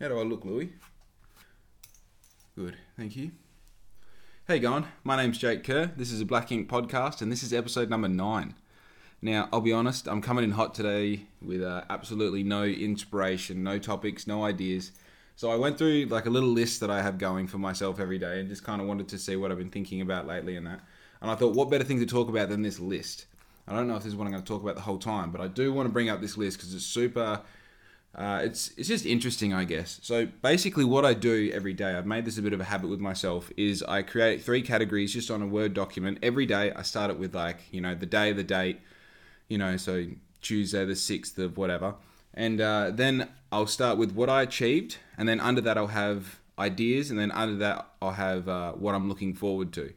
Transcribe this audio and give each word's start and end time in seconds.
How 0.00 0.08
do 0.08 0.18
I 0.18 0.22
look, 0.24 0.44
Louis? 0.44 0.72
Good, 2.56 2.76
thank 2.96 3.14
you. 3.14 3.30
Hey, 4.48 4.58
going. 4.58 4.86
My 5.04 5.16
name's 5.16 5.38
Jake 5.38 5.62
Kerr. 5.62 5.92
This 5.96 6.10
is 6.10 6.20
a 6.20 6.24
Black 6.24 6.50
Ink 6.50 6.68
podcast, 6.68 7.22
and 7.22 7.30
this 7.30 7.44
is 7.44 7.52
episode 7.52 7.88
number 7.88 8.08
nine. 8.08 8.56
Now, 9.22 9.48
I'll 9.52 9.60
be 9.60 9.72
honest, 9.72 10.08
I'm 10.08 10.20
coming 10.20 10.42
in 10.42 10.50
hot 10.50 10.74
today 10.74 11.26
with 11.40 11.62
uh, 11.62 11.84
absolutely 11.88 12.42
no 12.42 12.64
inspiration, 12.64 13.62
no 13.62 13.78
topics, 13.78 14.26
no 14.26 14.44
ideas. 14.44 14.90
So 15.36 15.52
I 15.52 15.54
went 15.54 15.78
through 15.78 16.06
like 16.06 16.26
a 16.26 16.30
little 16.30 16.50
list 16.50 16.80
that 16.80 16.90
I 16.90 17.00
have 17.00 17.16
going 17.16 17.46
for 17.46 17.58
myself 17.58 18.00
every 18.00 18.18
day, 18.18 18.40
and 18.40 18.48
just 18.48 18.64
kind 18.64 18.80
of 18.80 18.88
wanted 18.88 19.06
to 19.10 19.18
see 19.18 19.36
what 19.36 19.52
I've 19.52 19.58
been 19.58 19.70
thinking 19.70 20.00
about 20.00 20.26
lately 20.26 20.56
and 20.56 20.66
that. 20.66 20.80
And 21.22 21.30
I 21.30 21.36
thought, 21.36 21.54
what 21.54 21.70
better 21.70 21.84
thing 21.84 22.00
to 22.00 22.06
talk 22.06 22.28
about 22.28 22.48
than 22.48 22.62
this 22.62 22.80
list? 22.80 23.26
I 23.68 23.72
don't 23.74 23.86
know 23.86 23.94
if 23.94 24.02
this 24.02 24.12
is 24.12 24.16
what 24.16 24.24
I'm 24.24 24.32
going 24.32 24.42
to 24.42 24.48
talk 24.48 24.60
about 24.60 24.74
the 24.74 24.82
whole 24.82 24.98
time, 24.98 25.30
but 25.30 25.40
I 25.40 25.46
do 25.46 25.72
want 25.72 25.86
to 25.86 25.92
bring 25.92 26.08
up 26.08 26.20
this 26.20 26.36
list 26.36 26.58
because 26.58 26.74
it's 26.74 26.84
super 26.84 27.40
uh, 28.14 28.40
it's 28.44 28.70
it's 28.76 28.88
just 28.88 29.04
interesting, 29.04 29.52
I 29.52 29.64
guess. 29.64 29.98
So 30.02 30.26
basically, 30.26 30.84
what 30.84 31.04
I 31.04 31.14
do 31.14 31.50
every 31.52 31.72
day, 31.72 31.94
I've 31.94 32.06
made 32.06 32.24
this 32.24 32.38
a 32.38 32.42
bit 32.42 32.52
of 32.52 32.60
a 32.60 32.64
habit 32.64 32.88
with 32.88 33.00
myself, 33.00 33.50
is 33.56 33.82
I 33.82 34.02
create 34.02 34.42
three 34.42 34.62
categories 34.62 35.12
just 35.12 35.30
on 35.30 35.42
a 35.42 35.46
Word 35.46 35.74
document 35.74 36.18
every 36.22 36.46
day. 36.46 36.72
I 36.72 36.82
start 36.82 37.10
it 37.10 37.18
with 37.18 37.34
like 37.34 37.58
you 37.72 37.80
know 37.80 37.94
the 37.94 38.06
day, 38.06 38.32
the 38.32 38.44
date, 38.44 38.80
you 39.48 39.58
know, 39.58 39.76
so 39.76 40.06
Tuesday 40.42 40.84
the 40.84 40.94
sixth 40.94 41.38
of 41.38 41.56
whatever, 41.56 41.96
and 42.32 42.60
uh, 42.60 42.92
then 42.92 43.28
I'll 43.50 43.66
start 43.66 43.98
with 43.98 44.12
what 44.12 44.30
I 44.30 44.42
achieved, 44.42 44.98
and 45.18 45.28
then 45.28 45.40
under 45.40 45.60
that 45.62 45.76
I'll 45.76 45.88
have 45.88 46.38
ideas, 46.56 47.10
and 47.10 47.18
then 47.18 47.32
under 47.32 47.56
that 47.56 47.88
I'll 48.00 48.12
have 48.12 48.48
uh, 48.48 48.72
what 48.72 48.94
I'm 48.94 49.08
looking 49.08 49.34
forward 49.34 49.72
to. 49.72 49.92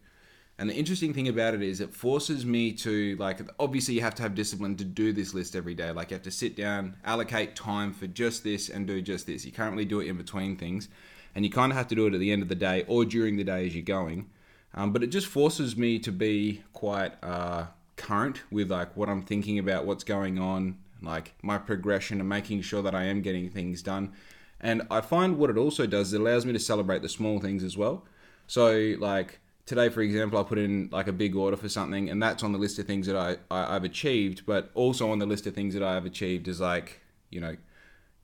And 0.60 0.70
the 0.70 0.74
interesting 0.74 1.14
thing 1.14 1.28
about 1.28 1.54
it 1.54 1.62
is 1.62 1.82
it 1.82 1.94
forces 1.94 2.46
me 2.46 2.72
to 2.74 3.16
like 3.18 3.40
obviously 3.60 3.94
you 3.94 4.02
have 4.02 4.16
to 4.16 4.24
have 4.24 4.34
discipline 4.34 4.76
to 4.78 4.84
do 4.84 5.14
this 5.14 5.34
list 5.34 5.56
every 5.56 5.76
day. 5.76 5.92
Like 5.92 6.10
you 6.10 6.16
have 6.16 6.24
to 6.24 6.32
sit 6.32 6.56
down, 6.56 6.96
allocate 7.06 7.56
time 7.56 7.94
for 7.94 8.08
just 8.08 8.44
this 8.44 8.70
and 8.70 8.88
do 8.88 9.02
just 9.02 9.28
this. 9.28 9.46
You 9.46 9.52
can't 9.52 9.72
really 9.72 9.86
do 9.86 10.00
it 10.00 10.08
in 10.08 10.18
between 10.18 10.58
things. 10.58 10.90
And 11.36 11.46
you 11.46 11.52
kind 11.52 11.72
of 11.72 11.78
have 11.78 11.88
to 11.90 11.96
do 11.96 12.08
it 12.08 12.16
at 12.16 12.20
the 12.20 12.32
end 12.32 12.42
of 12.42 12.50
the 12.50 12.56
day 12.56 12.86
or 12.88 13.06
during 13.06 13.38
the 13.38 13.44
day 13.44 13.68
as 13.68 13.76
you're 13.76 13.84
going. 13.84 14.30
Um, 14.74 14.94
but 14.94 15.04
it 15.04 15.08
just 15.08 15.28
forces 15.28 15.78
me 15.78 16.00
to 16.00 16.12
be 16.12 16.64
quite 16.74 17.14
uh, 17.24 17.68
current 17.96 18.42
with 18.50 18.72
like 18.72 18.98
what 18.98 19.10
I'm 19.10 19.22
thinking 19.22 19.60
about, 19.60 19.86
what's 19.86 20.04
going 20.04 20.40
on, 20.40 20.78
like 21.04 21.36
my 21.44 21.60
progression 21.60 22.20
and 22.20 22.28
making 22.28 22.62
sure 22.62 22.82
that 22.82 22.96
I 22.96 23.04
am 23.04 23.22
getting 23.22 23.50
things 23.50 23.84
done. 23.84 24.14
And 24.60 24.82
I 24.90 25.02
find 25.02 25.38
what 25.38 25.52
it 25.52 25.58
also 25.58 25.86
does, 25.86 26.14
it 26.14 26.22
allows 26.22 26.48
me 26.48 26.54
to 26.54 26.60
celebrate 26.60 27.04
the 27.04 27.10
small 27.10 27.40
things 27.40 27.64
as 27.64 27.78
well. 27.78 28.06
So 28.48 28.96
like 29.00 29.40
today, 29.68 29.90
for 29.90 30.02
example, 30.02 30.40
I 30.40 30.44
put 30.44 30.58
in 30.58 30.90
like 30.92 31.08
a 31.08 31.14
big 31.14 31.36
order 31.36 31.58
for 31.58 31.70
something, 31.70 32.10
and 32.10 32.24
that's 32.24 32.42
on 32.42 32.54
the 32.54 32.58
list 32.58 32.80
of 32.80 32.88
things 32.88 33.06
that 33.06 33.16
I, 33.16 33.38
I 33.52 33.74
have 33.74 33.84
achieved. 33.84 34.48
But 34.48 34.72
also 34.74 35.12
on 35.12 35.20
the 35.20 35.28
list 35.28 35.46
of 35.46 35.54
things 35.54 35.76
that 35.76 35.84
I 35.84 35.94
have 35.94 36.06
achieved 36.06 36.48
is 36.48 36.60
like 36.60 37.02
you 37.30 37.42
know, 37.42 37.56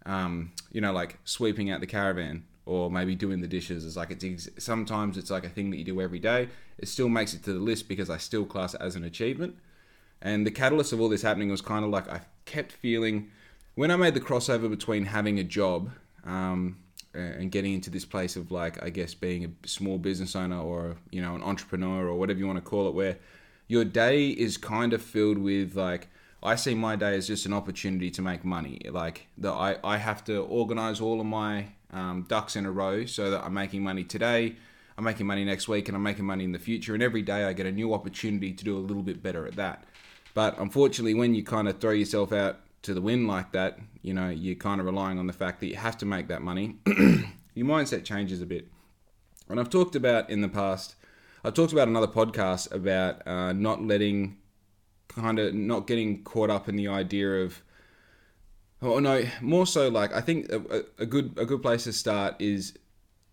um, 0.05 0.53
you 0.71 0.81
know, 0.81 0.91
like 0.91 1.19
sweeping 1.25 1.69
out 1.69 1.81
the 1.81 1.87
caravan 1.87 2.45
or 2.65 2.89
maybe 2.89 3.13
doing 3.15 3.41
the 3.41 3.47
dishes. 3.47 3.85
Is 3.85 3.95
like 3.95 4.09
it's 4.09 4.23
ex- 4.23 4.49
sometimes 4.57 5.17
it's 5.17 5.29
like 5.29 5.45
a 5.45 5.49
thing 5.49 5.69
that 5.71 5.77
you 5.77 5.83
do 5.83 6.01
every 6.01 6.19
day. 6.19 6.49
It 6.79 6.87
still 6.87 7.09
makes 7.09 7.33
it 7.33 7.43
to 7.43 7.53
the 7.53 7.59
list 7.59 7.87
because 7.87 8.09
I 8.09 8.17
still 8.17 8.45
class 8.45 8.73
it 8.73 8.81
as 8.81 8.95
an 8.95 9.03
achievement. 9.03 9.57
And 10.21 10.47
the 10.47 10.51
catalyst 10.51 10.93
of 10.93 11.01
all 11.01 11.09
this 11.09 11.21
happening 11.21 11.49
was 11.49 11.61
kind 11.61 11.83
of 11.83 11.91
like 11.91 12.09
I 12.09 12.21
kept 12.45 12.71
feeling 12.71 13.29
when 13.75 13.91
I 13.91 13.97
made 13.97 14.13
the 14.13 14.21
crossover 14.21 14.69
between 14.69 15.05
having 15.05 15.37
a 15.37 15.43
job. 15.43 15.91
Um, 16.25 16.77
and 17.13 17.51
getting 17.51 17.73
into 17.73 17.89
this 17.89 18.05
place 18.05 18.35
of 18.35 18.51
like 18.51 18.83
I 18.83 18.89
guess 18.89 19.13
being 19.13 19.45
a 19.45 19.67
small 19.67 19.97
business 19.97 20.35
owner 20.35 20.59
or 20.59 20.95
you 21.11 21.21
know 21.21 21.35
an 21.35 21.43
entrepreneur 21.43 22.07
or 22.07 22.15
whatever 22.15 22.39
you 22.39 22.47
want 22.47 22.57
to 22.57 22.69
call 22.69 22.87
it, 22.87 22.93
where 22.93 23.17
your 23.67 23.85
day 23.85 24.29
is 24.29 24.57
kind 24.57 24.93
of 24.93 25.01
filled 25.01 25.37
with 25.37 25.75
like 25.75 26.07
I 26.41 26.55
see 26.55 26.75
my 26.75 26.95
day 26.95 27.15
as 27.15 27.27
just 27.27 27.45
an 27.45 27.53
opportunity 27.53 28.11
to 28.11 28.21
make 28.21 28.43
money. 28.43 28.81
Like 28.89 29.27
that 29.37 29.53
I 29.53 29.77
I 29.83 29.97
have 29.97 30.23
to 30.25 30.43
organize 30.43 30.99
all 31.01 31.19
of 31.19 31.25
my 31.25 31.67
um, 31.91 32.25
ducks 32.27 32.55
in 32.55 32.65
a 32.65 32.71
row 32.71 33.05
so 33.05 33.31
that 33.31 33.43
I'm 33.43 33.53
making 33.53 33.83
money 33.83 34.03
today. 34.03 34.55
I'm 34.97 35.03
making 35.03 35.25
money 35.25 35.43
next 35.43 35.67
week 35.67 35.87
and 35.87 35.95
I'm 35.95 36.03
making 36.03 36.25
money 36.25 36.43
in 36.43 36.51
the 36.51 36.59
future. 36.59 36.93
And 36.93 37.01
every 37.01 37.21
day 37.21 37.45
I 37.45 37.53
get 37.53 37.65
a 37.65 37.71
new 37.71 37.93
opportunity 37.93 38.53
to 38.53 38.63
do 38.63 38.77
a 38.77 38.79
little 38.79 39.01
bit 39.01 39.23
better 39.23 39.47
at 39.47 39.55
that. 39.55 39.85
But 40.33 40.59
unfortunately, 40.59 41.13
when 41.13 41.33
you 41.33 41.43
kind 41.43 41.67
of 41.67 41.79
throw 41.79 41.91
yourself 41.91 42.31
out 42.31 42.59
to 42.83 42.93
the 42.93 43.01
wind 43.01 43.27
like 43.27 43.51
that, 43.53 43.79
you 44.01 44.13
know, 44.13 44.29
you're 44.29 44.55
kind 44.55 44.79
of 44.79 44.85
relying 44.85 45.17
on 45.17 45.27
the 45.27 45.33
fact 45.33 45.59
that 45.61 45.67
you 45.67 45.75
have 45.75 45.97
to 45.97 46.05
make 46.05 46.27
that 46.27 46.41
money. 46.41 46.77
your 46.85 47.65
mindset 47.65 48.03
changes 48.03 48.41
a 48.41 48.45
bit. 48.45 48.67
And 49.49 49.59
I've 49.59 49.69
talked 49.69 49.95
about 49.95 50.29
in 50.29 50.41
the 50.41 50.49
past, 50.49 50.95
I've 51.43 51.53
talked 51.53 51.73
about 51.73 51.87
another 51.87 52.07
podcast 52.07 52.73
about 52.73 53.25
uh, 53.27 53.53
not 53.53 53.81
letting, 53.81 54.37
kind 55.07 55.39
of 55.39 55.53
not 55.53 55.87
getting 55.87 56.23
caught 56.23 56.49
up 56.49 56.69
in 56.69 56.75
the 56.75 56.87
idea 56.87 57.43
of, 57.43 57.61
oh 58.81 58.99
no, 58.99 59.23
more 59.41 59.65
so 59.65 59.89
like 59.89 60.13
I 60.13 60.21
think 60.21 60.51
a, 60.51 60.83
a 60.99 61.05
good 61.05 61.37
a 61.37 61.45
good 61.45 61.61
place 61.61 61.85
to 61.85 61.93
start 61.93 62.35
is 62.39 62.77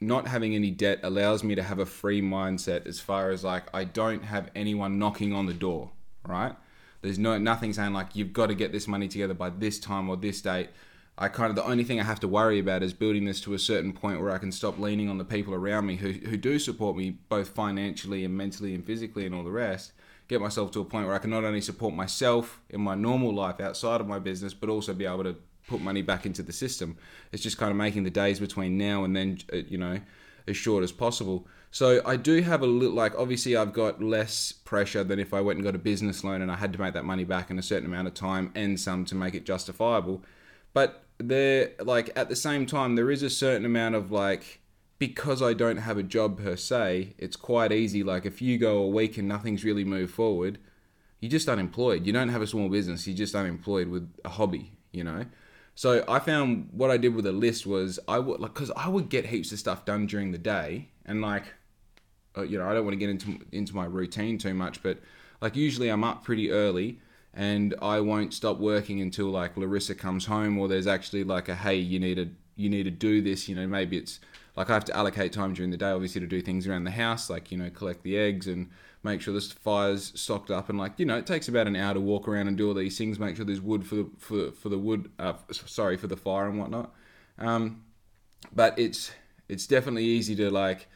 not 0.01 0.29
having 0.29 0.55
any 0.55 0.71
debt 0.71 1.01
allows 1.03 1.43
me 1.45 1.55
to 1.55 1.63
have 1.63 1.79
a 1.79 1.87
free 1.87 2.23
mindset 2.23 2.87
as 2.87 3.01
far 3.01 3.31
as 3.31 3.45
like 3.45 3.65
I 3.75 3.85
don't 3.85 4.25
have 4.25 4.51
anyone 4.55 4.99
knocking 4.99 5.33
on 5.33 5.47
the 5.47 5.55
door, 5.55 5.91
right? 6.27 6.55
There's 7.03 7.19
no 7.19 7.39
nothing 7.39 7.73
saying 7.73 7.93
like 7.93 8.15
you've 8.15 8.33
got 8.33 8.47
to 8.47 8.55
get 8.55 8.73
this 8.73 8.87
money 8.87 9.09
together 9.09 9.35
by 9.35 9.51
this 9.51 9.79
time 9.79 10.09
or 10.09 10.17
this 10.17 10.41
date. 10.41 10.71
I 11.19 11.29
kind 11.29 11.51
of 11.51 11.57
the 11.57 11.65
only 11.65 11.85
thing 11.85 12.01
I 12.01 12.05
have 12.05 12.21
to 12.21 12.29
worry 12.29 12.59
about 12.59 12.83
is 12.83 12.95
building 12.95 13.27
this 13.27 13.41
to 13.43 13.55
a 13.55 13.59
certain 13.59 13.93
point 13.93 14.21
where 14.21 14.31
I 14.31 14.39
can 14.39 14.53
stop 14.53 14.79
leaning 14.79 15.09
on 15.09 15.19
the 15.19 15.25
people 15.25 15.55
around 15.55 15.87
me 15.87 15.97
who 15.97 16.13
who 16.13 16.37
do 16.37 16.59
support 16.59 16.97
me 16.97 17.19
both 17.29 17.51
financially 17.51 18.25
and 18.25 18.37
mentally 18.37 18.75
and 18.75 18.85
physically 18.85 19.27
and 19.27 19.35
all 19.35 19.45
the 19.45 19.51
rest. 19.51 19.93
Get 20.29 20.41
myself 20.41 20.71
to 20.73 20.81
a 20.81 20.85
point 20.85 21.07
where 21.07 21.15
I 21.15 21.19
can 21.19 21.31
not 21.31 21.45
only 21.45 21.61
support 21.61 21.93
myself 21.93 22.61
in 22.71 22.81
my 22.81 22.95
normal 22.95 23.35
life 23.35 23.61
outside 23.61 24.01
of 24.01 24.07
my 24.07 24.19
business, 24.19 24.55
but 24.55 24.71
also 24.71 24.95
be 24.95 25.05
able 25.05 25.25
to 25.25 25.37
put 25.67 25.81
money 25.81 26.03
back 26.03 26.25
into 26.25 26.43
the 26.43 26.53
system. 26.53 26.97
It's 27.33 27.43
just 27.43 27.59
kind 27.59 27.71
of 27.71 27.77
making 27.77 28.05
the 28.05 28.11
days 28.11 28.41
between 28.41 28.79
now 28.79 29.05
and 29.05 29.15
then, 29.15 29.39
uh, 29.53 29.57
you 29.57 29.79
know, 29.79 30.01
as 30.51 30.57
short 30.57 30.85
as 30.85 30.93
possible. 30.93 31.47
So 31.71 32.03
I 32.05 32.17
do 32.17 32.43
have 32.43 32.63
a 32.63 32.67
little 32.67 32.95
like 32.95 33.15
obviously 33.17 33.57
I've 33.57 33.73
got 33.73 34.03
less 34.03 34.53
pressure 34.53 35.05
than 35.05 35.21
if 35.21 35.33
I 35.33 35.41
went 35.41 35.59
and 35.59 35.65
got 35.65 35.77
a 35.77 35.79
business 35.79 36.25
loan 36.25 36.43
and 36.43 36.51
I 36.51 36.57
had 36.57 36.73
to 36.73 36.81
make 36.81 36.95
that 36.95 37.05
money 37.05 37.25
back 37.25 37.51
in 37.51 37.59
a 37.59 37.63
certain 37.63 37.87
amount 37.87 38.09
of 38.09 38.15
time 38.15 38.51
and 38.55 38.79
some 38.79 39.05
to 39.07 39.15
make 39.15 39.35
it 39.35 39.45
justifiable. 39.45 40.23
But 40.73 41.05
there 41.19 41.71
like 41.81 42.11
at 42.17 42.29
the 42.29 42.37
same 42.37 42.67
time 42.67 42.97
there 42.97 43.11
is 43.11 43.23
a 43.23 43.31
certain 43.31 43.65
amount 43.65 43.95
of 43.95 44.11
like 44.11 44.61
because 44.99 45.41
I 45.41 45.55
don't 45.55 45.79
have 45.79 45.97
a 45.97 46.03
job 46.03 46.43
per 46.43 46.57
se, 46.57 47.15
it's 47.17 47.37
quite 47.37 47.73
easy 47.73 48.03
like 48.03 48.27
if 48.27 48.43
you 48.43 48.59
go 48.59 48.79
a 48.79 48.89
week 48.89 49.17
and 49.17 49.29
nothing's 49.29 49.65
really 49.65 49.85
moved 49.85 50.13
forward, 50.13 50.59
you're 51.21 51.31
just 51.31 51.49
unemployed. 51.49 52.07
You 52.07 52.13
don't 52.13 52.29
have 52.31 52.43
a 52.43 52.47
small 52.47 52.69
business, 52.69 53.07
you're 53.07 53.17
just 53.17 53.35
unemployed 53.35 53.89
with 53.89 54.13
a 54.25 54.29
hobby, 54.29 54.73
you 54.93 55.05
know? 55.05 55.25
So 55.81 56.05
I 56.07 56.19
found 56.19 56.69
what 56.73 56.91
I 56.91 56.99
did 56.99 57.15
with 57.15 57.25
a 57.25 57.33
list 57.33 57.67
was 57.67 57.99
I 58.07 58.19
would 58.19 58.39
like 58.39 58.53
because 58.53 58.71
I 58.77 58.87
would 58.87 59.09
get 59.09 59.25
heaps 59.25 59.51
of 59.51 59.59
stuff 59.59 59.87
done 59.87 60.07
during 60.07 60.31
the 60.31 60.37
day, 60.37 60.91
and 61.07 61.23
like, 61.23 61.55
uh, 62.37 62.43
you 62.43 62.59
know, 62.59 62.69
I 62.69 62.75
don't 62.75 62.85
want 62.85 62.93
to 62.93 62.99
get 62.99 63.09
into 63.09 63.39
into 63.51 63.75
my 63.75 63.87
routine 63.87 64.37
too 64.37 64.53
much, 64.53 64.83
but 64.83 64.99
like 65.41 65.57
usually 65.57 65.89
I'm 65.89 66.05
up 66.05 66.23
pretty 66.23 66.51
early, 66.51 67.01
and 67.33 67.75
I 67.81 68.01
won't 68.01 68.35
stop 68.35 68.59
working 68.59 69.01
until 69.01 69.29
like 69.31 69.57
Larissa 69.57 69.95
comes 69.95 70.27
home, 70.27 70.59
or 70.59 70.69
there's 70.69 70.87
actually 70.87 71.25
like 71.25 71.49
a 71.49 71.55
hey, 71.55 71.77
you 71.77 71.99
need 71.99 72.17
to 72.17 72.29
you 72.57 72.69
need 72.69 72.83
to 72.83 72.91
do 72.91 73.23
this. 73.23 73.49
You 73.49 73.55
know, 73.55 73.67
maybe 73.67 73.97
it's 73.97 74.21
like 74.57 74.69
I 74.69 74.75
have 74.75 74.85
to 74.85 74.95
allocate 74.95 75.33
time 75.33 75.55
during 75.55 75.71
the 75.71 75.79
day, 75.79 75.93
obviously, 75.93 76.21
to 76.21 76.27
do 76.27 76.43
things 76.43 76.67
around 76.67 76.85
the 76.85 76.91
house, 76.91 77.31
like 77.31 77.51
you 77.51 77.57
know, 77.57 77.71
collect 77.71 78.03
the 78.03 78.19
eggs 78.19 78.49
and 78.49 78.69
make 79.03 79.21
sure 79.21 79.33
the 79.33 79.41
fire's 79.41 80.19
stocked 80.21 80.51
up, 80.51 80.69
and 80.69 80.79
like 80.79 80.93
you 80.99 81.07
know, 81.07 81.17
it 81.17 81.27
takes 81.27 81.49
about 81.49 81.67
an 81.67 81.77
hour 81.77 81.95
to 81.95 82.01
walk 82.01 82.29
around 82.29 82.49
and 82.49 82.57
do 82.57 82.69
all 82.69 82.75
these 82.75 82.99
things. 82.99 83.19
Make 83.19 83.37
sure 83.37 83.45
there's 83.45 83.61
wood 83.61 83.87
for 83.87 83.97
the, 83.97 84.11
for 84.19 84.53
for 84.53 84.69
the 84.69 84.79
wood, 84.79 85.11
uh, 85.19 85.35
sorry, 85.51 85.97
for 85.97 86.07
the 86.07 86.17
fire 86.17 86.49
and 86.49 86.59
whatnot. 86.59 86.93
Um, 87.39 87.85
but 88.53 88.79
it's 88.79 89.13
it's 89.49 89.67
definitely 89.67 90.05
easy 90.05 90.35
to 90.37 90.51
like. 90.51 90.89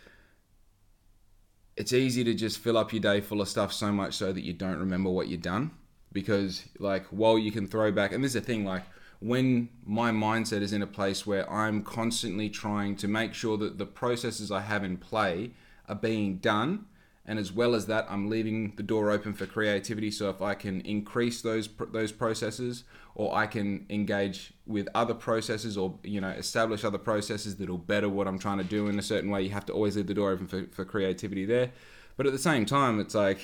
It's 1.77 1.93
easy 1.93 2.23
to 2.23 2.35
just 2.35 2.59
fill 2.59 2.79
up 2.79 2.93
your 2.93 3.03
day 3.03 3.21
full 3.21 3.41
of 3.41 3.49
stuff 3.49 3.73
so 3.73 3.91
much 3.91 4.15
so 4.15 4.33
that 4.33 4.45
you 4.45 4.53
don't 4.53 4.79
remember 4.79 5.11
what 5.11 5.27
you've 5.27 5.43
done 5.43 5.73
because 6.13 6.65
like 6.79 7.05
while 7.07 7.37
you 7.37 7.51
can 7.51 7.67
throw 7.67 7.91
back 7.91 8.13
and 8.13 8.23
there's 8.23 8.37
a 8.37 8.41
thing 8.41 8.65
like 8.65 8.85
when 9.19 9.69
my 9.85 10.11
mindset 10.11 10.63
is 10.63 10.73
in 10.73 10.83
a 10.83 10.87
place 10.87 11.27
where 11.27 11.51
I'm 11.51 11.83
constantly 11.83 12.49
trying 12.49 12.95
to 12.97 13.09
make 13.09 13.35
sure 13.35 13.57
that 13.59 13.79
the 13.79 13.87
processes 13.87 14.51
I 14.51 14.61
have 14.61 14.85
in 14.85 14.97
play 14.97 15.51
are 15.89 15.95
being 15.95 16.37
done 16.37 16.87
and 17.27 17.39
as 17.39 17.53
well 17.53 17.75
as 17.75 17.87
that 17.87 18.07
i'm 18.09 18.29
leaving 18.29 18.75
the 18.77 18.83
door 18.83 19.11
open 19.11 19.33
for 19.33 19.47
creativity. 19.47 20.11
So 20.11 20.31
if 20.31 20.43
i 20.43 20.55
can 20.55 20.81
increase 20.83 21.43
those 21.43 21.69
those 21.93 22.13
processes 22.13 22.85
or 23.15 23.35
i 23.35 23.47
can 23.47 23.87
engage 23.89 24.53
with 24.67 24.89
other 24.95 25.15
processes 25.15 25.77
or 25.77 25.99
you 26.03 26.21
know 26.21 26.31
establish 26.31 26.85
other 26.85 26.99
processes 26.99 27.57
that'll 27.57 27.79
better 27.79 28.09
what 28.09 28.27
i'm 28.27 28.39
trying 28.39 28.59
to 28.59 28.65
do 28.65 28.89
in 28.89 28.99
a 28.99 29.03
certain 29.03 29.31
way 29.31 29.43
you 29.43 29.51
have 29.51 29.67
to 29.67 29.73
always 29.73 29.97
leave 29.97 30.07
the 30.07 30.15
door 30.15 30.31
open 30.31 30.47
for, 30.47 30.67
for 30.73 30.85
creativity 30.85 31.45
there. 31.45 31.71
But 32.17 32.27
at 32.27 32.33
the 32.33 32.39
same 32.39 32.65
time 32.65 33.01
it's 33.01 33.15
like 33.15 33.41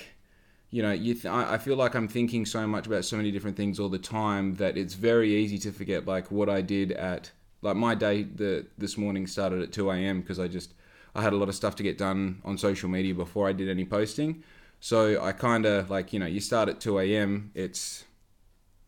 you 0.70 0.82
know 0.82 0.92
you 0.92 1.14
th- 1.14 1.26
i 1.26 1.58
feel 1.58 1.76
like 1.76 1.94
i'm 1.94 2.08
thinking 2.08 2.46
so 2.46 2.66
much 2.66 2.86
about 2.86 3.04
so 3.04 3.16
many 3.16 3.30
different 3.30 3.56
things 3.56 3.80
all 3.80 3.88
the 3.88 3.98
time 3.98 4.54
that 4.54 4.78
it's 4.78 4.94
very 4.94 5.34
easy 5.34 5.58
to 5.58 5.72
forget 5.72 6.06
like 6.06 6.30
what 6.30 6.48
i 6.48 6.60
did 6.60 6.92
at 6.92 7.32
like 7.62 7.76
my 7.76 7.94
day 7.94 8.22
the 8.22 8.66
this 8.78 8.96
morning 8.96 9.26
started 9.26 9.60
at 9.62 9.72
2 9.72 9.90
a.m 9.90 10.20
because 10.20 10.38
i 10.38 10.46
just 10.46 10.74
I 11.14 11.22
had 11.22 11.32
a 11.32 11.36
lot 11.36 11.48
of 11.48 11.54
stuff 11.54 11.76
to 11.76 11.82
get 11.82 11.98
done 11.98 12.40
on 12.44 12.58
social 12.58 12.88
media 12.88 13.14
before 13.14 13.48
I 13.48 13.52
did 13.52 13.68
any 13.68 13.84
posting. 13.84 14.42
So 14.80 15.22
I 15.22 15.32
kind 15.32 15.66
of 15.66 15.90
like 15.90 16.12
you 16.12 16.18
know 16.18 16.26
you 16.26 16.40
start 16.40 16.68
at 16.68 16.80
2 16.80 16.98
a.m. 17.00 17.50
It's 17.54 18.04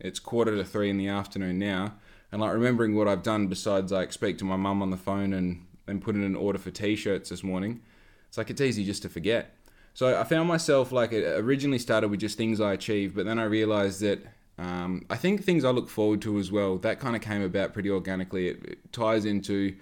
it's 0.00 0.18
quarter 0.18 0.56
to 0.56 0.64
three 0.64 0.90
in 0.90 0.98
the 0.98 1.08
afternoon 1.08 1.58
now, 1.58 1.94
and 2.30 2.40
like 2.40 2.52
remembering 2.52 2.94
what 2.94 3.08
I've 3.08 3.22
done 3.22 3.46
besides 3.46 3.92
like 3.92 4.12
speak 4.12 4.38
to 4.38 4.44
my 4.44 4.56
mum 4.56 4.82
on 4.82 4.90
the 4.90 4.96
phone 4.96 5.32
and 5.32 5.66
and 5.86 6.00
put 6.00 6.14
in 6.14 6.22
an 6.22 6.36
order 6.36 6.58
for 6.58 6.70
t-shirts 6.70 7.28
this 7.30 7.42
morning. 7.42 7.80
It's 8.28 8.38
like 8.38 8.50
it's 8.50 8.60
easy 8.60 8.84
just 8.84 9.02
to 9.02 9.08
forget. 9.08 9.54
So 9.94 10.18
I 10.18 10.24
found 10.24 10.48
myself 10.48 10.90
like 10.90 11.12
it 11.12 11.24
originally 11.38 11.78
started 11.78 12.08
with 12.08 12.20
just 12.20 12.38
things 12.38 12.60
I 12.60 12.72
achieved, 12.72 13.14
but 13.14 13.26
then 13.26 13.38
I 13.38 13.44
realized 13.44 14.00
that 14.00 14.24
um, 14.58 15.04
I 15.10 15.16
think 15.16 15.44
things 15.44 15.64
I 15.64 15.70
look 15.70 15.90
forward 15.90 16.22
to 16.22 16.38
as 16.38 16.50
well. 16.50 16.78
That 16.78 16.98
kind 16.98 17.14
of 17.14 17.20
came 17.20 17.42
about 17.42 17.74
pretty 17.74 17.90
organically. 17.90 18.48
It, 18.48 18.64
it 18.64 18.92
ties 18.92 19.24
into 19.26 19.74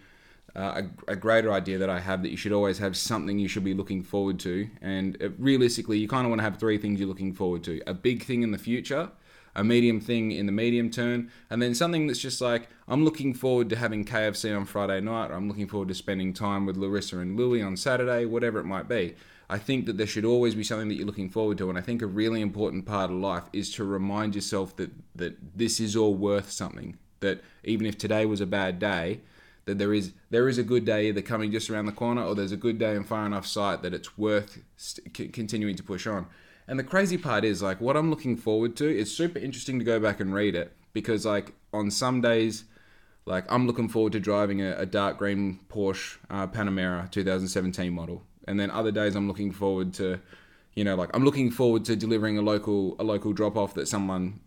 uh, 0.56 0.82
a, 1.08 1.12
a, 1.12 1.17
greater 1.17 1.52
idea 1.52 1.79
that 1.79 1.91
I 1.91 2.00
have 2.00 2.23
that 2.23 2.31
you 2.31 2.37
should 2.37 2.52
always 2.52 2.79
have 2.79 2.97
something 2.97 3.38
you 3.38 3.49
should 3.49 3.62
be 3.62 3.75
looking 3.75 4.02
forward 4.02 4.41
to. 4.41 4.69
And 4.81 5.17
it, 5.20 5.32
realistically, 5.38 5.99
you 5.99 6.08
kind 6.08 6.26
of 6.26 6.31
want 6.31 6.41
to 6.41 6.44
have 6.44 6.58
three 6.58 6.79
things 6.79 6.99
you're 6.99 7.08
looking 7.08 7.32
forward 7.32 7.62
to: 7.64 7.81
a 7.87 7.94
big 7.94 8.25
thing 8.25 8.43
in 8.43 8.50
the 8.50 8.58
future, 8.58 9.11
a 9.55 9.62
medium 9.62 10.00
thing 10.00 10.32
in 10.32 10.47
the 10.47 10.52
medium 10.52 10.91
term, 10.91 11.31
and 11.50 11.62
then 11.62 11.75
something 11.75 12.06
that's 12.06 12.19
just 12.19 12.41
like 12.41 12.69
I'm 12.88 13.05
looking 13.05 13.32
forward 13.32 13.69
to 13.70 13.76
having 13.76 14.05
KFC 14.05 14.56
on 14.56 14.64
Friday 14.64 15.00
night, 15.00 15.31
or 15.31 15.35
I'm 15.35 15.47
looking 15.47 15.69
forward 15.69 15.88
to 15.88 15.94
spending 15.94 16.32
time 16.32 16.67
with 16.67 16.76
Larissa 16.76 17.19
and 17.19 17.37
Louie 17.37 17.62
on 17.62 17.76
Saturday, 17.76 18.25
whatever 18.26 18.58
it 18.58 18.64
might 18.64 18.88
be. 18.88 19.14
I 19.49 19.58
think 19.58 19.87
that 19.87 19.99
there 19.99 20.06
should 20.06 20.25
always 20.25 20.55
be 20.55 20.62
something 20.62 20.88
that 20.88 20.94
you're 20.94 21.06
looking 21.06 21.29
forward 21.29 21.58
to, 21.58 21.69
and 21.69 21.79
I 21.79 21.81
think 21.81 22.03
a 22.03 22.06
really 22.06 22.41
important 22.41 22.87
part 22.87 23.11
of 23.11 23.17
life 23.17 23.44
is 23.53 23.73
to 23.75 23.85
remind 23.85 24.35
yourself 24.35 24.75
that 24.76 24.91
that 25.14 25.37
this 25.56 25.79
is 25.79 25.94
all 25.94 26.14
worth 26.14 26.50
something. 26.50 26.96
That 27.20 27.43
even 27.62 27.87
if 27.87 27.99
today 27.99 28.26
was 28.26 28.41
a 28.41 28.46
bad 28.46 28.79
day, 28.79 29.20
that 29.70 29.78
there 29.78 29.94
is 29.94 30.12
there 30.31 30.49
is 30.49 30.58
a 30.58 30.62
good 30.62 30.84
day 30.84 31.08
either 31.08 31.22
coming 31.22 31.50
just 31.50 31.70
around 31.70 31.87
the 31.87 31.93
corner, 31.93 32.22
or 32.22 32.34
there's 32.34 32.52
a 32.52 32.56
good 32.56 32.78
day 32.78 32.94
in 32.94 33.05
far 33.05 33.25
enough 33.25 33.46
sight 33.46 33.82
that 33.82 33.94
it's 33.94 34.19
worth 34.19 34.58
st- 34.76 35.32
continuing 35.32 35.76
to 35.76 35.82
push 35.82 36.06
on. 36.06 36.26
And 36.69 36.78
the 36.78 36.84
crazy 36.84 37.19
part 37.19 37.44
is 37.44 37.62
like 37.62 37.81
what 37.81 37.96
I'm 37.96 38.11
looking 38.11 38.37
forward 38.37 38.76
to. 38.76 38.87
It's 38.88 39.11
super 39.11 39.38
interesting 39.38 39.78
to 39.78 39.84
go 39.84 39.99
back 39.99 40.20
and 40.20 40.34
read 40.34 40.55
it 40.55 40.72
because 40.93 41.25
like 41.25 41.55
on 41.72 41.90
some 41.90 42.20
days 42.20 42.64
like 43.26 43.44
I'm 43.50 43.67
looking 43.67 43.88
forward 43.88 44.12
to 44.12 44.20
driving 44.20 44.61
a, 44.61 44.76
a 44.76 44.87
dark 44.87 45.19
green 45.19 45.61
Porsche 45.69 46.19
uh, 46.31 46.46
Panamera 46.46 47.11
2017 47.11 47.93
model 47.93 48.22
and 48.50 48.58
then 48.58 48.70
other 48.70 48.90
days 48.90 49.14
I'm 49.14 49.28
looking 49.28 49.52
forward 49.52 49.94
to, 49.94 50.20
you 50.75 50.84
know, 50.84 50.96
like 50.96 51.11
I'm 51.14 51.25
looking 51.25 51.50
forward 51.50 51.84
to 51.87 51.96
delivering 51.96 52.37
a 52.37 52.43
local 52.43 52.96
a 52.99 53.05
local 53.05 53.32
drop 53.32 53.56
off 53.56 53.75
that 53.75 53.87
someone, 53.87 54.40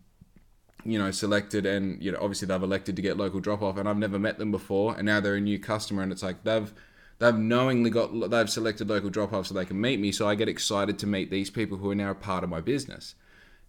you 0.84 0.98
know, 0.98 1.10
selected 1.10 1.66
and 1.66 2.02
you 2.02 2.12
know 2.12 2.18
obviously 2.20 2.46
they've 2.46 2.62
elected 2.62 2.96
to 2.96 3.02
get 3.02 3.16
local 3.16 3.40
drop 3.40 3.62
off 3.62 3.76
and 3.76 3.88
I've 3.88 3.98
never 3.98 4.18
met 4.18 4.38
them 4.38 4.50
before 4.50 4.94
and 4.94 5.06
now 5.06 5.20
they're 5.20 5.36
a 5.36 5.40
new 5.40 5.58
customer 5.58 6.02
and 6.02 6.12
it's 6.12 6.22
like 6.22 6.44
they've 6.44 6.72
they've 7.18 7.36
knowingly 7.36 7.90
got 7.90 8.30
they've 8.30 8.50
selected 8.50 8.88
local 8.88 9.10
drop 9.10 9.32
off 9.32 9.46
so 9.46 9.54
they 9.54 9.64
can 9.64 9.80
meet 9.80 10.00
me 10.00 10.12
so 10.12 10.28
I 10.28 10.34
get 10.34 10.48
excited 10.48 10.98
to 10.98 11.06
meet 11.06 11.30
these 11.30 11.50
people 11.50 11.78
who 11.78 11.90
are 11.90 11.94
now 11.94 12.10
a 12.10 12.14
part 12.14 12.44
of 12.44 12.50
my 12.50 12.60
business. 12.60 13.14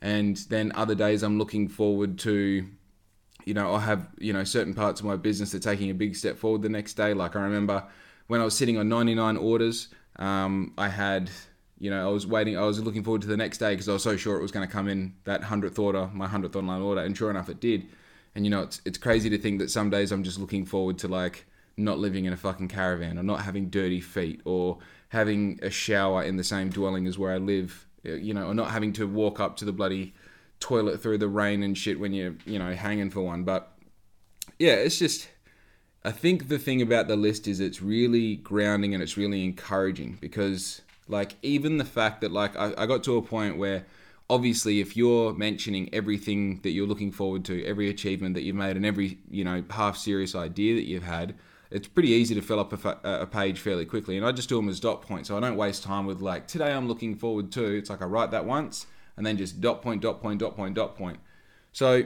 And 0.02 0.38
then 0.50 0.72
other 0.76 0.96
days 0.96 1.24
I'm 1.24 1.38
looking 1.38 1.68
forward 1.68 2.20
to 2.20 2.68
you 3.46 3.54
know, 3.54 3.74
I 3.74 3.80
have, 3.80 4.10
you 4.18 4.34
know, 4.34 4.44
certain 4.44 4.74
parts 4.74 5.00
of 5.00 5.06
my 5.06 5.16
business 5.16 5.52
that 5.52 5.66
are 5.66 5.72
taking 5.72 5.92
a 5.92 5.94
big 5.94 6.16
step 6.16 6.38
forward 6.38 6.64
the 6.64 6.70
next 6.70 6.96
day. 6.96 7.14
Like 7.14 7.36
I 7.36 7.42
remember 7.42 7.86
when 8.28 8.42
I 8.42 8.44
was 8.44 8.58
sitting 8.58 8.78
on 8.78 8.90
99 8.90 9.38
orders, 9.38 9.88
um, 10.18 10.74
I 10.78 10.90
had, 10.90 11.30
you 11.78 11.90
know, 11.90 12.08
I 12.08 12.12
was 12.12 12.26
waiting, 12.26 12.58
I 12.58 12.62
was 12.62 12.80
looking 12.82 13.04
forward 13.04 13.22
to 13.24 13.28
the 13.28 13.38
next 13.38 13.58
day 13.58 13.74
because 13.74 13.90
I 13.90 13.94
was 13.94 14.04
so 14.04 14.16
sure 14.16 14.38
it 14.38 14.42
was 14.42 14.52
going 14.52 14.66
to 14.66 14.72
come 14.72 14.88
in 14.88 15.16
that 15.26 15.42
100th 15.42 15.78
order, 15.78 16.10
my 16.14 16.28
100th 16.28 16.56
online 16.56 16.82
order. 16.82 17.02
And 17.02 17.16
sure 17.16 17.30
enough, 17.30 17.50
it 17.50 17.60
did. 17.60 17.88
And, 18.34 18.46
you 18.46 18.52
know, 18.52 18.62
it's, 18.62 18.82
it's 18.86 18.98
crazy 18.98 19.30
to 19.30 19.38
think 19.38 19.60
that 19.60 19.70
some 19.70 19.90
days 19.90 20.12
I'm 20.12 20.24
just 20.24 20.40
looking 20.40 20.66
forward 20.66 20.98
to 21.00 21.08
like 21.08 21.46
not 21.78 22.00
living 22.00 22.26
in 22.26 22.34
a 22.34 22.38
fucking 22.38 22.70
caravan 22.70 23.18
or 23.18 23.24
not 23.24 23.42
having 23.42 23.70
dirty 23.70 24.00
feet 24.00 24.42
or 24.46 24.78
having 25.10 25.60
a 25.62 25.70
shower 25.70 26.24
in 26.24 26.38
the 26.38 26.44
same 26.44 26.70
dwelling 26.70 27.08
as 27.08 27.18
where 27.18 27.34
I 27.34 27.38
live, 27.38 27.86
you 28.04 28.34
know, 28.34 28.48
or 28.48 28.54
not 28.54 28.72
having 28.72 28.94
to 28.94 29.08
walk 29.08 29.40
up 29.40 29.58
to 29.58 29.66
the 29.66 29.74
bloody 29.74 30.14
toilet 30.60 31.02
through 31.02 31.18
the 31.18 31.28
rain 31.28 31.64
and 31.64 31.78
shit 31.78 32.00
when 32.00 32.14
you're, 32.14 32.36
you 32.46 32.60
know, 32.60 32.74
hanging 32.74 33.10
for 33.10 33.22
one. 33.22 33.44
But 33.44 33.72
yeah, 34.60 34.74
it's 34.74 34.98
just 34.98 35.28
I 36.06 36.12
think 36.12 36.48
the 36.48 36.60
thing 36.60 36.82
about 36.82 37.08
the 37.08 37.16
list 37.16 37.48
is 37.48 37.60
it's 37.60 37.82
really 37.82 38.36
grounding 38.38 38.94
and 38.94 39.02
it's 39.02 39.18
really 39.18 39.44
encouraging 39.44 40.18
because 40.22 40.82
like 41.08 41.36
even 41.42 41.78
the 41.78 41.86
fact 41.86 42.22
that 42.22 42.32
like 42.32 42.56
I, 42.56 42.74
I 42.78 42.86
got 42.86 43.04
to 43.04 43.18
a 43.18 43.22
point 43.22 43.58
where 43.58 43.86
obviously 44.30 44.80
if 44.80 44.98
you're 44.98 45.34
mentioning 45.34 45.90
everything 45.94 46.60
that 46.62 46.72
you're 46.72 46.88
looking 46.88 47.12
forward 47.12 47.46
to 47.46 47.64
every 47.66 47.90
achievement 47.90 48.36
that 48.36 48.42
you've 48.42 48.56
made 48.56 48.76
and 48.76 48.86
every 48.86 49.20
you 49.30 49.44
know 49.44 49.64
half 49.70 49.98
serious 49.98 50.36
idea 50.36 50.76
that 50.76 50.86
you've 50.86 51.04
had 51.04 51.36
it's 51.72 51.88
pretty 51.88 52.10
easy 52.10 52.34
to 52.34 52.42
fill 52.42 52.60
up 52.60 52.72
a, 52.74 52.78
fa- 52.78 53.00
a, 53.04 53.26
page 53.26 53.60
fairly 53.60 53.86
quickly 53.86 54.18
and 54.18 54.26
i 54.26 54.32
just 54.32 54.50
do 54.50 54.56
them 54.56 54.68
as 54.68 54.80
dot 54.80 55.02
points 55.02 55.28
so 55.28 55.38
i 55.38 55.40
don't 55.40 55.56
waste 55.58 55.84
time 55.84 56.06
with 56.06 56.22
like 56.22 56.48
today 56.48 56.72
i'm 56.72 56.88
looking 56.88 57.16
forward 57.16 57.52
to 57.52 57.64
it's 57.64 57.90
like 57.90 58.02
i 58.02 58.06
write 58.06 58.32
that 58.32 58.46
once 58.46 58.88
and 59.18 59.26
then 59.26 59.38
just 59.38 59.62
dot 59.62 59.82
point 59.82 60.02
dot 60.02 60.22
point 60.22 60.40
dot 60.40 60.56
point 60.56 60.74
dot 60.74 60.96
point 60.96 61.20
so 61.72 62.04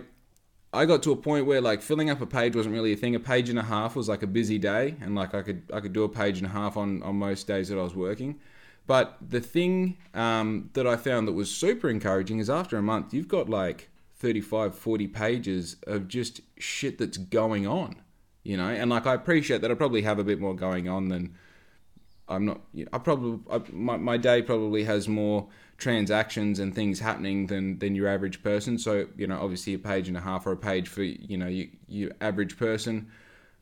I 0.72 0.86
got 0.86 1.01
to 1.04 1.12
a 1.12 1.16
point 1.16 1.48
where 1.48 1.62
like 1.62 1.81
filling 1.81 2.10
up 2.10 2.22
a 2.22 2.28
page 2.28 2.56
wasn't 2.56 2.75
really 2.75 2.94
a 2.94 2.96
thing. 2.96 3.16
A 3.16 3.19
page 3.19 3.50
and 3.50 3.57
a 3.57 3.63
half 3.63 3.96
was 3.96 4.07
like 4.07 4.22
a 4.22 4.28
busy 4.28 4.60
day, 4.60 4.96
and 5.01 5.16
like 5.16 5.34
I 5.34 5.42
could 5.42 5.63
I 5.74 5.80
could 5.80 5.94
do 5.94 6.04
a 6.04 6.10
page 6.10 6.38
and 6.38 6.46
a 6.46 6.50
half 6.50 6.78
on 6.78 7.01
on 7.01 7.16
most 7.16 7.48
days 7.48 7.69
that 7.69 7.80
I 7.80 7.81
was 7.81 7.96
working. 7.96 8.40
But 8.89 9.18
the 9.21 9.39
thing 9.39 10.00
um, 10.15 10.71
that 10.74 10.88
I 10.88 10.97
found 10.97 11.27
that 11.27 11.33
was 11.33 11.51
super 11.51 11.91
encouraging 11.91 12.39
is 12.39 12.50
after 12.50 12.75
a 12.75 12.81
month, 12.81 13.13
you've 13.13 13.27
got 13.27 13.47
like 13.47 13.91
35, 14.15 14.74
40 14.74 15.07
pages 15.09 15.75
of 15.86 16.07
just 16.07 16.41
shit 16.57 16.97
that's 16.97 17.18
going 17.18 17.68
on, 17.68 17.97
you 18.41 18.57
know. 18.57 18.68
And 18.68 18.89
like 18.89 19.06
I 19.06 19.13
appreciate 19.13 19.62
that 19.62 19.69
I 19.69 19.75
probably 19.75 20.01
have 20.01 20.18
a 20.18 20.24
bit 20.24 20.39
more 20.39 20.56
going 20.56 20.89
on 20.89 21.09
than 21.09 21.36
I'm 22.27 22.45
not. 22.45 22.62
You 22.74 22.86
know, 22.86 22.89
I 22.91 22.97
probably 22.97 23.39
I, 23.51 23.62
my 23.71 23.97
my 23.97 24.18
day 24.18 24.41
probably 24.41 24.86
has 24.86 25.07
more 25.07 25.47
transactions 25.77 26.57
and 26.57 26.74
things 26.74 27.00
happening 27.00 27.45
than 27.45 27.77
than 27.77 27.94
your 27.94 28.07
average 28.07 28.41
person. 28.41 28.80
So 28.80 29.06
you 29.15 29.27
know, 29.27 29.39
obviously 29.39 29.75
a 29.75 29.77
page 29.77 30.07
and 30.07 30.18
a 30.18 30.21
half 30.21 30.47
or 30.47 30.53
a 30.53 30.57
page 30.57 30.88
for 30.88 31.03
you 31.03 31.38
know 31.38 31.47
you, 31.47 31.69
your 31.88 32.13
average 32.21 32.57
person 32.57 33.12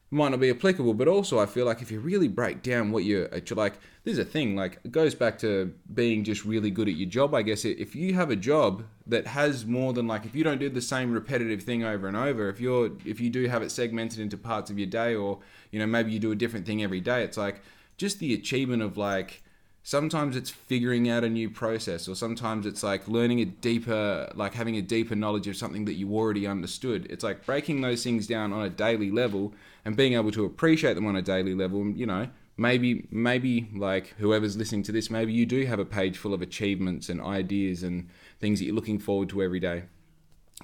might 0.09 0.29
not 0.29 0.39
be 0.39 0.49
applicable. 0.49 0.93
But 0.93 1.07
also, 1.07 1.39
I 1.39 1.45
feel 1.45 1.65
like 1.65 1.81
if 1.81 1.91
you 1.91 1.99
really 1.99 2.27
break 2.27 2.61
down 2.61 2.91
what 2.91 3.03
you're 3.03 3.33
uh, 3.33 3.39
like, 3.55 3.79
there's 4.03 4.17
a 4.17 4.25
thing 4.25 4.55
like 4.55 4.79
it 4.83 4.91
goes 4.91 5.13
back 5.13 5.37
to 5.39 5.73
being 5.93 6.23
just 6.23 6.45
really 6.45 6.71
good 6.71 6.87
at 6.87 6.95
your 6.95 7.09
job. 7.09 7.33
I 7.33 7.41
guess 7.41 7.65
if 7.65 7.95
you 7.95 8.13
have 8.13 8.31
a 8.31 8.35
job 8.35 8.83
that 9.05 9.27
has 9.27 9.65
more 9.65 9.93
than 9.93 10.07
like 10.07 10.25
if 10.25 10.33
you 10.33 10.43
don't 10.43 10.59
do 10.59 10.69
the 10.69 10.81
same 10.81 11.11
repetitive 11.11 11.63
thing 11.63 11.83
over 11.83 12.07
and 12.07 12.15
over, 12.15 12.49
if 12.49 12.59
you're 12.61 12.91
if 13.05 13.19
you 13.19 13.29
do 13.29 13.47
have 13.47 13.61
it 13.61 13.71
segmented 13.71 14.19
into 14.19 14.37
parts 14.37 14.69
of 14.69 14.79
your 14.79 14.87
day, 14.87 15.15
or 15.15 15.39
you 15.71 15.79
know 15.79 15.87
maybe 15.87 16.11
you 16.11 16.19
do 16.19 16.31
a 16.31 16.35
different 16.35 16.65
thing 16.65 16.83
every 16.83 17.01
day, 17.01 17.23
it's 17.23 17.37
like 17.37 17.61
just 17.97 18.19
the 18.19 18.33
achievement 18.33 18.81
of 18.81 18.97
like 18.97 19.43
sometimes 19.87 20.35
it's 20.35 20.49
figuring 20.49 21.09
out 21.09 21.23
a 21.23 21.29
new 21.29 21.49
process 21.49 22.09
or 22.09 22.15
sometimes 22.15 22.65
it's 22.65 22.83
like 22.83 23.07
learning 23.07 23.39
a 23.39 23.45
deeper 23.45 24.29
like 24.35 24.53
having 24.53 24.75
a 24.75 24.81
deeper 24.81 25.15
knowledge 25.15 25.47
of 25.47 25.55
something 25.55 25.85
that 25.85 25.93
you 25.93 26.13
already 26.13 26.45
understood 26.45 27.07
it's 27.09 27.23
like 27.23 27.45
breaking 27.45 27.79
those 27.79 28.03
things 28.03 28.27
down 28.27 28.51
on 28.51 28.63
a 28.63 28.69
daily 28.69 29.09
level 29.09 29.53
and 29.87 29.95
being 29.95 30.15
able 30.15 30.31
to 30.31 30.43
appreciate 30.43 30.95
them 30.95 31.05
on 31.05 31.15
a 31.15 31.21
daily 31.21 31.55
level 31.55 31.89
you 31.91 32.05
know 32.05 32.27
maybe 32.57 33.07
maybe 33.09 33.69
like 33.73 34.13
whoever's 34.17 34.57
listening 34.57 34.83
to 34.83 34.91
this 34.91 35.09
maybe 35.09 35.31
you 35.31 35.45
do 35.45 35.65
have 35.65 35.79
a 35.79 35.85
page 35.85 36.17
full 36.17 36.33
of 36.33 36.41
achievements 36.41 37.07
and 37.07 37.21
ideas 37.21 37.83
and 37.83 38.09
things 38.41 38.59
that 38.59 38.65
you're 38.65 38.75
looking 38.75 38.99
forward 38.99 39.29
to 39.29 39.41
every 39.41 39.61
day 39.61 39.83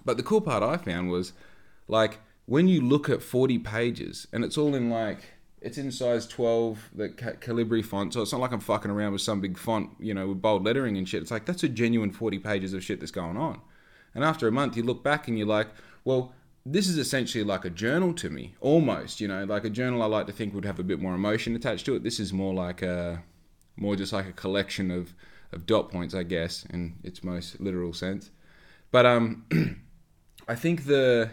but 0.03 0.17
the 0.17 0.23
cool 0.23 0.41
part 0.41 0.61
i 0.61 0.75
found 0.75 1.09
was 1.09 1.31
like 1.87 2.19
when 2.47 2.67
you 2.67 2.81
look 2.81 3.07
at 3.09 3.21
40 3.21 3.59
pages 3.59 4.27
and 4.33 4.43
it's 4.43 4.57
all 4.57 4.75
in 4.75 4.89
like 4.89 5.21
it's 5.61 5.77
in 5.77 5.93
size 5.93 6.27
12, 6.27 6.89
the 6.93 7.07
Calibri 7.07 7.85
font, 7.85 8.13
so 8.13 8.21
it's 8.21 8.33
not 8.33 8.41
like 8.41 8.51
I'm 8.51 8.59
fucking 8.59 8.91
around 8.91 9.13
with 9.13 9.21
some 9.21 9.39
big 9.39 9.57
font, 9.57 9.91
you 9.97 10.13
know, 10.13 10.27
with 10.27 10.41
bold 10.41 10.65
lettering 10.65 10.97
and 10.97 11.07
shit. 11.07 11.21
It's 11.21 11.31
like, 11.31 11.45
that's 11.45 11.63
a 11.63 11.69
genuine 11.69 12.11
40 12.11 12.39
pages 12.39 12.73
of 12.73 12.83
shit 12.83 12.99
that's 12.99 13.13
going 13.13 13.37
on. 13.37 13.61
And 14.13 14.25
after 14.25 14.45
a 14.45 14.51
month, 14.51 14.75
you 14.75 14.83
look 14.83 15.05
back 15.05 15.29
and 15.29 15.37
you're 15.37 15.47
like, 15.47 15.69
well, 16.03 16.33
this 16.65 16.87
is 16.87 16.97
essentially 16.97 17.43
like 17.43 17.65
a 17.65 17.69
journal 17.69 18.13
to 18.13 18.29
me, 18.29 18.55
almost, 18.61 19.19
you 19.19 19.27
know, 19.27 19.43
like 19.43 19.65
a 19.65 19.69
journal 19.69 20.01
I 20.01 20.05
like 20.05 20.27
to 20.27 20.33
think 20.33 20.53
would 20.53 20.65
have 20.65 20.79
a 20.79 20.83
bit 20.83 20.99
more 20.99 21.13
emotion 21.13 21.55
attached 21.55 21.85
to 21.87 21.95
it. 21.95 22.03
This 22.03 22.19
is 22.19 22.31
more 22.31 22.53
like 22.53 22.81
a, 22.81 23.23
more 23.75 23.95
just 23.95 24.13
like 24.13 24.27
a 24.27 24.33
collection 24.33 24.89
of, 24.89 25.13
of 25.51 25.65
dot 25.65 25.91
points, 25.91 26.13
I 26.13 26.23
guess, 26.23 26.65
in 26.69 26.95
its 27.03 27.23
most 27.23 27.59
literal 27.59 27.91
sense. 27.91 28.31
But 28.91 29.05
um, 29.05 29.45
I 30.47 30.55
think 30.55 30.85
the, 30.85 31.31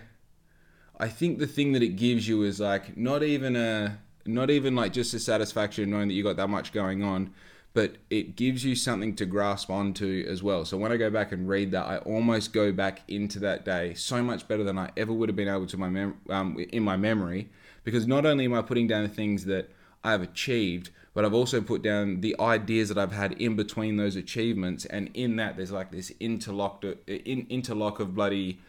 I 0.98 1.08
think 1.08 1.38
the 1.38 1.46
thing 1.46 1.72
that 1.72 1.82
it 1.82 1.96
gives 1.96 2.26
you 2.26 2.42
is 2.42 2.60
like 2.60 2.96
not 2.96 3.22
even 3.22 3.56
a 3.56 3.98
not 4.26 4.50
even 4.50 4.76
like 4.76 4.92
just 4.92 5.12
the 5.12 5.18
satisfaction 5.18 5.90
knowing 5.90 6.08
that 6.08 6.14
you 6.14 6.22
got 6.22 6.36
that 6.36 6.48
much 6.48 6.72
going 6.72 7.02
on, 7.02 7.32
but 7.72 7.96
it 8.10 8.34
gives 8.34 8.64
you 8.64 8.74
something 8.74 9.14
to 9.16 9.26
grasp 9.26 9.70
onto 9.70 10.24
as 10.28 10.42
well. 10.42 10.64
So 10.64 10.76
when 10.76 10.90
I 10.90 10.96
go 10.96 11.10
back 11.10 11.30
and 11.32 11.48
read 11.48 11.70
that, 11.70 11.86
I 11.86 11.98
almost 11.98 12.52
go 12.52 12.72
back 12.72 13.02
into 13.06 13.38
that 13.40 13.64
day 13.64 13.94
so 13.94 14.22
much 14.22 14.48
better 14.48 14.64
than 14.64 14.78
I 14.78 14.90
ever 14.96 15.12
would 15.12 15.28
have 15.28 15.36
been 15.36 15.48
able 15.48 15.66
to 15.66 15.76
my 15.76 15.88
mem- 15.88 16.20
um, 16.28 16.58
in 16.72 16.82
my 16.82 16.96
memory, 16.96 17.48
because 17.84 18.06
not 18.06 18.26
only 18.26 18.44
am 18.44 18.54
I 18.54 18.62
putting 18.62 18.88
down 18.88 19.04
the 19.04 19.08
things 19.08 19.44
that 19.44 19.70
I 20.02 20.10
have 20.12 20.22
achieved, 20.22 20.90
but 21.14 21.24
I've 21.24 21.34
also 21.34 21.60
put 21.60 21.82
down 21.82 22.20
the 22.20 22.34
ideas 22.40 22.88
that 22.88 22.98
I've 22.98 23.12
had 23.12 23.32
in 23.32 23.56
between 23.56 23.96
those 23.96 24.16
achievements, 24.16 24.84
and 24.86 25.10
in 25.14 25.36
that 25.36 25.56
there's 25.56 25.72
like 25.72 25.90
this 25.90 26.12
interlocked 26.20 26.84
in, 27.06 27.46
interlock 27.48 28.00
of 28.00 28.14
bloody 28.14 28.60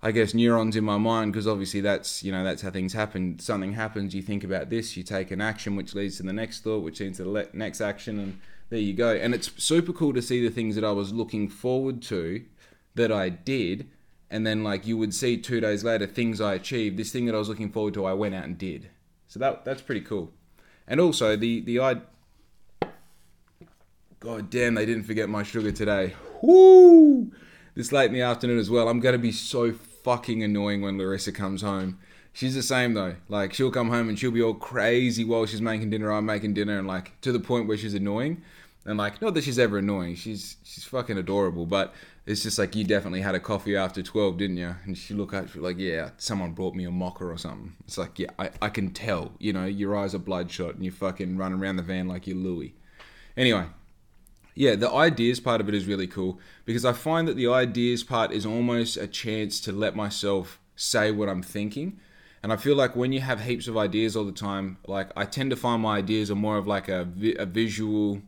I 0.00 0.12
guess 0.12 0.32
neurons 0.32 0.76
in 0.76 0.84
my 0.84 0.96
mind 0.96 1.32
because 1.32 1.48
obviously 1.48 1.80
that's 1.80 2.22
you 2.22 2.30
know 2.30 2.44
that's 2.44 2.62
how 2.62 2.70
things 2.70 2.92
happen. 2.92 3.38
Something 3.38 3.72
happens, 3.72 4.14
you 4.14 4.22
think 4.22 4.44
about 4.44 4.70
this, 4.70 4.96
you 4.96 5.02
take 5.02 5.30
an 5.30 5.40
action, 5.40 5.74
which 5.74 5.94
leads 5.94 6.18
to 6.18 6.22
the 6.22 6.32
next 6.32 6.62
thought, 6.62 6.84
which 6.84 7.00
leads 7.00 7.16
to 7.16 7.24
the 7.24 7.30
le- 7.30 7.46
next 7.52 7.80
action, 7.80 8.18
and 8.18 8.38
there 8.70 8.78
you 8.78 8.92
go. 8.92 9.14
And 9.14 9.34
it's 9.34 9.50
super 9.62 9.92
cool 9.92 10.12
to 10.14 10.22
see 10.22 10.40
the 10.42 10.54
things 10.54 10.76
that 10.76 10.84
I 10.84 10.92
was 10.92 11.12
looking 11.12 11.48
forward 11.48 12.00
to 12.02 12.44
that 12.94 13.10
I 13.10 13.28
did, 13.28 13.88
and 14.30 14.46
then 14.46 14.62
like 14.62 14.86
you 14.86 14.96
would 14.96 15.14
see 15.14 15.36
two 15.36 15.60
days 15.60 15.82
later 15.82 16.06
things 16.06 16.40
I 16.40 16.54
achieved. 16.54 16.96
This 16.96 17.10
thing 17.10 17.26
that 17.26 17.34
I 17.34 17.38
was 17.38 17.48
looking 17.48 17.72
forward 17.72 17.94
to, 17.94 18.04
I 18.04 18.12
went 18.12 18.36
out 18.36 18.44
and 18.44 18.56
did. 18.56 18.90
So 19.26 19.40
that 19.40 19.64
that's 19.64 19.82
pretty 19.82 20.02
cool. 20.02 20.30
And 20.86 21.00
also 21.00 21.34
the 21.34 21.60
the 21.60 21.80
I. 21.80 21.96
God 24.20 24.50
damn, 24.50 24.74
they 24.74 24.86
didn't 24.86 25.04
forget 25.04 25.28
my 25.28 25.42
sugar 25.42 25.70
today. 25.70 26.14
Woo! 26.42 27.32
This 27.74 27.92
late 27.92 28.06
in 28.06 28.14
the 28.14 28.22
afternoon 28.22 28.58
as 28.58 28.68
well. 28.68 28.88
I'm 28.88 28.98
gonna 28.98 29.18
be 29.18 29.30
so 29.30 29.72
fucking 30.08 30.42
annoying 30.42 30.80
when 30.80 30.96
Larissa 30.96 31.32
comes 31.32 31.60
home. 31.60 31.98
She's 32.32 32.54
the 32.54 32.62
same 32.62 32.94
though. 32.94 33.16
Like 33.28 33.52
she'll 33.52 33.70
come 33.70 33.90
home 33.90 34.08
and 34.08 34.18
she'll 34.18 34.30
be 34.30 34.40
all 34.40 34.54
crazy 34.54 35.22
while 35.22 35.44
she's 35.44 35.60
making 35.60 35.90
dinner. 35.90 36.10
I'm 36.10 36.24
making 36.24 36.54
dinner, 36.54 36.78
and 36.78 36.88
like 36.88 37.20
to 37.20 37.30
the 37.30 37.40
point 37.40 37.68
where 37.68 37.76
she's 37.76 37.92
annoying. 37.92 38.40
And 38.86 38.96
like, 38.96 39.20
not 39.20 39.34
that 39.34 39.44
she's 39.44 39.58
ever 39.58 39.76
annoying. 39.76 40.14
She's 40.14 40.56
she's 40.64 40.84
fucking 40.84 41.18
adorable. 41.18 41.66
But 41.66 41.92
it's 42.24 42.42
just 42.42 42.58
like 42.58 42.74
you 42.74 42.84
definitely 42.84 43.20
had 43.20 43.34
a 43.34 43.40
coffee 43.40 43.76
after 43.76 44.02
twelve, 44.02 44.38
didn't 44.38 44.56
you? 44.56 44.74
And 44.86 44.96
she 44.96 45.12
look 45.12 45.34
at 45.34 45.54
like, 45.56 45.76
yeah, 45.76 46.10
someone 46.16 46.52
brought 46.52 46.74
me 46.74 46.84
a 46.84 46.90
mocha 46.90 47.26
or 47.26 47.36
something. 47.36 47.74
It's 47.84 47.98
like, 47.98 48.18
yeah, 48.18 48.30
I, 48.38 48.48
I 48.62 48.70
can 48.70 48.92
tell. 48.92 49.32
You 49.38 49.52
know, 49.52 49.66
your 49.66 49.94
eyes 49.94 50.14
are 50.14 50.18
bloodshot 50.18 50.74
and 50.76 50.86
you 50.86 50.90
fucking 50.90 51.36
run 51.36 51.52
around 51.52 51.76
the 51.76 51.82
van 51.82 52.08
like 52.08 52.26
you're 52.26 52.36
Louis. 52.36 52.74
Anyway, 53.36 53.66
yeah, 54.58 54.74
the 54.74 54.90
ideas 54.90 55.38
part 55.38 55.60
of 55.60 55.68
it 55.68 55.74
is 55.76 55.86
really 55.86 56.08
cool 56.08 56.40
because 56.64 56.84
I 56.84 56.92
find 56.92 57.28
that 57.28 57.36
the 57.36 57.46
ideas 57.46 58.02
part 58.02 58.32
is 58.32 58.44
almost 58.44 58.96
a 58.96 59.06
chance 59.06 59.60
to 59.60 59.70
let 59.70 59.94
myself 59.94 60.58
say 60.74 61.12
what 61.12 61.28
I'm 61.28 61.44
thinking. 61.44 62.00
And 62.42 62.52
I 62.52 62.56
feel 62.56 62.74
like 62.74 62.96
when 62.96 63.12
you 63.12 63.20
have 63.20 63.42
heaps 63.42 63.68
of 63.68 63.76
ideas 63.76 64.16
all 64.16 64.24
the 64.24 64.32
time, 64.32 64.78
like 64.88 65.10
I 65.16 65.26
tend 65.26 65.50
to 65.50 65.56
find 65.56 65.82
my 65.82 65.98
ideas 65.98 66.28
are 66.28 66.34
more 66.34 66.58
of 66.58 66.66
like 66.66 66.88
a, 66.88 67.04
vi- 67.04 67.36
a 67.38 67.46
visual 67.46 68.20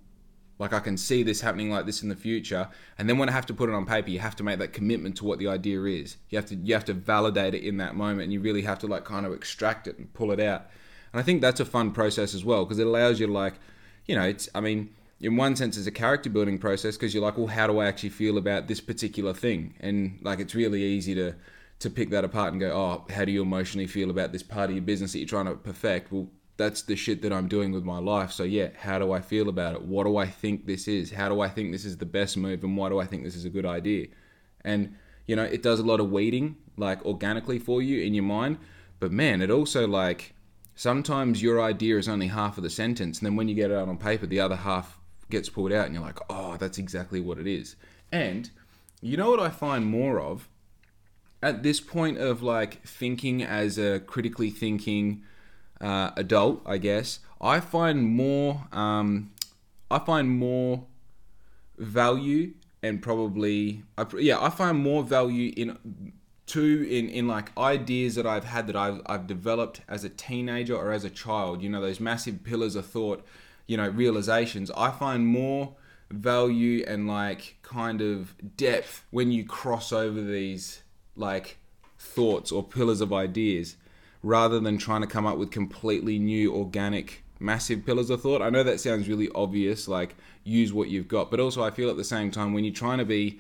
like 0.60 0.72
I 0.72 0.78
can 0.78 0.96
see 0.96 1.25
this 1.25 1.40
happening 1.40 1.70
like 1.70 1.87
this 1.87 2.00
in 2.02 2.08
the 2.10 2.14
future. 2.14 2.68
And 2.96 3.08
then 3.08 3.18
when 3.18 3.28
I 3.28 3.32
have 3.32 3.46
to 3.46 3.54
put 3.54 3.68
it 3.68 3.75
on 3.75 3.84
paper, 3.84 4.10
you 4.10 4.20
have 4.20 4.37
to 4.37 4.44
make 4.44 4.60
that 4.60 4.72
commitment 4.72 5.16
to 5.16 5.25
what 5.25 5.40
the 5.40 5.49
idea 5.49 5.82
is. 5.82 6.16
You 6.28 6.38
have 6.38 6.46
to 6.46 6.54
you 6.54 6.75
have 6.75 6.84
to 6.84 6.94
validate 6.94 7.54
it 7.54 7.64
in 7.64 7.78
that 7.78 7.96
moment 7.96 8.22
and 8.22 8.32
you 8.32 8.40
really 8.40 8.62
have 8.62 8.78
to 8.80 8.87
like 8.87 9.04
kind 9.04 9.26
of 9.26 9.32
extract 9.32 9.88
it 9.88 9.99
and 9.99 10.14
pull 10.14 10.30
it 10.30 10.38
out. 10.38 10.68
And 11.12 11.18
I 11.18 11.25
think 11.25 11.40
that's 11.40 11.58
a 11.58 11.64
fun 11.64 11.90
process 11.90 12.34
as 12.34 12.44
well 12.44 12.64
because 12.64 12.78
it 12.78 12.87
allows 12.87 13.18
you 13.18 13.26
to 13.26 13.32
like, 13.32 13.54
you 14.06 14.14
know, 14.14 14.22
it's 14.22 14.49
I 14.54 14.60
mean, 14.60 14.90
in 15.20 15.36
one 15.36 15.54
sense 15.54 15.76
it's 15.76 15.86
a 15.86 15.92
character 15.92 16.30
building 16.30 16.58
process 16.58 16.96
because 16.96 17.12
you're 17.12 17.22
like, 17.22 17.36
well, 17.36 17.46
how 17.46 17.66
do 17.66 17.78
I 17.78 17.86
actually 17.86 18.08
feel 18.08 18.38
about 18.38 18.68
this 18.68 18.80
particular 18.80 19.34
thing? 19.34 19.74
And 19.80 20.18
like 20.22 20.40
it's 20.40 20.54
really 20.54 20.82
easy 20.82 21.14
to 21.14 21.34
to 21.80 21.90
pick 21.90 22.10
that 22.10 22.24
apart 22.24 22.52
and 22.52 22.60
go, 22.60 22.72
oh, 22.72 23.12
how 23.12 23.24
do 23.24 23.32
you 23.32 23.40
emotionally 23.40 23.86
feel 23.86 24.10
about 24.10 24.32
this 24.32 24.42
part 24.42 24.68
of 24.68 24.76
your 24.76 24.84
business 24.84 25.12
that 25.12 25.18
you're 25.18 25.28
trying 25.28 25.46
to 25.46 25.54
perfect? 25.54 26.12
Well, 26.12 26.28
that's 26.58 26.82
the 26.82 26.94
shit 26.94 27.22
that 27.22 27.32
I'm 27.32 27.48
doing 27.48 27.72
with 27.72 27.84
my 27.84 27.98
life. 27.98 28.32
So 28.32 28.44
yeah, 28.44 28.68
how 28.78 28.98
do 28.98 29.12
I 29.12 29.22
feel 29.22 29.48
about 29.48 29.74
it? 29.74 29.82
What 29.82 30.04
do 30.04 30.18
I 30.18 30.26
think 30.26 30.66
this 30.66 30.88
is? 30.88 31.10
How 31.10 31.30
do 31.30 31.40
I 31.40 31.48
think 31.48 31.72
this 31.72 31.86
is 31.86 31.96
the 31.96 32.06
best 32.06 32.36
move 32.36 32.62
and 32.62 32.76
why 32.76 32.90
do 32.90 33.00
I 33.00 33.06
think 33.06 33.24
this 33.24 33.34
is 33.34 33.46
a 33.46 33.50
good 33.50 33.64
idea? 33.64 34.08
And 34.62 34.94
you 35.26 35.36
know, 35.36 35.44
it 35.44 35.62
does 35.62 35.80
a 35.80 35.84
lot 35.84 36.00
of 36.00 36.10
weeding 36.10 36.56
like 36.76 37.04
organically 37.04 37.58
for 37.58 37.80
you 37.80 38.02
in 38.02 38.14
your 38.14 38.24
mind, 38.24 38.58
but 38.98 39.10
man, 39.10 39.40
it 39.40 39.50
also 39.50 39.86
like 39.86 40.34
sometimes 40.74 41.42
your 41.42 41.62
idea 41.62 41.96
is 41.96 42.08
only 42.08 42.26
half 42.26 42.58
of 42.58 42.62
the 42.62 42.70
sentence 42.70 43.18
and 43.18 43.26
then 43.26 43.36
when 43.36 43.48
you 43.48 43.54
get 43.54 43.70
it 43.70 43.76
out 43.76 43.88
on 43.88 43.96
paper, 43.96 44.26
the 44.26 44.40
other 44.40 44.56
half 44.56 45.00
gets 45.30 45.49
pulled 45.49 45.72
out 45.72 45.87
and 45.87 45.94
you're 45.94 46.04
like, 46.04 46.18
"Oh, 46.28 46.56
that's 46.56 46.78
exactly 46.78 47.20
what 47.20 47.38
it 47.38 47.46
is." 47.46 47.76
And 48.12 48.50
you 49.00 49.16
know 49.16 49.30
what 49.30 49.40
I 49.40 49.49
find 49.49 49.87
more 49.87 50.20
of 50.20 50.49
at 51.42 51.62
this 51.62 51.80
point 51.80 52.18
of 52.18 52.42
like 52.42 52.82
thinking 52.87 53.42
as 53.42 53.78
a 53.78 54.00
critically 54.00 54.50
thinking 54.50 55.22
uh, 55.80 56.10
adult, 56.16 56.62
I 56.66 56.78
guess, 56.78 57.20
I 57.40 57.60
find 57.60 58.02
more 58.02 58.66
um, 58.72 59.32
I 59.90 59.99
find 59.99 60.28
more 60.28 60.84
value 61.78 62.52
and 62.82 63.00
probably 63.02 63.82
I, 63.96 64.06
yeah 64.18 64.40
I 64.40 64.50
find 64.50 64.78
more 64.78 65.02
value 65.02 65.52
in 65.56 66.12
two 66.46 66.87
in 66.90 67.08
in 67.08 67.26
like 67.26 67.56
ideas 67.56 68.14
that 68.16 68.26
I've 68.26 68.44
had 68.44 68.66
that 68.66 68.76
I've 68.76 69.00
I've 69.06 69.26
developed 69.26 69.80
as 69.88 70.04
a 70.04 70.10
teenager 70.10 70.76
or 70.76 70.92
as 70.92 71.04
a 71.04 71.10
child. 71.10 71.62
You 71.62 71.70
know 71.70 71.80
those 71.80 72.00
massive 72.00 72.44
pillars 72.44 72.76
of 72.76 72.87
thought, 72.87 73.25
you 73.70 73.76
know 73.76 73.88
realizations. 73.88 74.68
I 74.76 74.90
find 74.90 75.28
more 75.28 75.76
value 76.10 76.84
and 76.88 77.06
like 77.06 77.58
kind 77.62 78.02
of 78.02 78.34
depth 78.56 79.04
when 79.10 79.30
you 79.30 79.44
cross 79.44 79.92
over 79.92 80.20
these 80.20 80.82
like 81.14 81.56
thoughts 81.96 82.50
or 82.50 82.64
pillars 82.64 83.00
of 83.00 83.12
ideas 83.12 83.76
rather 84.24 84.58
than 84.58 84.76
trying 84.76 85.02
to 85.02 85.06
come 85.06 85.24
up 85.24 85.38
with 85.38 85.52
completely 85.52 86.18
new 86.18 86.52
organic 86.52 87.22
massive 87.38 87.86
pillars 87.86 88.10
of 88.10 88.20
thought. 88.20 88.42
I 88.42 88.50
know 88.50 88.64
that 88.64 88.80
sounds 88.80 89.08
really 89.08 89.28
obvious, 89.36 89.86
like 89.86 90.16
use 90.42 90.72
what 90.72 90.88
you've 90.88 91.06
got, 91.06 91.30
but 91.30 91.38
also 91.38 91.62
I 91.62 91.70
feel 91.70 91.90
at 91.90 91.96
the 91.96 92.02
same 92.02 92.32
time 92.32 92.52
when 92.52 92.64
you're 92.64 92.74
trying 92.74 92.98
to 92.98 93.04
be 93.04 93.38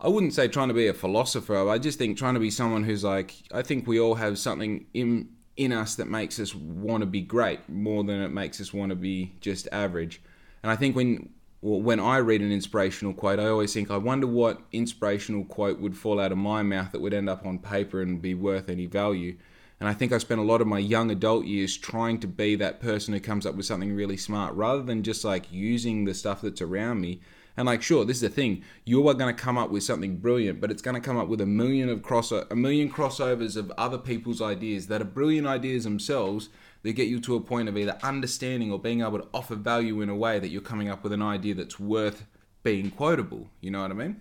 I 0.00 0.08
wouldn't 0.08 0.32
say 0.32 0.48
trying 0.48 0.68
to 0.68 0.74
be 0.74 0.86
a 0.86 0.94
philosopher. 0.94 1.68
I 1.68 1.76
just 1.76 1.98
think 1.98 2.16
trying 2.16 2.34
to 2.34 2.40
be 2.40 2.50
someone 2.50 2.84
who's 2.84 3.04
like 3.04 3.34
I 3.52 3.60
think 3.60 3.86
we 3.86 4.00
all 4.00 4.14
have 4.14 4.38
something 4.38 4.86
in 4.94 5.28
in 5.64 5.72
us 5.72 5.94
that 5.96 6.08
makes 6.08 6.38
us 6.38 6.54
want 6.54 7.02
to 7.02 7.06
be 7.06 7.20
great 7.20 7.68
more 7.68 8.04
than 8.04 8.20
it 8.20 8.30
makes 8.30 8.60
us 8.60 8.72
want 8.72 8.90
to 8.90 8.96
be 8.96 9.32
just 9.40 9.68
average. 9.72 10.20
And 10.62 10.70
I 10.70 10.76
think 10.76 10.96
when 10.96 11.30
well, 11.62 11.80
when 11.80 12.00
I 12.00 12.16
read 12.16 12.40
an 12.40 12.50
inspirational 12.50 13.14
quote, 13.14 13.38
I 13.38 13.46
always 13.46 13.72
think, 13.72 13.90
I 13.90 13.96
wonder 13.96 14.26
what 14.26 14.60
inspirational 14.72 15.44
quote 15.44 15.78
would 15.78 15.96
fall 15.96 16.20
out 16.20 16.32
of 16.32 16.38
my 16.38 16.62
mouth 16.62 16.90
that 16.90 17.00
would 17.00 17.14
end 17.14 17.30
up 17.30 17.46
on 17.46 17.60
paper 17.60 18.02
and 18.02 18.20
be 18.20 18.34
worth 18.34 18.68
any 18.68 18.86
value. 18.86 19.36
And 19.78 19.88
I 19.88 19.94
think 19.94 20.12
I 20.12 20.18
spent 20.18 20.40
a 20.40 20.44
lot 20.44 20.60
of 20.60 20.66
my 20.66 20.80
young 20.80 21.10
adult 21.10 21.44
years 21.44 21.76
trying 21.76 22.18
to 22.20 22.26
be 22.26 22.56
that 22.56 22.80
person 22.80 23.14
who 23.14 23.20
comes 23.20 23.46
up 23.46 23.54
with 23.54 23.66
something 23.66 23.94
really 23.94 24.16
smart 24.16 24.54
rather 24.54 24.82
than 24.82 25.04
just 25.04 25.24
like 25.24 25.52
using 25.52 26.04
the 26.04 26.14
stuff 26.14 26.42
that's 26.42 26.62
around 26.62 27.00
me. 27.00 27.20
And 27.56 27.66
like, 27.66 27.82
sure, 27.82 28.04
this 28.04 28.16
is 28.16 28.22
the 28.22 28.28
thing. 28.28 28.62
You 28.84 29.06
are 29.08 29.14
going 29.14 29.34
to 29.34 29.42
come 29.42 29.58
up 29.58 29.70
with 29.70 29.82
something 29.82 30.16
brilliant, 30.16 30.60
but 30.60 30.70
it's 30.70 30.82
going 30.82 30.94
to 30.94 31.00
come 31.00 31.18
up 31.18 31.28
with 31.28 31.40
a 31.40 31.46
million 31.46 31.88
of 31.88 32.02
cross 32.02 32.32
a 32.32 32.56
million 32.56 32.90
crossovers 32.90 33.56
of 33.56 33.70
other 33.76 33.98
people's 33.98 34.40
ideas 34.40 34.86
that 34.86 35.02
are 35.02 35.06
brilliant 35.06 35.46
ideas 35.46 35.84
themselves 35.84 36.48
that 36.82 36.94
get 36.94 37.08
you 37.08 37.20
to 37.20 37.36
a 37.36 37.40
point 37.40 37.68
of 37.68 37.76
either 37.76 37.98
understanding 38.02 38.72
or 38.72 38.78
being 38.78 39.02
able 39.02 39.18
to 39.18 39.28
offer 39.32 39.54
value 39.54 40.00
in 40.00 40.08
a 40.08 40.16
way 40.16 40.38
that 40.38 40.48
you're 40.48 40.62
coming 40.62 40.88
up 40.88 41.02
with 41.04 41.12
an 41.12 41.22
idea 41.22 41.54
that's 41.54 41.78
worth 41.78 42.24
being 42.62 42.90
quotable. 42.90 43.48
You 43.60 43.70
know 43.70 43.82
what 43.82 43.90
I 43.90 43.94
mean? 43.94 44.20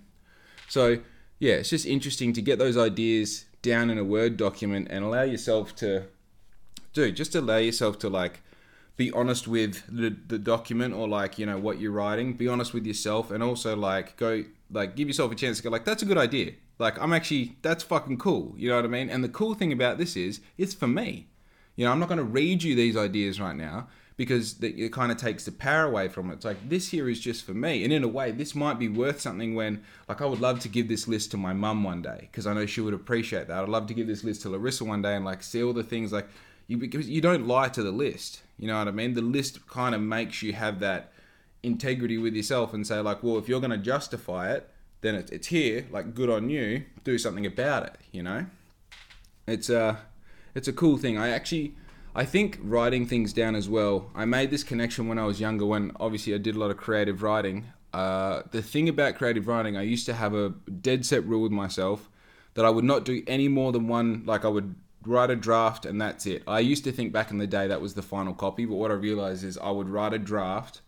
So 0.67 0.99
yeah, 1.39 1.55
it's 1.55 1.69
just 1.69 1.85
interesting 1.85 2.33
to 2.33 2.41
get 2.41 2.59
those 2.59 2.77
ideas 2.77 3.45
down 3.61 3.89
in 3.89 3.97
a 3.97 4.03
Word 4.03 4.37
document 4.37 4.87
and 4.91 5.03
allow 5.03 5.23
yourself 5.23 5.75
to, 5.77 6.05
do 6.93 7.11
just 7.11 7.33
allow 7.35 7.57
yourself 7.57 7.97
to 7.99 8.09
like 8.09 8.41
be 9.01 9.11
honest 9.13 9.47
with 9.47 9.83
the, 9.87 10.15
the 10.27 10.37
document 10.37 10.93
or 10.93 11.07
like, 11.07 11.39
you 11.39 11.45
know, 11.47 11.57
what 11.57 11.79
you're 11.79 11.91
writing. 11.91 12.33
Be 12.33 12.47
honest 12.47 12.71
with 12.71 12.85
yourself 12.85 13.31
and 13.31 13.41
also 13.41 13.75
like 13.75 14.15
go, 14.15 14.43
like, 14.69 14.95
give 14.95 15.07
yourself 15.07 15.31
a 15.31 15.35
chance 15.35 15.57
to 15.57 15.63
go, 15.63 15.69
like, 15.71 15.85
that's 15.85 16.03
a 16.03 16.05
good 16.05 16.19
idea. 16.19 16.51
Like, 16.77 17.01
I'm 17.01 17.11
actually, 17.11 17.57
that's 17.63 17.83
fucking 17.83 18.19
cool. 18.19 18.53
You 18.57 18.69
know 18.69 18.75
what 18.75 18.85
I 18.85 18.89
mean? 18.89 19.09
And 19.09 19.23
the 19.23 19.29
cool 19.29 19.55
thing 19.55 19.73
about 19.73 19.97
this 19.97 20.15
is, 20.15 20.39
it's 20.55 20.75
for 20.75 20.87
me. 20.87 21.27
You 21.75 21.85
know, 21.85 21.91
I'm 21.91 21.99
not 21.99 22.09
going 22.09 22.19
to 22.19 22.23
read 22.23 22.61
you 22.61 22.75
these 22.75 22.95
ideas 22.95 23.41
right 23.41 23.55
now 23.55 23.87
because 24.17 24.61
it 24.61 24.93
kind 24.93 25.11
of 25.11 25.17
takes 25.17 25.45
the 25.45 25.51
power 25.51 25.85
away 25.85 26.07
from 26.07 26.29
it. 26.29 26.35
It's 26.35 26.45
like 26.45 26.69
this 26.69 26.89
here 26.89 27.09
is 27.09 27.19
just 27.19 27.43
for 27.43 27.53
me, 27.53 27.83
and 27.83 27.91
in 27.91 28.03
a 28.03 28.07
way, 28.07 28.29
this 28.31 28.53
might 28.53 28.77
be 28.77 28.87
worth 28.87 29.19
something. 29.19 29.55
When 29.55 29.81
like 30.07 30.21
I 30.21 30.25
would 30.25 30.41
love 30.41 30.59
to 30.59 30.67
give 30.67 30.87
this 30.89 31.07
list 31.07 31.31
to 31.31 31.37
my 31.37 31.53
mum 31.53 31.83
one 31.83 32.03
day 32.03 32.27
because 32.29 32.45
I 32.45 32.53
know 32.53 32.67
she 32.67 32.81
would 32.81 32.93
appreciate 32.93 33.47
that. 33.47 33.63
I'd 33.63 33.69
love 33.69 33.87
to 33.87 33.95
give 33.95 34.05
this 34.05 34.23
list 34.23 34.43
to 34.43 34.49
Larissa 34.49 34.85
one 34.85 35.01
day 35.01 35.15
and 35.15 35.25
like 35.25 35.41
see 35.41 35.63
all 35.63 35.73
the 35.73 35.81
things 35.81 36.11
like 36.11 36.27
you 36.67 36.77
because 36.77 37.09
you 37.09 37.21
don't 37.21 37.47
lie 37.47 37.69
to 37.69 37.81
the 37.81 37.91
list. 37.91 38.41
You 38.61 38.67
know 38.67 38.77
what 38.77 38.87
I 38.87 38.91
mean? 38.91 39.15
The 39.15 39.23
list 39.23 39.67
kind 39.67 39.95
of 39.95 40.01
makes 40.01 40.43
you 40.43 40.53
have 40.53 40.79
that 40.81 41.11
integrity 41.63 42.19
with 42.19 42.35
yourself 42.35 42.75
and 42.75 42.85
say 42.85 42.99
like, 42.99 43.23
well, 43.23 43.39
if 43.39 43.49
you're 43.49 43.59
going 43.59 43.71
to 43.71 43.77
justify 43.77 44.53
it, 44.53 44.69
then 45.01 45.15
it's 45.15 45.47
here. 45.47 45.87
Like, 45.89 46.13
good 46.13 46.29
on 46.29 46.51
you. 46.51 46.85
Do 47.03 47.17
something 47.17 47.45
about 47.47 47.87
it. 47.87 47.97
You 48.11 48.21
know, 48.21 48.45
it's 49.47 49.71
a 49.71 49.97
it's 50.53 50.67
a 50.67 50.73
cool 50.73 50.97
thing. 50.97 51.17
I 51.17 51.29
actually 51.29 51.75
I 52.13 52.23
think 52.23 52.59
writing 52.61 53.07
things 53.07 53.33
down 53.33 53.55
as 53.55 53.67
well. 53.67 54.11
I 54.13 54.25
made 54.25 54.51
this 54.51 54.63
connection 54.63 55.07
when 55.07 55.17
I 55.17 55.25
was 55.25 55.39
younger, 55.39 55.65
when 55.65 55.91
obviously 55.99 56.35
I 56.35 56.37
did 56.37 56.55
a 56.55 56.59
lot 56.59 56.69
of 56.69 56.77
creative 56.77 57.23
writing. 57.23 57.65
Uh, 57.91 58.43
the 58.51 58.61
thing 58.61 58.87
about 58.87 59.15
creative 59.15 59.47
writing, 59.47 59.75
I 59.75 59.81
used 59.81 60.05
to 60.05 60.13
have 60.13 60.35
a 60.35 60.49
dead 60.81 61.03
set 61.03 61.25
rule 61.25 61.41
with 61.41 61.51
myself 61.51 62.09
that 62.53 62.63
I 62.63 62.69
would 62.69 62.85
not 62.85 63.05
do 63.05 63.23
any 63.25 63.47
more 63.47 63.71
than 63.71 63.87
one, 63.87 64.23
like 64.25 64.45
I 64.45 64.49
would 64.49 64.75
write 65.05 65.29
a 65.29 65.35
draft 65.35 65.85
and 65.85 65.99
that's 65.99 66.25
it. 66.25 66.43
I 66.47 66.59
used 66.59 66.83
to 66.83 66.91
think 66.91 67.11
back 67.11 67.31
in 67.31 67.37
the 67.37 67.47
day 67.47 67.67
that 67.67 67.81
was 67.81 67.93
the 67.93 68.01
final 68.01 68.33
copy, 68.33 68.65
but 68.65 68.75
what 68.75 68.91
I 68.91 68.95
realized 68.95 69.43
is 69.43 69.57
I 69.57 69.71
would 69.71 69.89
write 69.89 70.13
a 70.13 70.19
draft 70.19 70.81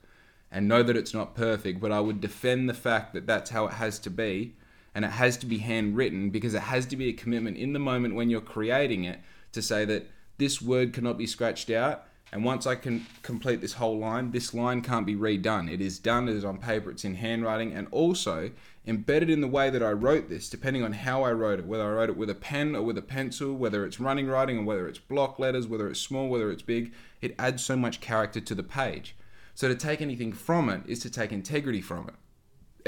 and 0.51 0.67
know 0.67 0.83
that 0.83 0.97
it's 0.97 1.13
not 1.13 1.35
perfect, 1.35 1.79
but 1.79 1.91
I 1.91 1.99
would 1.99 2.21
defend 2.21 2.69
the 2.69 2.73
fact 2.73 3.13
that 3.13 3.25
that's 3.25 3.49
how 3.49 3.65
it 3.65 3.73
has 3.73 3.99
to 3.99 4.09
be 4.09 4.55
and 4.95 5.03
it 5.03 5.11
has 5.11 5.37
to 5.37 5.45
be 5.45 5.57
handwritten 5.57 6.29
because 6.29 6.53
it 6.53 6.61
has 6.61 6.85
to 6.87 6.95
be 6.95 7.09
a 7.09 7.13
commitment 7.13 7.57
in 7.57 7.73
the 7.73 7.79
moment 7.79 8.15
when 8.15 8.29
you're 8.29 8.41
creating 8.41 9.03
it 9.03 9.19
to 9.51 9.61
say 9.61 9.85
that 9.85 10.09
this 10.37 10.61
word 10.61 10.93
cannot 10.93 11.17
be 11.17 11.25
scratched 11.25 11.69
out. 11.69 12.05
And 12.33 12.43
once 12.43 12.65
I 12.65 12.73
can 12.73 13.05
complete 13.21 13.61
this 13.61 13.73
whole 13.73 13.99
line, 13.99 14.31
this 14.31 14.55
line 14.55 14.81
can't 14.81 15.05
be 15.05 15.15
redone. 15.15 15.71
It 15.71 15.79
is 15.79 15.99
done, 15.99 16.27
it 16.27 16.35
is 16.35 16.43
on 16.43 16.57
paper, 16.57 16.89
it's 16.89 17.05
in 17.05 17.13
handwriting, 17.13 17.71
and 17.73 17.87
also 17.91 18.49
embedded 18.87 19.29
in 19.29 19.39
the 19.39 19.47
way 19.47 19.69
that 19.69 19.83
I 19.83 19.91
wrote 19.91 20.29
this, 20.29 20.49
depending 20.49 20.81
on 20.81 20.93
how 20.93 21.21
I 21.21 21.31
wrote 21.31 21.59
it, 21.59 21.67
whether 21.67 21.83
I 21.83 21.93
wrote 21.93 22.09
it 22.09 22.17
with 22.17 22.31
a 22.31 22.35
pen 22.35 22.75
or 22.75 22.81
with 22.81 22.97
a 22.97 23.03
pencil, 23.03 23.53
whether 23.53 23.85
it's 23.85 23.99
running 23.99 24.25
writing 24.25 24.57
or 24.57 24.63
whether 24.63 24.87
it's 24.87 24.97
block 24.97 25.37
letters, 25.37 25.67
whether 25.67 25.87
it's 25.87 25.99
small, 25.99 26.27
whether 26.27 26.49
it's 26.49 26.63
big, 26.63 26.91
it 27.21 27.35
adds 27.37 27.63
so 27.63 27.75
much 27.75 28.01
character 28.01 28.41
to 28.41 28.55
the 28.55 28.63
page. 28.63 29.15
So 29.53 29.67
to 29.67 29.75
take 29.75 30.01
anything 30.01 30.33
from 30.33 30.69
it 30.69 30.81
is 30.87 31.01
to 31.01 31.11
take 31.11 31.31
integrity 31.31 31.81
from 31.81 32.07
it. 32.07 32.15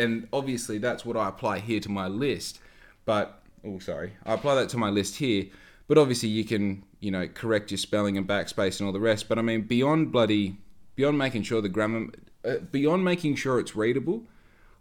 And 0.01 0.27
obviously 0.33 0.79
that's 0.79 1.05
what 1.05 1.17
I 1.17 1.29
apply 1.29 1.59
here 1.59 1.79
to 1.81 1.89
my 1.89 2.07
list. 2.07 2.59
But 3.05 3.43
oh 3.63 3.77
sorry, 3.77 4.13
I 4.25 4.33
apply 4.33 4.55
that 4.55 4.69
to 4.69 4.77
my 4.79 4.89
list 4.89 5.17
here. 5.17 5.45
But 5.87 5.99
obviously, 5.99 6.29
you 6.29 6.43
can 6.43 6.83
you 7.05 7.11
know 7.11 7.27
correct 7.27 7.69
your 7.69 7.77
spelling 7.77 8.17
and 8.17 8.27
backspace 8.27 8.79
and 8.79 8.87
all 8.87 8.93
the 8.93 8.99
rest. 8.99 9.29
But 9.29 9.37
I 9.37 9.43
mean, 9.43 9.61
beyond 9.61 10.11
bloody, 10.11 10.57
beyond 10.95 11.19
making 11.19 11.43
sure 11.43 11.61
the 11.61 11.69
grammar, 11.69 12.07
uh, 12.43 12.57
beyond 12.71 13.05
making 13.05 13.35
sure 13.35 13.59
it's 13.59 13.75
readable, 13.75 14.23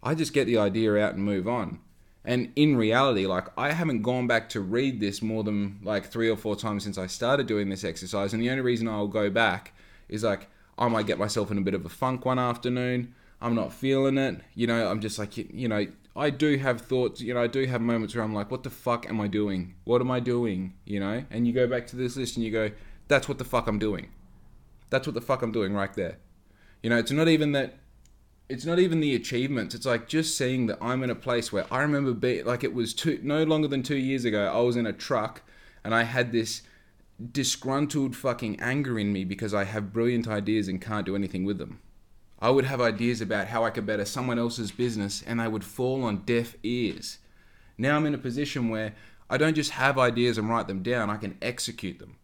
I 0.01 0.15
just 0.15 0.33
get 0.33 0.45
the 0.45 0.57
idea 0.57 0.97
out 0.97 1.13
and 1.13 1.23
move 1.23 1.47
on. 1.47 1.79
And 2.25 2.51
in 2.55 2.75
reality, 2.75 3.27
like 3.27 3.47
I 3.55 3.73
haven't 3.73 4.01
gone 4.01 4.25
back 4.25 4.49
to 4.49 4.59
read 4.59 4.99
this 4.99 5.21
more 5.21 5.43
than 5.43 5.79
like 5.83 6.07
three 6.07 6.27
or 6.27 6.35
four 6.35 6.55
times 6.55 6.83
since 6.83 6.97
I 6.97 7.05
started 7.05 7.45
doing 7.45 7.69
this 7.69 7.83
exercise. 7.83 8.33
And 8.33 8.41
the 8.41 8.49
only 8.49 8.63
reason 8.63 8.87
I'll 8.87 9.07
go 9.07 9.29
back 9.29 9.73
is 10.09 10.23
like 10.23 10.47
I 10.79 10.87
might 10.87 11.05
get 11.05 11.19
myself 11.19 11.51
in 11.51 11.59
a 11.59 11.61
bit 11.61 11.75
of 11.75 11.85
a 11.85 11.89
funk 11.89 12.25
one 12.25 12.39
afternoon. 12.39 13.13
I'm 13.39 13.53
not 13.53 13.71
feeling 13.71 14.17
it. 14.17 14.41
You 14.55 14.65
know, 14.65 14.89
I'm 14.89 14.99
just 14.99 15.19
like, 15.19 15.37
you 15.37 15.67
know, 15.67 15.85
I 16.15 16.29
do 16.29 16.57
have 16.57 16.81
thoughts, 16.81 17.19
you 17.19 17.33
know, 17.33 17.41
I 17.41 17.47
do 17.47 17.65
have 17.65 17.81
moments 17.81 18.15
where 18.15 18.23
I'm 18.23 18.33
like, 18.33 18.49
what 18.49 18.63
the 18.63 18.69
fuck 18.69 19.07
am 19.09 19.19
I 19.19 19.27
doing? 19.27 19.75
What 19.83 19.99
am 20.01 20.09
I 20.09 20.21
doing? 20.21 20.75
You 20.85 21.01
know? 21.01 21.25
And 21.29 21.45
you 21.45 21.53
go 21.53 21.67
back 21.67 21.87
to 21.87 21.95
this 21.95 22.15
list 22.15 22.37
and 22.37 22.45
you 22.45 22.51
go, 22.51 22.71
that's 23.07 23.27
what 23.27 23.37
the 23.37 23.43
fuck 23.43 23.67
I'm 23.67 23.79
doing. 23.79 24.09
That's 24.89 25.07
what 25.07 25.13
the 25.13 25.21
fuck 25.21 25.41
I'm 25.41 25.51
doing 25.51 25.73
right 25.73 25.93
there. 25.93 26.19
You 26.81 26.89
know, 26.89 26.97
it's 26.97 27.11
not 27.11 27.27
even 27.27 27.51
that 27.51 27.79
it's 28.47 28.65
not 28.65 28.77
even 28.77 28.99
the 28.99 29.15
achievements. 29.15 29.73
It's 29.73 29.87
like 29.87 30.07
just 30.07 30.37
seeing 30.37 30.67
that 30.67 30.77
I'm 30.79 31.03
in 31.03 31.09
a 31.09 31.15
place 31.15 31.51
where 31.51 31.65
I 31.71 31.81
remember 31.81 32.13
being 32.13 32.45
like 32.45 32.63
it 32.63 32.73
was 32.73 32.93
two 32.93 33.19
no 33.23 33.43
longer 33.43 33.67
than 33.67 33.83
2 33.83 33.95
years 33.95 34.23
ago. 34.23 34.45
I 34.45 34.61
was 34.61 34.75
in 34.75 34.85
a 34.85 34.93
truck 34.93 35.41
and 35.83 35.93
I 35.95 36.03
had 36.03 36.31
this 36.31 36.61
disgruntled 37.31 38.15
fucking 38.15 38.59
anger 38.59 38.99
in 38.99 39.11
me 39.11 39.25
because 39.25 39.53
I 39.53 39.63
have 39.63 39.91
brilliant 39.91 40.27
ideas 40.27 40.67
and 40.67 40.81
can't 40.81 41.05
do 41.05 41.15
anything 41.15 41.43
with 41.43 41.57
them. 41.57 41.79
I 42.39 42.49
would 42.49 42.65
have 42.65 42.81
ideas 42.81 43.21
about 43.21 43.47
how 43.47 43.63
I 43.63 43.69
could 43.69 43.85
better 43.85 44.05
someone 44.05 44.39
else's 44.39 44.71
business 44.71 45.23
and 45.25 45.39
they 45.39 45.47
would 45.47 45.63
fall 45.63 46.03
on 46.03 46.23
deaf 46.25 46.55
ears. 46.63 47.19
Now 47.77 47.95
I'm 47.95 48.05
in 48.05 48.13
a 48.13 48.19
position 48.19 48.69
where 48.69 48.93
I 49.29 49.37
don't 49.37 49.55
just 49.55 49.71
have 49.71 49.97
ideas 49.97 50.37
and 50.37 50.49
write 50.49 50.67
them 50.67 50.83
down, 50.83 51.09
I 51.09 51.17
can 51.17 51.37
execute 51.41 51.99
them. 51.99 52.17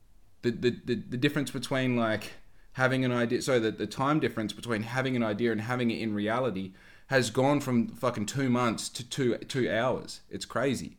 The, 0.44 0.52
the, 0.52 0.70
the, 0.86 0.96
the 0.96 1.18
difference 1.18 1.52
between 1.52 1.96
like 1.96 2.34
having 2.74 3.04
an 3.06 3.12
idea, 3.12 3.42
so 3.42 3.60
that 3.60 3.78
the 3.78 3.88
time 3.88 4.20
difference 4.20 4.54
between 4.54 4.84
having 4.84 5.16
an 5.16 5.24
idea 5.24 5.52
and 5.52 5.62
having 5.62 5.92
it 5.92 6.00
in 6.00 6.14
reality 6.14 6.74
has 7.08 7.30
gone 7.30 7.60
from 7.60 7.90
fucking 7.90 8.26
two 8.26 8.50
months 8.50 8.88
to 8.90 9.08
two, 9.08 9.38
two 9.38 9.70
hours. 9.70 10.22
It's 10.30 10.46
crazy. 10.46 10.98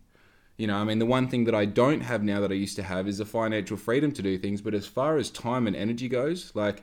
You 0.59 0.67
know, 0.67 0.77
I 0.77 0.85
mean, 0.85 0.99
the 0.99 1.07
one 1.07 1.29
thing 1.29 1.45
that 1.45 1.55
I 1.55 1.65
don't 1.65 2.03
have 2.03 2.23
now 2.23 2.41
that 2.41 2.53
I 2.53 2.55
used 2.55 2.77
to 2.77 2.83
have 2.83 3.09
is 3.09 3.19
the 3.19 3.25
financial 3.25 3.77
freedom 3.77 4.13
to 4.13 4.23
do 4.23 4.37
things. 4.37 4.61
But 4.61 4.75
as 4.75 4.87
far 4.87 5.17
as 5.17 5.31
time 5.31 5.67
and 5.67 5.75
energy 5.75 6.09
goes, 6.09 6.53
like, 6.55 6.83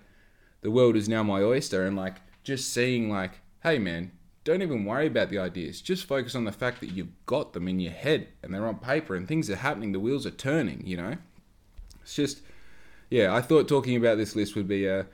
the 0.61 0.71
world 0.71 0.95
is 0.95 1.09
now 1.09 1.23
my 1.23 1.41
oyster 1.41 1.85
and 1.85 1.95
like 1.95 2.17
just 2.43 2.73
seeing 2.73 3.09
like 3.09 3.41
hey 3.63 3.79
man 3.79 4.11
don't 4.45 4.61
even 4.61 4.85
worry 4.85 5.05
about 5.05 5.29
the 5.29 5.37
ideas. 5.37 5.79
Just 5.79 6.05
focus 6.05 6.33
on 6.33 6.45
the 6.45 6.51
fact 6.51 6.79
that 6.79 6.91
you've 6.91 7.25
got 7.27 7.53
them 7.53 7.67
in 7.67 7.79
your 7.79 7.91
head 7.91 8.29
and 8.41 8.51
they're 8.51 8.65
on 8.65 8.79
paper 8.79 9.13
and 9.13 9.27
things 9.27 9.47
are 9.49 9.57
happening. 9.57 9.91
The 9.91 9.99
wheels 9.99 10.25
are 10.25 10.31
turning 10.31 10.81
you 10.87 10.97
know? 10.97 11.17
It's 12.01 12.15
just 12.15 12.41
yeah 13.09 13.33
i 13.33 13.41
thought 13.41 13.67
talking 13.67 13.95
about 13.95 14.17
this 14.17 14.35
list 14.35 14.55
would 14.55 14.67
be 14.67 14.85
a 14.85 15.05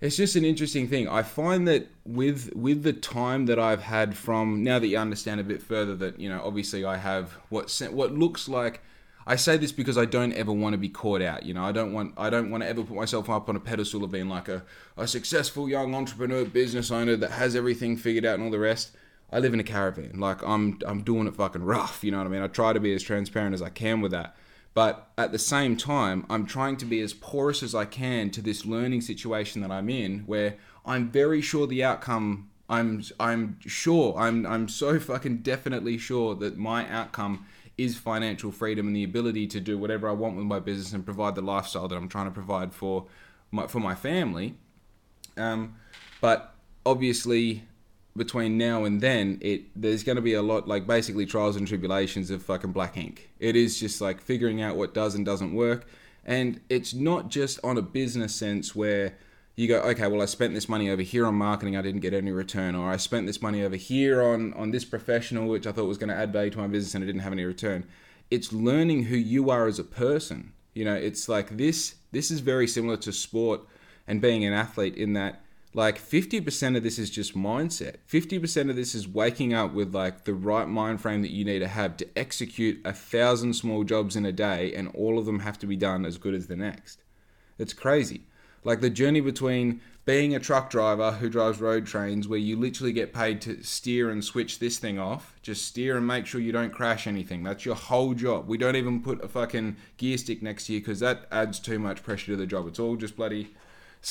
it's 0.00 0.16
just 0.16 0.36
an 0.36 0.44
interesting 0.44 0.86
thing. 0.86 1.08
I 1.08 1.24
find 1.24 1.66
that 1.66 1.88
with 2.06 2.54
with 2.54 2.84
the 2.84 2.92
time 2.92 3.46
that 3.46 3.58
i've 3.58 3.82
had 3.82 4.16
from 4.16 4.62
now 4.62 4.78
that 4.78 4.86
you 4.86 4.96
understand 4.96 5.40
a 5.40 5.44
bit 5.44 5.60
further 5.60 5.96
that 5.96 6.20
you 6.20 6.28
know 6.28 6.40
obviously 6.44 6.84
i 6.84 6.96
have 6.96 7.32
what 7.48 7.76
what 7.90 8.12
looks 8.12 8.48
like 8.48 8.80
I 9.28 9.36
say 9.36 9.58
this 9.58 9.72
because 9.72 9.98
I 9.98 10.06
don't 10.06 10.32
ever 10.32 10.52
want 10.52 10.72
to 10.72 10.78
be 10.78 10.88
caught 10.88 11.20
out. 11.20 11.42
You 11.44 11.52
know, 11.52 11.62
I 11.62 11.70
don't 11.70 11.92
want 11.92 12.14
I 12.16 12.30
don't 12.30 12.50
want 12.50 12.62
to 12.62 12.68
ever 12.68 12.82
put 12.82 12.96
myself 12.96 13.28
up 13.28 13.50
on 13.50 13.56
a 13.56 13.60
pedestal 13.60 14.02
of 14.02 14.10
being 14.10 14.30
like 14.30 14.48
a, 14.48 14.64
a 14.96 15.06
successful 15.06 15.68
young 15.68 15.94
entrepreneur, 15.94 16.46
business 16.46 16.90
owner 16.90 17.14
that 17.14 17.32
has 17.32 17.54
everything 17.54 17.98
figured 17.98 18.24
out 18.24 18.36
and 18.36 18.44
all 18.44 18.50
the 18.50 18.58
rest. 18.58 18.92
I 19.30 19.40
live 19.40 19.52
in 19.52 19.60
a 19.60 19.64
caravan. 19.64 20.18
Like 20.18 20.42
I'm 20.42 20.78
I'm 20.86 21.02
doing 21.02 21.26
it 21.26 21.34
fucking 21.34 21.62
rough. 21.62 22.02
You 22.02 22.10
know 22.10 22.16
what 22.16 22.26
I 22.26 22.30
mean? 22.30 22.40
I 22.42 22.46
try 22.46 22.72
to 22.72 22.80
be 22.80 22.94
as 22.94 23.02
transparent 23.02 23.52
as 23.52 23.60
I 23.60 23.68
can 23.68 24.00
with 24.00 24.12
that. 24.12 24.34
But 24.72 25.10
at 25.18 25.32
the 25.32 25.38
same 25.38 25.76
time, 25.76 26.24
I'm 26.30 26.46
trying 26.46 26.78
to 26.78 26.86
be 26.86 27.00
as 27.00 27.12
porous 27.12 27.62
as 27.62 27.74
I 27.74 27.84
can 27.84 28.30
to 28.30 28.40
this 28.40 28.64
learning 28.64 29.02
situation 29.02 29.60
that 29.60 29.70
I'm 29.70 29.90
in, 29.90 30.20
where 30.20 30.56
I'm 30.86 31.10
very 31.10 31.42
sure 31.42 31.66
the 31.66 31.84
outcome. 31.84 32.48
I'm 32.70 33.02
I'm 33.20 33.58
sure 33.60 34.16
I'm 34.16 34.46
I'm 34.46 34.68
so 34.68 34.98
fucking 34.98 35.38
definitely 35.38 35.98
sure 35.98 36.34
that 36.36 36.56
my 36.56 36.88
outcome 36.88 37.46
is 37.78 37.96
financial 37.96 38.50
freedom 38.50 38.88
and 38.88 38.96
the 38.96 39.04
ability 39.04 39.46
to 39.46 39.60
do 39.60 39.78
whatever 39.78 40.08
I 40.08 40.12
want 40.12 40.36
with 40.36 40.44
my 40.44 40.58
business 40.58 40.92
and 40.92 41.04
provide 41.04 41.36
the 41.36 41.40
lifestyle 41.40 41.86
that 41.86 41.94
I'm 41.94 42.08
trying 42.08 42.26
to 42.26 42.32
provide 42.32 42.74
for 42.74 43.06
my 43.50 43.68
for 43.68 43.78
my 43.78 43.94
family. 43.94 44.56
Um, 45.36 45.76
but 46.20 46.54
obviously, 46.84 47.62
between 48.16 48.58
now 48.58 48.84
and 48.84 49.00
then, 49.00 49.38
it 49.40 49.62
there's 49.80 50.02
going 50.02 50.16
to 50.16 50.22
be 50.22 50.34
a 50.34 50.42
lot 50.42 50.66
like 50.66 50.86
basically 50.86 51.24
trials 51.24 51.56
and 51.56 51.66
tribulations 51.66 52.30
of 52.30 52.42
fucking 52.42 52.72
black 52.72 52.96
ink. 52.96 53.30
It 53.38 53.54
is 53.54 53.78
just 53.78 54.00
like 54.00 54.20
figuring 54.20 54.60
out 54.60 54.76
what 54.76 54.92
does 54.92 55.14
and 55.14 55.24
doesn't 55.24 55.54
work, 55.54 55.86
and 56.24 56.60
it's 56.68 56.92
not 56.92 57.28
just 57.28 57.60
on 57.62 57.78
a 57.78 57.82
business 57.82 58.34
sense 58.34 58.74
where 58.74 59.16
you 59.58 59.68
go, 59.68 59.80
okay, 59.80 60.06
well, 60.06 60.22
I 60.22 60.26
spent 60.26 60.54
this 60.54 60.68
money 60.68 60.88
over 60.88 61.02
here 61.02 61.26
on 61.26 61.34
marketing, 61.34 61.76
I 61.76 61.82
didn't 61.82 62.00
get 62.00 62.14
any 62.14 62.30
return, 62.30 62.74
or 62.74 62.90
I 62.90 62.96
spent 62.96 63.26
this 63.26 63.42
money 63.42 63.64
over 63.64 63.76
here 63.76 64.22
on 64.22 64.52
on 64.54 64.70
this 64.70 64.84
professional, 64.84 65.48
which 65.48 65.66
I 65.66 65.72
thought 65.72 65.86
was 65.86 65.98
going 65.98 66.10
to 66.10 66.16
add 66.16 66.32
value 66.32 66.50
to 66.50 66.58
my 66.58 66.68
business, 66.68 66.94
and 66.94 67.02
I 67.02 67.06
didn't 67.06 67.22
have 67.22 67.32
any 67.32 67.44
return. 67.44 67.84
It's 68.30 68.52
learning 68.52 69.04
who 69.04 69.16
you 69.16 69.50
are 69.50 69.66
as 69.66 69.78
a 69.78 69.84
person. 69.84 70.52
You 70.74 70.84
know, 70.84 70.94
it's 70.94 71.28
like 71.28 71.56
this. 71.56 71.96
This 72.12 72.30
is 72.30 72.40
very 72.40 72.68
similar 72.68 72.96
to 72.98 73.12
sport 73.12 73.62
and 74.08 74.20
being 74.20 74.44
an 74.44 74.52
athlete 74.52 74.96
in 74.96 75.12
that 75.12 75.42
like 75.74 75.98
50% 76.00 76.76
of 76.76 76.82
this 76.82 76.98
is 76.98 77.10
just 77.10 77.36
mindset 77.36 77.96
50% 78.10 78.70
of 78.70 78.74
this 78.74 78.94
is 78.94 79.06
waking 79.06 79.52
up 79.52 79.74
with 79.74 79.94
like 79.94 80.24
the 80.24 80.32
right 80.32 80.66
mind 80.66 81.00
frame 81.00 81.20
that 81.22 81.30
you 81.30 81.44
need 81.44 81.58
to 81.58 81.68
have 81.68 81.96
to 81.98 82.08
execute 82.18 82.80
a 82.84 82.92
thousand 82.92 83.54
small 83.54 83.84
jobs 83.84 84.16
in 84.16 84.24
a 84.24 84.32
day 84.32 84.74
and 84.74 84.88
all 84.94 85.18
of 85.18 85.26
them 85.26 85.40
have 85.40 85.58
to 85.58 85.66
be 85.66 85.76
done 85.76 86.06
as 86.06 86.16
good 86.16 86.34
as 86.34 86.46
the 86.46 86.56
next 86.56 87.02
it's 87.58 87.74
crazy 87.74 88.22
like 88.68 88.82
the 88.82 88.90
journey 88.90 89.22
between 89.22 89.80
being 90.04 90.34
a 90.34 90.38
truck 90.38 90.68
driver 90.68 91.12
who 91.12 91.30
drives 91.30 91.58
road 91.58 91.86
trains, 91.86 92.28
where 92.28 92.38
you 92.38 92.54
literally 92.54 92.92
get 92.92 93.14
paid 93.14 93.40
to 93.40 93.62
steer 93.62 94.10
and 94.10 94.22
switch 94.22 94.58
this 94.58 94.76
thing 94.78 94.98
off, 94.98 95.34
just 95.40 95.66
steer 95.66 95.96
and 95.96 96.06
make 96.06 96.26
sure 96.26 96.38
you 96.38 96.52
don't 96.52 96.70
crash 96.70 97.06
anything. 97.06 97.42
That's 97.42 97.64
your 97.64 97.76
whole 97.76 98.12
job. 98.12 98.46
We 98.46 98.58
don't 98.58 98.76
even 98.76 99.02
put 99.02 99.24
a 99.24 99.28
fucking 99.28 99.76
gear 99.96 100.18
stick 100.18 100.42
next 100.42 100.66
to 100.66 100.74
you 100.74 100.80
because 100.80 101.00
that 101.00 101.26
adds 101.32 101.58
too 101.58 101.78
much 101.78 102.02
pressure 102.02 102.32
to 102.32 102.36
the 102.36 102.46
job. 102.46 102.68
It's 102.68 102.78
all 102.78 102.96
just 102.96 103.16
bloody, 103.16 103.54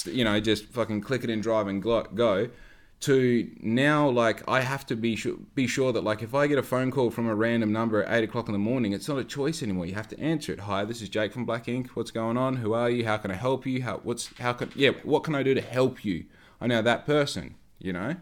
you 0.06 0.24
know, 0.24 0.40
just 0.40 0.66
fucking 0.66 1.02
click 1.02 1.24
it 1.24 1.30
and 1.30 1.44
drive 1.44 1.68
and 1.68 1.84
go 1.84 2.50
to 3.00 3.50
now 3.60 4.10
like 4.10 4.48
I 4.50 4.62
have 4.62 4.86
to 4.88 4.96
be 4.96 5.16
sure, 5.16 5.36
be 5.54 5.68
sure 5.68 5.94
that 5.94 6.04
like 6.04 6.24
if 6.24 6.34
I 6.34 6.48
get 6.48 6.58
a 6.58 6.64
phone 6.64 6.90
call 6.90 7.12
from 7.12 7.28
a 7.28 7.36
random 7.36 7.72
number 7.72 8.04
at 8.04 8.18
eight 8.18 8.24
o'clock 8.24 8.48
in 8.48 8.54
the 8.54 8.60
morning, 8.60 8.92
it's 8.92 9.08
not 9.08 9.20
a 9.20 9.24
choice 9.24 9.62
anymore. 9.62 9.86
You 9.86 9.94
have 9.94 10.08
to 10.10 10.20
answer 10.20 10.52
it. 10.52 10.62
Hi, 10.62 10.84
this 10.84 11.02
is 11.02 11.10
Jake 11.10 11.32
from 11.32 11.46
Black 11.46 11.68
Ink. 11.68 11.90
What's 11.94 12.12
going 12.12 12.38
on? 12.38 12.58
Who 12.58 12.74
are 12.74 12.90
you? 12.90 13.06
How 13.06 13.18
can 13.18 13.30
I 13.30 13.36
help 13.36 13.66
you? 13.66 13.84
How 13.84 13.98
what's 14.04 14.36
how 14.40 14.54
can 14.54 14.72
yeah? 14.76 14.92
What 15.04 15.24
can 15.24 15.36
I 15.36 15.44
do 15.44 15.54
to 15.54 15.62
help 15.62 16.04
you? 16.04 16.26
I 16.60 16.68
know 16.68 16.82
that 16.82 17.06
person. 17.06 17.56
You 17.80 17.94
know, 17.94 18.16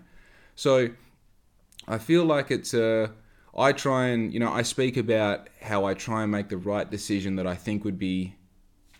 so 0.56 0.90
I 1.88 1.98
feel 1.98 2.26
like 2.26 2.52
it's 2.52 2.74
a. 2.74 3.12
I 3.58 3.72
try 3.72 4.08
and 4.08 4.34
you 4.34 4.40
know 4.42 4.52
I 4.52 4.64
speak 4.64 4.98
about 4.98 5.50
how 5.62 5.86
I 5.86 5.94
try 5.94 6.24
and 6.24 6.32
make 6.32 6.50
the 6.50 6.58
right 6.58 6.90
decision 6.92 7.38
that 7.38 7.48
I 7.48 7.56
think 7.56 7.86
would 7.86 7.98
be. 7.98 8.36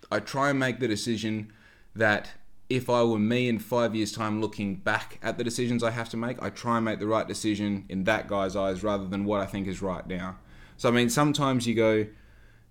I 0.10 0.22
try 0.22 0.50
and 0.50 0.58
make 0.58 0.80
the 0.80 0.88
decision 0.88 1.52
that 1.94 2.32
if 2.70 2.90
I 2.90 3.04
were 3.04 3.20
me 3.20 3.48
in 3.48 3.60
five 3.60 3.96
years' 3.96 4.12
time 4.12 4.42
looking 4.42 4.76
back 4.76 5.20
at 5.22 5.38
the 5.38 5.44
decisions 5.44 5.84
I 5.84 5.92
have 5.92 6.10
to 6.10 6.18
make, 6.18 6.42
I 6.42 6.50
try 6.50 6.78
and 6.78 6.86
make 6.86 7.00
the 7.00 7.08
right 7.08 7.28
decision 7.28 7.86
in 7.90 8.06
that 8.06 8.28
guy's 8.28 8.56
eyes 8.56 8.84
rather 8.84 9.06
than 9.06 9.26
what 9.26 9.42
I 9.42 9.46
think 9.46 9.68
is 9.68 9.82
right 9.82 10.06
now. 10.08 10.38
So, 10.78 10.90
I 10.90 10.92
mean, 10.92 11.10
sometimes 11.10 11.68
you 11.68 11.76
go, 11.76 12.08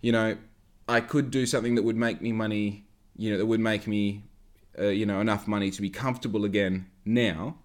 you 0.00 0.12
know, 0.12 0.36
I 0.88 1.00
could 1.00 1.30
do 1.30 1.46
something 1.46 1.76
that 1.76 1.82
would 1.82 1.96
make 1.96 2.20
me 2.20 2.32
money, 2.32 2.86
you 3.16 3.30
know, 3.30 3.38
that 3.38 3.46
would 3.46 3.60
make 3.60 3.86
me, 3.86 4.24
uh, 4.78 4.86
you 4.86 5.06
know, 5.06 5.20
enough 5.20 5.46
money 5.46 5.70
to 5.70 5.80
be 5.80 5.90
comfortable 5.90 6.44
again 6.44 6.86
now. 7.04 7.58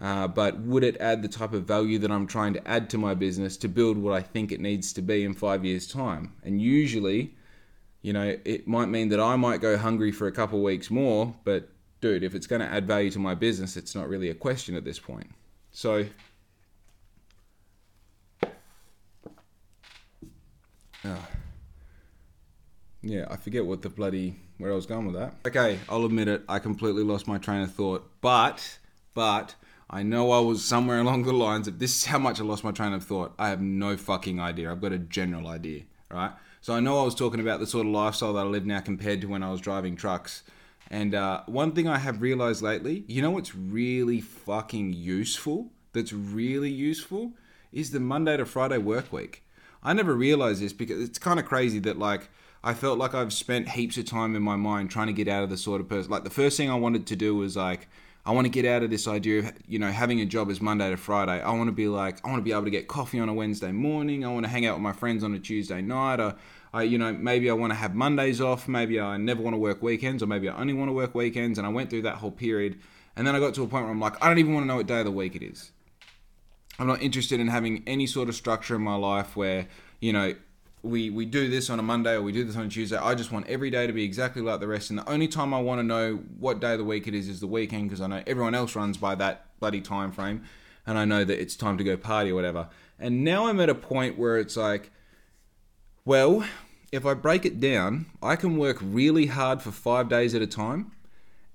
Uh, 0.00 0.28
but 0.28 0.60
would 0.60 0.84
it 0.84 0.96
add 1.00 1.22
the 1.22 1.28
type 1.28 1.52
of 1.52 1.64
value 1.64 1.98
that 1.98 2.10
I'm 2.10 2.26
trying 2.26 2.54
to 2.54 2.68
add 2.68 2.90
to 2.90 2.98
my 2.98 3.14
business 3.14 3.56
to 3.58 3.68
build 3.68 3.98
what 3.98 4.14
I 4.14 4.20
think 4.20 4.52
it 4.52 4.60
needs 4.60 4.92
to 4.92 5.02
be 5.02 5.24
in 5.24 5.34
five 5.34 5.64
years' 5.64 5.86
time? 5.86 6.34
And 6.44 6.60
usually, 6.60 7.34
you 8.02 8.12
know, 8.12 8.36
it 8.44 8.68
might 8.68 8.86
mean 8.86 9.08
that 9.08 9.20
I 9.20 9.36
might 9.36 9.60
go 9.60 9.76
hungry 9.76 10.12
for 10.12 10.26
a 10.26 10.32
couple 10.32 10.62
weeks 10.62 10.90
more, 10.90 11.34
but 11.44 11.68
dude, 12.00 12.22
if 12.22 12.34
it's 12.34 12.46
going 12.46 12.60
to 12.60 12.66
add 12.66 12.86
value 12.86 13.10
to 13.10 13.18
my 13.18 13.34
business, 13.34 13.76
it's 13.76 13.94
not 13.94 14.08
really 14.08 14.30
a 14.30 14.34
question 14.34 14.76
at 14.76 14.84
this 14.84 14.98
point. 14.98 15.30
So, 15.72 16.06
oh, 21.04 21.28
yeah, 23.02 23.26
I 23.30 23.36
forget 23.36 23.64
what 23.64 23.82
the 23.82 23.88
bloody 23.88 24.36
where 24.58 24.72
I 24.72 24.74
was 24.74 24.86
going 24.86 25.06
with 25.06 25.14
that. 25.14 25.34
Okay, 25.46 25.78
I'll 25.88 26.04
admit 26.04 26.28
it, 26.28 26.42
I 26.48 26.58
completely 26.58 27.02
lost 27.02 27.26
my 27.26 27.38
train 27.38 27.62
of 27.62 27.72
thought, 27.72 28.10
but 28.20 28.78
but 29.14 29.54
I 29.90 30.02
know 30.02 30.32
I 30.32 30.40
was 30.40 30.64
somewhere 30.64 31.00
along 31.04 31.24
the 31.24 31.32
lines 31.32 31.68
of 31.68 31.78
this 31.78 31.96
is 31.96 32.04
how 32.04 32.18
much 32.18 32.40
I 32.40 32.44
lost 32.44 32.64
my 32.64 32.72
train 32.72 32.92
of 32.92 33.04
thought. 33.04 33.34
I 33.38 33.48
have 33.48 33.60
no 33.60 33.96
fucking 33.96 34.40
idea. 34.40 34.70
I've 34.70 34.80
got 34.80 34.92
a 34.92 34.98
general 34.98 35.46
idea, 35.48 35.82
right? 36.10 36.32
So 36.60 36.74
I 36.74 36.80
know 36.80 37.00
I 37.00 37.04
was 37.04 37.14
talking 37.14 37.40
about 37.40 37.60
the 37.60 37.66
sort 37.66 37.86
of 37.86 37.92
lifestyle 37.92 38.32
that 38.34 38.46
I 38.46 38.48
live 38.48 38.66
now 38.66 38.80
compared 38.80 39.20
to 39.20 39.28
when 39.28 39.42
I 39.42 39.50
was 39.50 39.60
driving 39.60 39.96
trucks. 39.96 40.42
And 40.90 41.14
uh, 41.14 41.42
one 41.46 41.72
thing 41.72 41.86
I 41.86 41.98
have 41.98 42.22
realized 42.22 42.62
lately, 42.62 43.04
you 43.06 43.22
know 43.22 43.30
what's 43.30 43.54
really 43.54 44.20
fucking 44.20 44.94
useful? 44.94 45.70
That's 45.92 46.12
really 46.12 46.70
useful 46.70 47.32
is 47.72 47.90
the 47.90 48.00
Monday 48.00 48.36
to 48.36 48.46
Friday 48.46 48.78
work 48.78 49.12
week. 49.12 49.44
I 49.82 49.92
never 49.92 50.14
realized 50.14 50.62
this 50.62 50.72
because 50.72 51.00
it's 51.02 51.18
kind 51.18 51.38
of 51.38 51.46
crazy 51.46 51.78
that 51.80 51.98
like 51.98 52.30
I 52.64 52.74
felt 52.74 52.98
like 52.98 53.14
I've 53.14 53.32
spent 53.32 53.70
heaps 53.70 53.96
of 53.98 54.06
time 54.06 54.34
in 54.34 54.42
my 54.42 54.56
mind 54.56 54.90
trying 54.90 55.06
to 55.06 55.12
get 55.12 55.28
out 55.28 55.44
of 55.44 55.50
the 55.50 55.56
sort 55.56 55.80
of 55.80 55.88
person. 55.88 56.10
Like 56.10 56.24
the 56.24 56.30
first 56.30 56.56
thing 56.56 56.70
I 56.70 56.74
wanted 56.74 57.06
to 57.06 57.16
do 57.16 57.36
was 57.36 57.56
like 57.56 57.88
I 58.28 58.32
want 58.32 58.44
to 58.44 58.50
get 58.50 58.66
out 58.66 58.82
of 58.82 58.90
this 58.90 59.08
idea 59.08 59.38
of 59.38 59.52
you 59.66 59.78
know 59.78 59.90
having 59.90 60.20
a 60.20 60.26
job 60.26 60.50
as 60.50 60.60
Monday 60.60 60.90
to 60.90 60.98
Friday. 60.98 61.40
I 61.40 61.50
want 61.52 61.68
to 61.68 61.72
be 61.72 61.88
like 61.88 62.22
I 62.26 62.28
want 62.28 62.40
to 62.40 62.44
be 62.44 62.52
able 62.52 62.64
to 62.64 62.70
get 62.70 62.86
coffee 62.86 63.18
on 63.18 63.30
a 63.30 63.32
Wednesday 63.32 63.72
morning. 63.72 64.22
I 64.22 64.28
want 64.28 64.44
to 64.44 64.50
hang 64.50 64.66
out 64.66 64.74
with 64.74 64.82
my 64.82 64.92
friends 64.92 65.24
on 65.24 65.32
a 65.32 65.38
Tuesday 65.38 65.80
night. 65.80 66.20
Or 66.20 66.34
I 66.74 66.82
you 66.82 66.98
know 66.98 67.10
maybe 67.10 67.48
I 67.48 67.54
want 67.54 67.70
to 67.70 67.74
have 67.74 67.94
Mondays 67.94 68.42
off. 68.42 68.68
Maybe 68.68 69.00
I 69.00 69.16
never 69.16 69.40
want 69.40 69.54
to 69.54 69.58
work 69.58 69.82
weekends, 69.82 70.22
or 70.22 70.26
maybe 70.26 70.46
I 70.46 70.60
only 70.60 70.74
want 70.74 70.90
to 70.90 70.92
work 70.92 71.14
weekends. 71.14 71.56
And 71.56 71.66
I 71.66 71.70
went 71.70 71.88
through 71.88 72.02
that 72.02 72.16
whole 72.16 72.30
period, 72.30 72.78
and 73.16 73.26
then 73.26 73.34
I 73.34 73.38
got 73.38 73.54
to 73.54 73.62
a 73.62 73.66
point 73.66 73.84
where 73.84 73.92
I'm 73.92 74.00
like 74.00 74.22
I 74.22 74.28
don't 74.28 74.36
even 74.36 74.52
want 74.52 74.64
to 74.64 74.68
know 74.68 74.76
what 74.76 74.86
day 74.86 74.98
of 74.98 75.06
the 75.06 75.10
week 75.10 75.34
it 75.34 75.42
is. 75.42 75.72
I'm 76.78 76.86
not 76.86 77.00
interested 77.00 77.40
in 77.40 77.48
having 77.48 77.82
any 77.86 78.06
sort 78.06 78.28
of 78.28 78.34
structure 78.34 78.76
in 78.76 78.82
my 78.82 78.96
life 78.96 79.36
where 79.36 79.68
you 80.00 80.12
know 80.12 80.34
we 80.82 81.10
we 81.10 81.24
do 81.24 81.48
this 81.48 81.70
on 81.70 81.78
a 81.78 81.82
Monday 81.82 82.14
or 82.14 82.22
we 82.22 82.32
do 82.32 82.44
this 82.44 82.56
on 82.56 82.66
a 82.66 82.68
Tuesday. 82.68 82.96
I 82.96 83.14
just 83.14 83.32
want 83.32 83.48
every 83.48 83.70
day 83.70 83.86
to 83.86 83.92
be 83.92 84.04
exactly 84.04 84.42
like 84.42 84.60
the 84.60 84.68
rest. 84.68 84.90
And 84.90 84.98
the 84.98 85.08
only 85.08 85.28
time 85.28 85.52
I 85.52 85.60
want 85.60 85.80
to 85.80 85.82
know 85.82 86.16
what 86.38 86.60
day 86.60 86.72
of 86.72 86.78
the 86.78 86.84
week 86.84 87.08
it 87.08 87.14
is 87.14 87.28
is 87.28 87.40
the 87.40 87.46
weekend 87.46 87.88
because 87.88 88.00
I 88.00 88.06
know 88.06 88.22
everyone 88.26 88.54
else 88.54 88.76
runs 88.76 88.96
by 88.96 89.14
that 89.16 89.46
bloody 89.58 89.80
time 89.80 90.12
frame, 90.12 90.44
and 90.86 90.98
I 90.98 91.04
know 91.04 91.24
that 91.24 91.40
it's 91.40 91.56
time 91.56 91.78
to 91.78 91.84
go 91.84 91.96
party 91.96 92.30
or 92.30 92.34
whatever. 92.34 92.68
And 92.98 93.24
now 93.24 93.46
I'm 93.46 93.60
at 93.60 93.68
a 93.68 93.74
point 93.74 94.18
where 94.18 94.38
it's 94.38 94.56
like, 94.56 94.90
well, 96.04 96.44
if 96.92 97.04
I 97.04 97.14
break 97.14 97.44
it 97.44 97.60
down, 97.60 98.06
I 98.22 98.36
can 98.36 98.56
work 98.56 98.78
really 98.80 99.26
hard 99.26 99.62
for 99.62 99.70
five 99.70 100.08
days 100.08 100.34
at 100.34 100.42
a 100.42 100.46
time. 100.46 100.92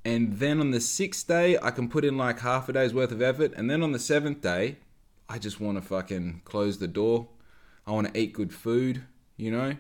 And 0.06 0.38
then 0.40 0.60
on 0.60 0.72
the 0.72 0.82
sixth 0.82 1.28
day, 1.28 1.58
I 1.62 1.72
can 1.72 1.88
put 1.88 2.04
in 2.04 2.18
like 2.18 2.42
half 2.42 2.68
a 2.68 2.74
day's 2.74 2.94
worth 2.94 3.12
of 3.12 3.22
effort. 3.22 3.54
And 3.56 3.70
then 3.70 3.82
on 3.82 3.94
the 3.94 4.00
seventh 4.00 4.42
day, 4.42 4.78
I 5.30 5.38
just 5.40 5.62
want 5.62 5.78
to 5.78 5.82
fucking 5.82 6.42
close 6.44 6.78
the 6.78 6.90
door. 6.90 7.30
I 7.88 7.92
want 7.92 8.14
to 8.14 8.20
eat 8.20 8.34
good 8.34 8.54
food 8.54 9.04
you 9.38 9.52
know, 9.52 9.76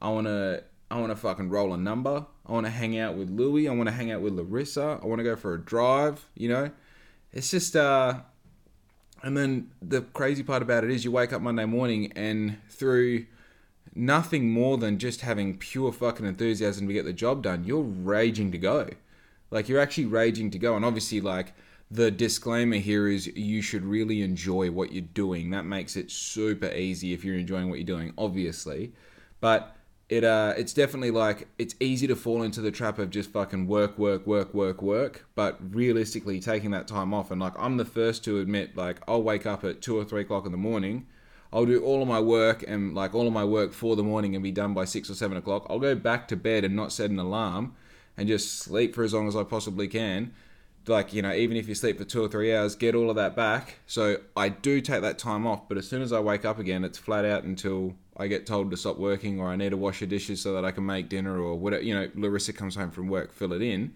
I 0.00 0.08
want 0.10 0.26
to 0.26 0.64
I 0.90 0.98
want 0.98 1.10
to 1.10 1.16
fucking 1.16 1.50
roll 1.50 1.72
a 1.72 1.76
number. 1.76 2.26
I 2.46 2.52
want 2.52 2.66
to 2.66 2.70
hang 2.70 2.98
out 2.98 3.16
with 3.16 3.30
Louie. 3.30 3.68
I 3.68 3.72
want 3.72 3.88
to 3.88 3.94
hang 3.94 4.12
out 4.12 4.20
with 4.20 4.34
Larissa. 4.34 5.00
I 5.02 5.06
want 5.06 5.18
to 5.18 5.24
go 5.24 5.36
for 5.36 5.54
a 5.54 5.60
drive. 5.60 6.26
You 6.34 6.48
know, 6.48 6.70
it's 7.32 7.50
just 7.50 7.76
uh. 7.76 8.20
And 9.22 9.36
then 9.36 9.70
the 9.80 10.02
crazy 10.02 10.42
part 10.42 10.60
about 10.60 10.84
it 10.84 10.90
is 10.90 11.02
you 11.02 11.10
wake 11.10 11.32
up 11.32 11.40
Monday 11.40 11.64
morning 11.64 12.12
and 12.14 12.58
through 12.68 13.24
nothing 13.94 14.50
more 14.50 14.76
than 14.76 14.98
just 14.98 15.22
having 15.22 15.56
pure 15.56 15.92
fucking 15.92 16.26
enthusiasm 16.26 16.86
to 16.86 16.92
get 16.92 17.04
the 17.04 17.12
job 17.12 17.42
done, 17.42 17.64
you're 17.64 17.82
raging 17.82 18.52
to 18.52 18.58
go. 18.58 18.88
Like 19.50 19.68
you're 19.68 19.80
actually 19.80 20.06
raging 20.06 20.50
to 20.50 20.58
go. 20.58 20.76
And 20.76 20.84
obviously, 20.84 21.20
like 21.20 21.54
the 21.90 22.10
disclaimer 22.10 22.76
here 22.76 23.08
is 23.08 23.26
you 23.26 23.62
should 23.62 23.84
really 23.84 24.22
enjoy 24.22 24.70
what 24.70 24.92
you're 24.92 25.02
doing. 25.02 25.50
That 25.50 25.64
makes 25.64 25.96
it 25.96 26.10
super 26.10 26.66
easy 26.66 27.12
if 27.12 27.24
you're 27.24 27.36
enjoying 27.36 27.68
what 27.68 27.78
you're 27.78 27.86
doing, 27.86 28.12
obviously. 28.18 28.92
But 29.40 29.76
it 30.08 30.22
uh 30.22 30.52
it's 30.56 30.74
definitely 30.74 31.10
like 31.10 31.48
it's 31.58 31.74
easy 31.80 32.06
to 32.06 32.14
fall 32.14 32.42
into 32.42 32.60
the 32.60 32.70
trap 32.70 32.98
of 32.98 33.10
just 33.10 33.30
fucking 33.30 33.66
work, 33.66 33.98
work, 33.98 34.26
work, 34.26 34.52
work, 34.54 34.82
work. 34.82 35.26
But 35.34 35.58
realistically 35.74 36.40
taking 36.40 36.70
that 36.72 36.88
time 36.88 37.14
off 37.14 37.30
and 37.30 37.40
like 37.40 37.54
I'm 37.58 37.76
the 37.76 37.84
first 37.84 38.24
to 38.24 38.38
admit 38.40 38.76
like 38.76 39.00
I'll 39.06 39.22
wake 39.22 39.46
up 39.46 39.64
at 39.64 39.82
two 39.82 39.96
or 39.96 40.04
three 40.04 40.22
o'clock 40.22 40.46
in 40.46 40.52
the 40.52 40.58
morning. 40.58 41.06
I'll 41.52 41.66
do 41.66 41.82
all 41.84 42.02
of 42.02 42.08
my 42.08 42.20
work 42.20 42.64
and 42.66 42.94
like 42.94 43.14
all 43.14 43.28
of 43.28 43.32
my 43.32 43.44
work 43.44 43.72
for 43.72 43.94
the 43.94 44.02
morning 44.02 44.34
and 44.34 44.42
be 44.42 44.50
done 44.50 44.74
by 44.74 44.84
six 44.84 45.08
or 45.08 45.14
seven 45.14 45.36
o'clock. 45.36 45.66
I'll 45.70 45.78
go 45.78 45.94
back 45.94 46.26
to 46.28 46.36
bed 46.36 46.64
and 46.64 46.74
not 46.74 46.90
set 46.92 47.10
an 47.10 47.18
alarm 47.18 47.76
and 48.16 48.26
just 48.26 48.58
sleep 48.58 48.94
for 48.94 49.04
as 49.04 49.14
long 49.14 49.28
as 49.28 49.36
I 49.36 49.44
possibly 49.44 49.86
can 49.86 50.32
like 50.88 51.12
you 51.12 51.22
know 51.22 51.32
even 51.32 51.56
if 51.56 51.68
you 51.68 51.74
sleep 51.74 51.98
for 51.98 52.04
two 52.04 52.22
or 52.22 52.28
three 52.28 52.54
hours 52.54 52.74
get 52.74 52.94
all 52.94 53.10
of 53.10 53.16
that 53.16 53.34
back. 53.36 53.78
So 53.86 54.18
i 54.36 54.48
do 54.48 54.80
take 54.80 55.02
that 55.02 55.18
time 55.18 55.46
off 55.46 55.68
but 55.68 55.78
as 55.78 55.88
soon 55.88 56.02
as 56.02 56.12
i 56.12 56.20
wake 56.20 56.44
up 56.44 56.58
again 56.58 56.84
it's 56.84 56.98
flat 56.98 57.24
out 57.24 57.44
until 57.44 57.94
i 58.16 58.26
get 58.26 58.46
told 58.46 58.70
to 58.70 58.76
stop 58.76 58.98
working 58.98 59.40
or 59.40 59.48
i 59.48 59.56
need 59.56 59.70
to 59.70 59.76
wash 59.76 60.00
the 60.00 60.06
dishes 60.06 60.40
so 60.40 60.52
that 60.54 60.64
i 60.64 60.70
can 60.70 60.84
make 60.86 61.08
dinner 61.08 61.40
or 61.40 61.58
whatever 61.58 61.82
you 61.82 61.94
know 61.94 62.08
larissa 62.14 62.52
comes 62.52 62.76
home 62.76 62.90
from 62.90 63.08
work 63.08 63.32
fill 63.32 63.52
it 63.52 63.62
in. 63.62 63.94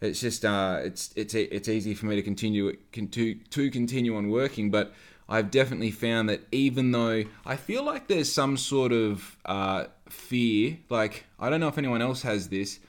It's 0.00 0.20
just 0.20 0.44
uh 0.44 0.80
it's 0.82 1.12
it's 1.16 1.34
it's 1.34 1.68
easy 1.68 1.94
for 1.94 2.06
me 2.06 2.16
to 2.16 2.22
continue 2.22 2.76
to 2.92 3.34
to 3.34 3.70
continue 3.70 4.16
on 4.16 4.28
working 4.28 4.70
but 4.70 4.92
i've 5.28 5.50
definitely 5.50 5.90
found 5.90 6.28
that 6.28 6.46
even 6.52 6.92
though 6.92 7.24
i 7.46 7.56
feel 7.56 7.82
like 7.82 8.08
there's 8.08 8.30
some 8.30 8.58
sort 8.58 8.92
of 8.92 9.36
uh 9.46 9.84
fear 10.10 10.76
like 10.90 11.24
i 11.40 11.48
don't 11.48 11.60
know 11.60 11.68
if 11.68 11.78
anyone 11.78 12.02
else 12.02 12.20
has 12.22 12.48
this 12.48 12.80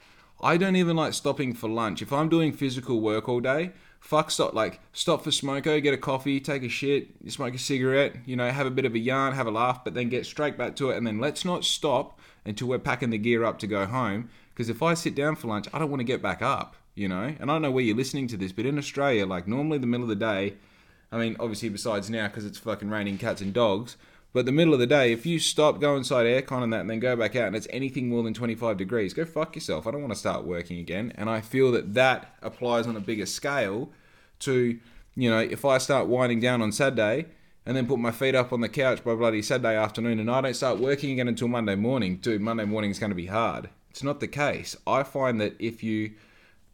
I 0.42 0.58
don't 0.58 0.76
even 0.76 0.96
like 0.96 1.14
stopping 1.14 1.54
for 1.54 1.70
lunch. 1.70 2.02
If 2.02 2.12
I'm 2.12 2.30
doing 2.30 2.52
physical 2.52 3.00
work 3.00 3.30
all 3.30 3.40
day, 3.40 3.72
fuck 4.00 4.30
stop 4.30 4.54
like 4.54 4.80
stop 4.94 5.24
for 5.24 5.32
smoko, 5.32 5.82
get 5.82 5.94
a 5.94 5.98
coffee, 5.98 6.40
take 6.40 6.64
a 6.64 6.70
shit, 6.70 7.08
smoke 7.30 7.56
a 7.56 7.58
cigarette, 7.58 8.16
you 8.26 8.36
know, 8.36 8.50
have 8.50 8.68
a 8.68 8.72
bit 8.72 8.86
of 8.86 8.94
a 8.94 9.00
yarn, 9.00 9.34
have 9.34 9.48
a 9.48 9.52
laugh, 9.52 9.84
but 9.84 9.94
then 9.94 10.10
get 10.10 10.26
straight 10.26 10.58
back 10.58 10.76
to 10.76 10.92
it 10.92 10.98
and 10.98 11.08
then 11.08 11.20
let's 11.20 11.46
not 11.46 11.66
stop 11.66 12.20
until 12.46 12.68
we're 12.68 12.80
packing 12.80 13.10
the 13.10 13.18
gear 13.18 13.44
up 13.44 13.58
to 13.60 13.68
go 13.68 13.86
home. 13.86 14.30
Because 14.54 14.70
if 14.70 14.84
I 14.84 14.94
sit 14.94 15.16
down 15.16 15.36
for 15.36 15.48
lunch, 15.48 15.68
I 15.74 15.80
don't 15.80 15.90
want 15.90 16.02
to 16.02 16.06
get 16.06 16.22
back 16.22 16.42
up, 16.42 16.76
you 16.94 17.08
know? 17.08 17.36
And 17.40 17.50
I 17.50 17.56
don't 17.56 17.62
know 17.62 17.72
where 17.72 17.84
you're 17.84 17.96
listening 17.96 18.28
to 18.28 18.38
this, 18.38 18.52
but 18.52 18.66
in 18.66 18.78
Australia, 18.78 19.26
like 19.26 19.48
normally 19.48 19.80
the 19.80 19.88
middle 19.88 20.04
of 20.04 20.10
the 20.10 20.16
day, 20.16 20.56
I 21.12 21.18
mean, 21.18 21.36
obviously 21.40 21.70
besides 21.70 22.10
now 22.10 22.28
because 22.28 22.46
it's 22.46 22.58
fucking 22.60 22.90
raining 22.90 23.18
cats 23.18 23.42
and 23.42 23.54
dogs, 23.54 23.98
but 24.36 24.46
the 24.46 24.52
middle 24.52 24.74
of 24.74 24.82
the 24.82 24.86
day, 24.86 25.14
if 25.14 25.26
you 25.26 25.40
stop, 25.40 25.80
go 25.80 25.96
inside 25.96 26.26
aircon 26.26 26.62
and 26.62 26.74
that, 26.74 26.82
and 26.82 26.90
then 26.90 27.00
go 27.00 27.16
back 27.16 27.38
out, 27.38 27.48
and 27.48 27.56
it's 27.56 27.70
anything 27.70 28.10
more 28.10 28.22
than 28.22 28.34
25 28.34 28.76
degrees, 28.76 29.14
go 29.14 29.24
fuck 29.24 29.56
yourself. 29.56 29.88
I 29.88 29.92
don't 29.92 30.02
want 30.02 30.12
to 30.12 30.20
start 30.20 30.44
working 30.44 30.78
again. 30.78 31.14
And 31.16 31.30
I 31.30 31.40
feel 31.40 31.72
that 31.72 31.94
that 31.94 32.36
applies 32.42 32.86
on 32.86 32.98
a 32.98 33.00
bigger 33.00 33.26
scale 33.26 33.92
to, 34.40 34.78
you 35.16 35.30
know, 35.30 35.40
if 35.40 35.64
I 35.64 35.78
start 35.78 36.08
winding 36.08 36.42
down 36.42 36.62
on 36.62 36.74
Saturday 36.74 37.28
and 37.66 37.78
then 37.78 37.88
put 37.88 37.98
my 37.98 38.12
feet 38.12 38.36
up 38.36 38.52
on 38.52 38.60
the 38.60 38.68
couch 38.68 39.06
by 39.06 39.16
bloody 39.16 39.42
Saturday 39.42 39.78
afternoon 39.78 40.20
and 40.20 40.30
I 40.30 40.42
don't 40.42 40.54
start 40.54 40.80
working 40.80 41.12
again 41.12 41.30
until 41.30 41.48
Monday 41.48 41.76
morning, 41.76 42.18
dude, 42.18 42.42
Monday 42.42 42.66
morning 42.66 42.92
is 42.92 43.00
going 43.00 43.12
to 43.12 43.16
be 43.16 43.28
hard. 43.28 43.70
It's 43.90 44.04
not 44.04 44.20
the 44.20 44.28
case. 44.28 44.76
I 44.86 45.04
find 45.04 45.40
that 45.40 45.56
if 45.60 45.82
you 45.82 46.12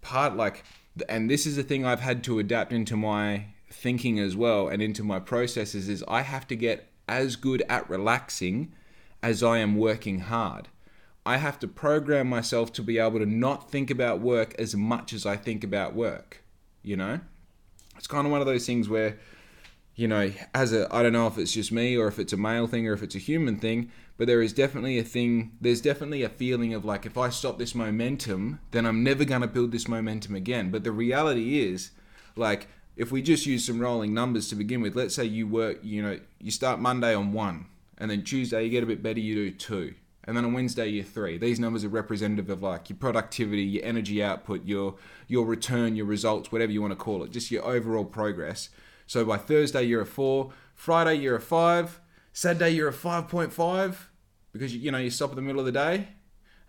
part 0.02 0.36
like, 0.36 0.64
and 1.08 1.30
this 1.30 1.46
is 1.46 1.60
a 1.60 1.64
thing 1.64 1.86
I've 1.86 2.00
had 2.00 2.24
to 2.24 2.40
adapt 2.40 2.74
into 2.74 2.98
my 2.98 3.46
thinking 3.70 4.18
as 4.18 4.36
well 4.36 4.68
and 4.68 4.82
into 4.82 5.04
my 5.04 5.20
processes, 5.20 5.90
is 5.90 6.04
I 6.08 6.24
have 6.24 6.48
to 6.48 6.56
get 6.56 6.91
as 7.08 7.36
good 7.36 7.64
at 7.70 7.90
relaxing 7.90 8.74
as 9.24 9.44
I 9.44 9.60
am 9.60 9.76
working 9.76 10.20
hard. 10.22 10.68
I 11.26 11.38
have 11.38 11.60
to 11.60 11.68
program 11.68 12.28
myself 12.28 12.74
to 12.74 12.82
be 12.82 12.98
able 12.98 13.20
to 13.20 13.26
not 13.26 13.70
think 13.70 13.92
about 13.92 14.22
work 14.22 14.56
as 14.58 14.76
much 14.76 15.14
as 15.14 15.26
I 15.26 15.38
think 15.38 15.64
about 15.64 15.94
work. 15.94 16.44
You 16.82 16.98
know? 16.98 17.20
It's 17.98 18.08
kind 18.08 18.26
of 18.26 18.32
one 18.32 18.42
of 18.42 18.48
those 18.48 18.66
things 18.66 18.90
where, 18.90 19.20
you 19.96 20.08
know, 20.08 20.32
as 20.56 20.74
a, 20.74 20.88
I 20.92 21.04
don't 21.04 21.14
know 21.14 21.28
if 21.28 21.38
it's 21.38 21.54
just 21.54 21.72
me 21.72 21.96
or 21.96 22.08
if 22.08 22.18
it's 22.18 22.34
a 22.34 22.38
male 22.38 22.66
thing 22.66 22.88
or 22.88 22.94
if 22.94 23.04
it's 23.04 23.14
a 23.14 23.20
human 23.20 23.58
thing, 23.58 23.92
but 24.18 24.26
there 24.26 24.42
is 24.42 24.54
definitely 24.54 24.98
a 24.98 25.04
thing, 25.04 25.52
there's 25.62 25.82
definitely 25.82 26.24
a 26.24 26.30
feeling 26.30 26.74
of 26.74 26.84
like, 26.84 27.06
if 27.06 27.18
I 27.18 27.30
stop 27.30 27.60
this 27.60 27.76
momentum, 27.76 28.60
then 28.72 28.88
I'm 28.88 29.04
never 29.04 29.26
going 29.26 29.42
to 29.42 29.48
build 29.48 29.72
this 29.72 29.88
momentum 29.88 30.34
again. 30.34 30.72
But 30.72 30.84
the 30.84 30.92
reality 30.92 31.60
is, 31.60 31.92
like, 32.36 32.68
if 32.96 33.12
we 33.12 33.22
just 33.22 33.46
use 33.46 33.66
some 33.66 33.80
rolling 33.80 34.14
numbers 34.14 34.50
to 34.50 34.56
begin 34.56 34.82
with, 34.82 34.96
let's 34.96 35.16
say 35.16 35.26
you 35.26 35.48
work, 35.48 35.80
you 35.82 36.02
know, 36.02 36.20
you 36.40 36.52
start 36.52 36.80
Monday 36.80 37.16
on 37.16 37.34
one, 37.34 37.68
and 37.98 38.12
then 38.12 38.24
Tuesday 38.24 38.64
you 38.64 38.70
get 38.70 38.84
a 38.84 38.88
bit 38.88 39.02
better, 39.02 39.20
you 39.20 39.36
do 39.36 39.52
two, 39.52 39.94
and 40.26 40.36
then 40.36 40.46
on 40.46 40.54
Wednesday 40.54 40.88
you're 40.88 41.04
three. 41.04 41.38
These 41.38 41.60
numbers 41.60 41.84
are 41.84 41.90
representative 41.90 42.50
of 42.50 42.62
like 42.62 42.90
your 42.90 42.98
productivity, 42.98 43.64
your 43.64 43.86
energy 43.86 44.22
output, 44.24 44.66
your 44.66 44.96
your 45.28 45.46
return, 45.46 45.96
your 45.96 46.06
results, 46.06 46.52
whatever 46.52 46.72
you 46.72 46.82
want 46.82 46.92
to 46.92 46.98
call 46.98 47.24
it, 47.24 47.32
just 47.32 47.52
your 47.52 47.66
overall 47.66 48.06
progress. 48.06 48.70
So 49.08 49.26
by 49.26 49.38
Thursday 49.38 49.84
you're 49.84 50.02
a 50.02 50.06
four, 50.06 50.52
Friday 50.76 51.16
you're 51.16 51.38
a 51.38 51.42
five, 51.42 52.00
Saturday 52.34 52.72
you're 52.72 52.90
a 52.90 52.94
five 52.94 53.28
point 53.28 53.54
five 53.54 54.10
because 54.54 54.76
you, 54.76 54.92
know 54.92 54.98
you 54.98 55.10
stop 55.10 55.30
at 55.30 55.36
the 55.38 55.42
middle 55.42 55.60
of 55.60 55.66
the 55.66 55.72
day, 55.72 56.10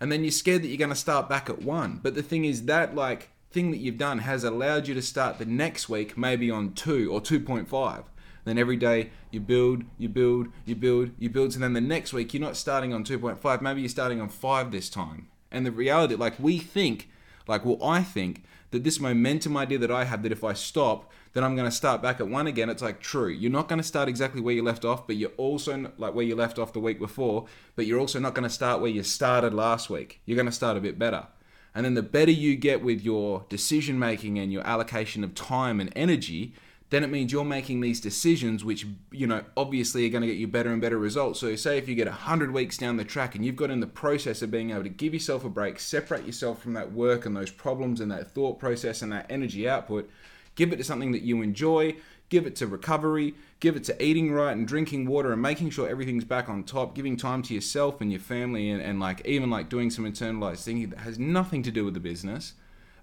and 0.00 0.10
then 0.10 0.22
you're 0.22 0.30
scared 0.30 0.62
that 0.62 0.68
you're 0.68 0.78
going 0.78 0.90
to 0.90 0.96
start 0.96 1.28
back 1.28 1.50
at 1.50 1.62
one. 1.62 1.98
But 2.02 2.14
the 2.14 2.22
thing 2.22 2.44
is 2.44 2.66
that 2.66 2.94
like 2.94 3.30
thing 3.52 3.70
that 3.70 3.78
you've 3.78 3.98
done 3.98 4.18
has 4.18 4.44
allowed 4.44 4.88
you 4.88 4.94
to 4.94 5.02
start 5.02 5.38
the 5.38 5.44
next 5.44 5.88
week 5.88 6.16
maybe 6.16 6.50
on 6.50 6.72
2 6.72 7.12
or 7.12 7.20
2.5. 7.20 8.04
Then 8.44 8.58
every 8.58 8.76
day 8.76 9.10
you 9.30 9.40
build, 9.40 9.84
you 9.98 10.08
build, 10.08 10.48
you 10.64 10.74
build, 10.74 11.10
you 11.18 11.30
build. 11.30 11.54
And 11.54 11.62
then 11.62 11.74
the 11.74 11.80
next 11.80 12.12
week 12.12 12.34
you're 12.34 12.40
not 12.40 12.56
starting 12.56 12.92
on 12.92 13.04
2.5, 13.04 13.60
maybe 13.60 13.80
you're 13.80 13.88
starting 13.88 14.20
on 14.20 14.28
5 14.28 14.70
this 14.70 14.88
time. 14.88 15.28
And 15.50 15.64
the 15.64 15.70
reality, 15.70 16.14
like 16.14 16.38
we 16.38 16.58
think, 16.58 17.08
like, 17.46 17.64
well, 17.64 17.82
I 17.82 18.02
think 18.02 18.44
that 18.70 18.84
this 18.84 18.98
momentum 18.98 19.56
idea 19.56 19.78
that 19.78 19.90
I 19.90 20.04
have 20.04 20.22
that 20.22 20.32
if 20.32 20.42
I 20.42 20.54
stop, 20.54 21.10
then 21.34 21.44
I'm 21.44 21.54
going 21.54 21.68
to 21.68 21.76
start 21.76 22.02
back 22.02 22.20
at 22.20 22.28
one 22.28 22.46
again. 22.46 22.70
It's 22.70 22.82
like 22.82 23.00
true. 23.00 23.28
You're 23.28 23.50
not 23.50 23.68
going 23.68 23.78
to 23.80 23.86
start 23.86 24.08
exactly 24.08 24.40
where 24.40 24.54
you 24.54 24.62
left 24.62 24.84
off, 24.84 25.06
but 25.06 25.16
you're 25.16 25.30
also 25.36 25.92
like 25.98 26.14
where 26.14 26.24
you 26.24 26.34
left 26.34 26.58
off 26.58 26.72
the 26.72 26.80
week 26.80 26.98
before, 26.98 27.46
but 27.76 27.86
you're 27.86 28.00
also 28.00 28.18
not 28.18 28.34
going 28.34 28.48
to 28.48 28.50
start 28.50 28.80
where 28.80 28.90
you 28.90 29.02
started 29.02 29.54
last 29.54 29.90
week. 29.90 30.20
You're 30.24 30.36
going 30.36 30.46
to 30.46 30.52
start 30.52 30.76
a 30.76 30.80
bit 30.80 30.98
better. 30.98 31.26
And 31.74 31.84
then 31.84 31.94
the 31.94 32.02
better 32.02 32.30
you 32.30 32.56
get 32.56 32.82
with 32.82 33.02
your 33.02 33.44
decision 33.48 33.98
making 33.98 34.38
and 34.38 34.52
your 34.52 34.66
allocation 34.66 35.24
of 35.24 35.34
time 35.34 35.80
and 35.80 35.90
energy, 35.96 36.54
then 36.90 37.02
it 37.02 37.06
means 37.08 37.32
you're 37.32 37.44
making 37.44 37.80
these 37.80 38.02
decisions 38.02 38.66
which, 38.66 38.86
you 39.10 39.26
know, 39.26 39.42
obviously 39.56 40.04
are 40.04 40.10
going 40.10 40.20
to 40.20 40.26
get 40.26 40.36
you 40.36 40.46
better 40.46 40.70
and 40.70 40.82
better 40.82 40.98
results. 40.98 41.40
So, 41.40 41.56
say 41.56 41.78
if 41.78 41.88
you 41.88 41.94
get 41.94 42.06
100 42.06 42.52
weeks 42.52 42.76
down 42.76 42.98
the 42.98 43.04
track 43.04 43.34
and 43.34 43.46
you've 43.46 43.56
got 43.56 43.70
in 43.70 43.80
the 43.80 43.86
process 43.86 44.42
of 44.42 44.50
being 44.50 44.70
able 44.70 44.82
to 44.82 44.90
give 44.90 45.14
yourself 45.14 45.46
a 45.46 45.48
break, 45.48 45.80
separate 45.80 46.26
yourself 46.26 46.60
from 46.60 46.74
that 46.74 46.92
work 46.92 47.24
and 47.24 47.34
those 47.34 47.50
problems 47.50 47.98
and 48.00 48.10
that 48.10 48.30
thought 48.30 48.58
process 48.58 49.00
and 49.00 49.10
that 49.10 49.24
energy 49.30 49.66
output, 49.66 50.10
give 50.54 50.70
it 50.70 50.76
to 50.76 50.84
something 50.84 51.12
that 51.12 51.22
you 51.22 51.40
enjoy, 51.40 51.96
give 52.28 52.46
it 52.46 52.56
to 52.56 52.66
recovery, 52.66 53.34
give 53.62 53.76
it 53.76 53.84
to 53.84 54.04
eating 54.04 54.32
right 54.32 54.56
and 54.56 54.66
drinking 54.66 55.06
water 55.06 55.32
and 55.32 55.40
making 55.40 55.70
sure 55.70 55.88
everything's 55.88 56.24
back 56.24 56.48
on 56.48 56.64
top, 56.64 56.96
giving 56.96 57.16
time 57.16 57.42
to 57.42 57.54
yourself 57.54 58.00
and 58.00 58.10
your 58.10 58.20
family, 58.20 58.68
and, 58.68 58.82
and 58.82 58.98
like 58.98 59.24
even 59.24 59.48
like 59.50 59.68
doing 59.68 59.88
some 59.88 60.04
internalized 60.04 60.64
thinking 60.64 60.90
that 60.90 60.98
has 60.98 61.16
nothing 61.16 61.62
to 61.62 61.70
do 61.70 61.84
with 61.84 61.94
the 61.94 62.00
business, 62.00 62.54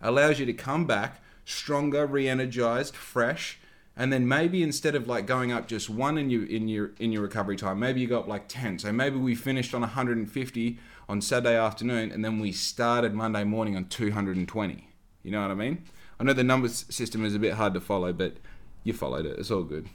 allows 0.01 0.37
you 0.37 0.45
to 0.45 0.51
come 0.51 0.85
back 0.85 1.23
stronger, 1.45 2.05
re-energized, 2.05 2.93
fresh, 2.93 3.57
and 3.95 4.11
then 4.11 4.27
maybe 4.27 4.61
instead 4.61 4.95
of 4.95 5.07
like 5.07 5.25
going 5.25 5.53
up 5.53 5.65
just 5.65 5.89
one 5.89 6.17
in 6.17 6.29
your 6.29 6.45
in 6.45 6.67
your 6.67 6.91
in 6.99 7.13
your 7.13 7.21
recovery 7.21 7.55
time, 7.55 7.79
maybe 7.79 8.01
you 8.01 8.07
go 8.07 8.19
up 8.19 8.27
like 8.27 8.49
ten. 8.49 8.77
So 8.79 8.91
maybe 8.91 9.15
we 9.15 9.35
finished 9.35 9.73
on 9.73 9.79
150 9.79 10.77
on 11.07 11.21
Saturday 11.21 11.55
afternoon, 11.55 12.11
and 12.11 12.23
then 12.23 12.37
we 12.37 12.51
started 12.51 13.13
Monday 13.13 13.45
morning 13.45 13.77
on 13.77 13.85
220. 13.85 14.89
You 15.23 15.31
know 15.31 15.41
what 15.41 15.51
I 15.51 15.55
mean? 15.55 15.85
I 16.19 16.25
know 16.25 16.33
the 16.33 16.43
numbers 16.43 16.85
system 16.89 17.23
is 17.23 17.33
a 17.33 17.39
bit 17.39 17.53
hard 17.53 17.73
to 17.75 17.79
follow, 17.79 18.11
but 18.11 18.35
you 18.83 18.91
followed 18.91 19.25
it. 19.25 19.39
It's 19.39 19.51
all 19.51 19.63
good. 19.63 19.87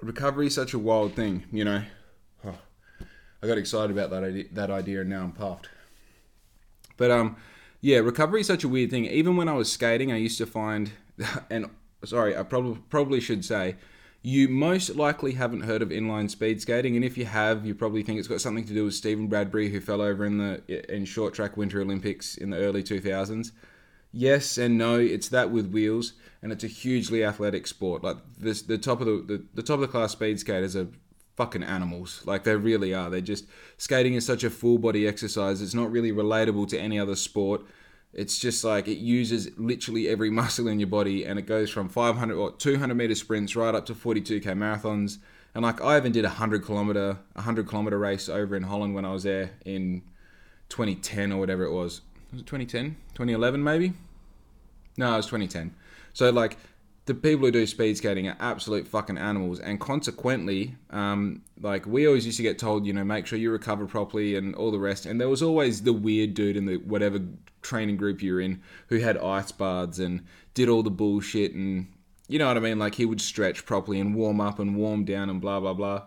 Recovery 0.00 0.48
is 0.48 0.54
such 0.54 0.74
a 0.74 0.78
wild 0.78 1.14
thing, 1.14 1.44
you 1.50 1.64
know. 1.64 1.82
Oh, 2.44 2.58
I 3.42 3.46
got 3.46 3.58
excited 3.58 3.90
about 3.90 4.10
that 4.10 4.24
idea, 4.24 4.44
that 4.52 4.70
idea, 4.70 5.00
and 5.00 5.10
now 5.10 5.22
I'm 5.22 5.32
puffed. 5.32 5.68
But 6.96 7.10
um, 7.10 7.36
yeah, 7.80 7.98
recovery 7.98 8.40
is 8.40 8.46
such 8.46 8.64
a 8.64 8.68
weird 8.68 8.90
thing. 8.90 9.06
Even 9.06 9.36
when 9.36 9.48
I 9.48 9.54
was 9.54 9.70
skating, 9.70 10.12
I 10.12 10.16
used 10.16 10.38
to 10.38 10.46
find, 10.46 10.92
and 11.50 11.70
sorry, 12.04 12.36
I 12.36 12.42
probably 12.42 12.80
probably 12.90 13.20
should 13.20 13.44
say, 13.44 13.76
you 14.22 14.48
most 14.48 14.96
likely 14.96 15.32
haven't 15.32 15.60
heard 15.60 15.82
of 15.82 15.90
inline 15.90 16.28
speed 16.28 16.60
skating, 16.60 16.96
and 16.96 17.04
if 17.04 17.16
you 17.16 17.26
have, 17.26 17.64
you 17.64 17.74
probably 17.74 18.02
think 18.02 18.18
it's 18.18 18.28
got 18.28 18.40
something 18.40 18.64
to 18.64 18.74
do 18.74 18.84
with 18.84 18.94
Steven 18.94 19.28
Bradbury, 19.28 19.70
who 19.70 19.80
fell 19.80 20.02
over 20.02 20.24
in 20.24 20.38
the 20.38 20.94
in 20.94 21.04
short 21.04 21.32
track 21.32 21.56
Winter 21.56 21.80
Olympics 21.80 22.36
in 22.36 22.50
the 22.50 22.58
early 22.58 22.82
2000s. 22.82 23.52
Yes 24.16 24.56
and 24.56 24.78
no, 24.78 24.98
it's 24.98 25.28
that 25.28 25.50
with 25.50 25.70
wheels, 25.70 26.14
and 26.40 26.50
it's 26.50 26.64
a 26.64 26.68
hugely 26.68 27.22
athletic 27.22 27.66
sport. 27.66 28.02
Like 28.02 28.16
this, 28.38 28.62
the 28.62 28.78
top 28.78 29.02
of 29.02 29.06
the, 29.06 29.22
the 29.26 29.44
the 29.52 29.62
top 29.62 29.74
of 29.74 29.80
the 29.82 29.88
class 29.88 30.12
speed 30.12 30.40
skaters 30.40 30.74
are 30.74 30.88
fucking 31.36 31.62
animals. 31.62 32.22
Like 32.24 32.44
they 32.44 32.56
really 32.56 32.94
are. 32.94 33.10
They're 33.10 33.20
just 33.20 33.44
skating 33.76 34.14
is 34.14 34.24
such 34.24 34.42
a 34.42 34.48
full 34.48 34.78
body 34.78 35.06
exercise. 35.06 35.60
It's 35.60 35.74
not 35.74 35.92
really 35.92 36.12
relatable 36.12 36.66
to 36.68 36.78
any 36.78 36.98
other 36.98 37.14
sport. 37.14 37.60
It's 38.14 38.38
just 38.38 38.64
like 38.64 38.88
it 38.88 38.96
uses 38.96 39.50
literally 39.58 40.08
every 40.08 40.30
muscle 40.40 40.66
in 40.66 40.80
your 40.80 40.88
body, 40.88 41.26
and 41.26 41.38
it 41.38 41.44
goes 41.44 41.68
from 41.68 41.90
500 41.90 42.34
or 42.34 42.52
200 42.52 42.94
meter 42.94 43.14
sprints 43.14 43.54
right 43.54 43.74
up 43.74 43.84
to 43.84 43.94
42k 43.94 44.44
marathons. 44.44 45.18
And 45.54 45.62
like 45.62 45.82
I 45.82 45.98
even 45.98 46.12
did 46.12 46.24
a 46.24 46.30
hundred 46.30 46.64
kilometer, 46.64 47.18
a 47.34 47.42
hundred 47.42 47.68
kilometer 47.68 47.98
race 47.98 48.30
over 48.30 48.56
in 48.56 48.62
Holland 48.62 48.94
when 48.94 49.04
I 49.04 49.12
was 49.12 49.24
there 49.24 49.50
in 49.66 50.04
2010 50.70 51.32
or 51.32 51.38
whatever 51.38 51.64
it 51.64 51.72
was. 51.72 52.00
Was 52.32 52.40
it 52.40 52.46
2010? 52.46 52.96
2011 53.14 53.62
maybe? 53.62 53.92
No, 54.96 55.12
it 55.14 55.16
was 55.16 55.26
2010. 55.26 55.74
So 56.12 56.30
like 56.30 56.56
the 57.06 57.14
people 57.14 57.46
who 57.46 57.52
do 57.52 57.66
speed 57.66 57.96
skating 57.96 58.28
are 58.28 58.36
absolute 58.40 58.86
fucking 58.86 59.16
animals, 59.16 59.60
and 59.60 59.80
consequently, 59.80 60.74
um, 60.90 61.42
like 61.60 61.86
we 61.86 62.06
always 62.06 62.26
used 62.26 62.36
to 62.38 62.42
get 62.42 62.58
told, 62.58 62.84
you 62.84 62.92
know, 62.92 63.04
make 63.04 63.26
sure 63.26 63.38
you 63.38 63.50
recover 63.52 63.86
properly 63.86 64.34
and 64.34 64.54
all 64.56 64.72
the 64.72 64.78
rest. 64.78 65.06
And 65.06 65.20
there 65.20 65.28
was 65.28 65.42
always 65.42 65.82
the 65.82 65.92
weird 65.92 66.34
dude 66.34 66.56
in 66.56 66.66
the 66.66 66.78
whatever 66.78 67.20
training 67.62 67.96
group 67.96 68.22
you're 68.22 68.40
in 68.40 68.60
who 68.88 68.98
had 68.98 69.16
ice 69.18 69.52
baths 69.52 70.00
and 70.00 70.24
did 70.54 70.68
all 70.68 70.82
the 70.82 70.90
bullshit, 70.90 71.52
and 71.52 71.86
you 72.28 72.40
know 72.40 72.48
what 72.48 72.56
I 72.56 72.60
mean. 72.60 72.78
Like 72.78 72.96
he 72.96 73.06
would 73.06 73.20
stretch 73.20 73.64
properly 73.64 74.00
and 74.00 74.14
warm 74.14 74.40
up 74.40 74.58
and 74.58 74.76
warm 74.76 75.04
down 75.04 75.30
and 75.30 75.40
blah 75.40 75.60
blah 75.60 75.74
blah. 75.74 76.02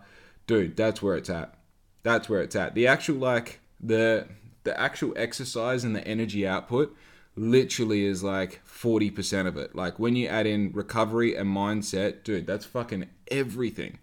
Dude, 0.46 0.76
that's 0.76 1.00
where 1.00 1.16
it's 1.16 1.30
at. 1.30 1.54
That's 2.02 2.28
where 2.28 2.42
it's 2.42 2.56
at. 2.56 2.74
The 2.74 2.86
actual 2.86 3.16
like 3.16 3.60
the 3.80 4.28
the 4.64 4.78
actual 4.78 5.14
exercise 5.16 5.82
and 5.82 5.96
the 5.96 6.06
energy 6.06 6.46
output 6.46 6.94
literally 7.40 8.04
is 8.04 8.22
like 8.22 8.60
40% 8.66 9.46
of 9.46 9.56
it. 9.56 9.74
Like 9.74 9.98
when 9.98 10.14
you 10.14 10.28
add 10.28 10.46
in 10.46 10.72
recovery 10.72 11.34
and 11.34 11.48
mindset, 11.48 12.22
dude, 12.22 12.46
that's 12.46 12.66
fucking 12.66 13.08
everything. 13.28 13.98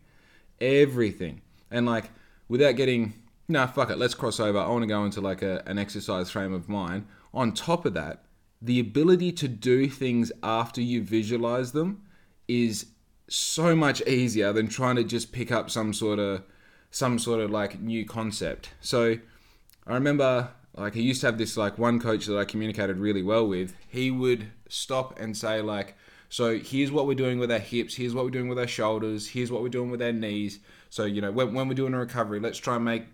Everything. 0.60 1.41
And 1.69 1.86
like 1.86 2.10
without 2.47 2.76
getting, 2.76 3.13
nah, 3.47 3.67
fuck 3.67 3.91
it, 3.91 4.00
let's 4.00 4.15
cross 4.15 4.39
over. 4.39 4.58
I 4.58 4.67
want 4.67 4.82
to 4.82 4.88
go 4.88 5.06
into 5.06 5.21
like 5.21 5.43
a, 5.43 5.62
an 5.67 5.78
exercise 5.78 6.32
frame 6.32 6.52
of 6.52 6.67
mind. 6.67 7.06
On 7.32 7.54
top 7.54 7.86
of 7.86 7.93
that, 7.93 8.23
the 8.60 8.80
ability 8.80 9.32
to 9.34 9.47
do 9.47 9.88
things 9.88 10.32
after 10.41 10.82
you 10.82 11.04
visualize 11.04 11.73
them 11.73 12.02
is 12.47 12.88
so 13.30 13.76
much 13.76 14.02
easier 14.08 14.52
than 14.52 14.67
trying 14.67 14.95
to 14.95 15.04
just 15.04 15.32
pick 15.32 15.52
up 15.52 15.69
some 15.69 15.93
sort 15.93 16.17
of 16.17 16.41
some 16.89 17.19
sort 17.19 17.39
of 17.41 17.52
like 17.52 17.80
new 17.80 18.04
concept. 18.04 18.71
So 18.82 19.17
I 19.86 19.93
remember 19.93 20.50
like 20.78 20.94
he 20.94 21.02
used 21.02 21.22
to 21.22 21.28
have 21.28 21.38
this 21.38 21.58
like 21.58 21.78
one 21.78 22.00
coach 22.00 22.26
that 22.28 22.38
I 22.38 22.46
communicated 22.46 22.98
really 22.98 23.24
well 23.24 23.48
with. 23.48 23.74
He 23.88 24.12
would 24.12 24.52
stop 24.70 25.20
and 25.20 25.36
say 25.36 25.62
like, 25.62 25.96
so 26.30 26.60
here's 26.60 26.92
what 26.92 27.08
we're 27.08 27.16
doing 27.16 27.40
with 27.40 27.52
our 27.52 27.60
hips, 27.60 27.96
here's 27.96 28.13
what 28.13 28.26
we're 28.26 28.32
doing 28.32 28.50
with 28.50 28.60
our 28.60 28.68
shoulders, 28.68 29.30
here's 29.30 29.52
what 29.52 29.62
we're 29.62 29.70
doing 29.70 29.90
with 29.90 30.02
our 30.02 30.12
knees. 30.12 30.60
So 30.90 31.06
you 31.06 31.22
know 31.22 31.32
when, 31.32 31.54
when 31.54 31.68
we're 31.68 31.74
doing 31.74 31.94
a 31.94 32.00
recovery, 32.00 32.40
let's 32.40 32.60
try 32.60 32.76
and 32.76 32.86
make 32.86 33.06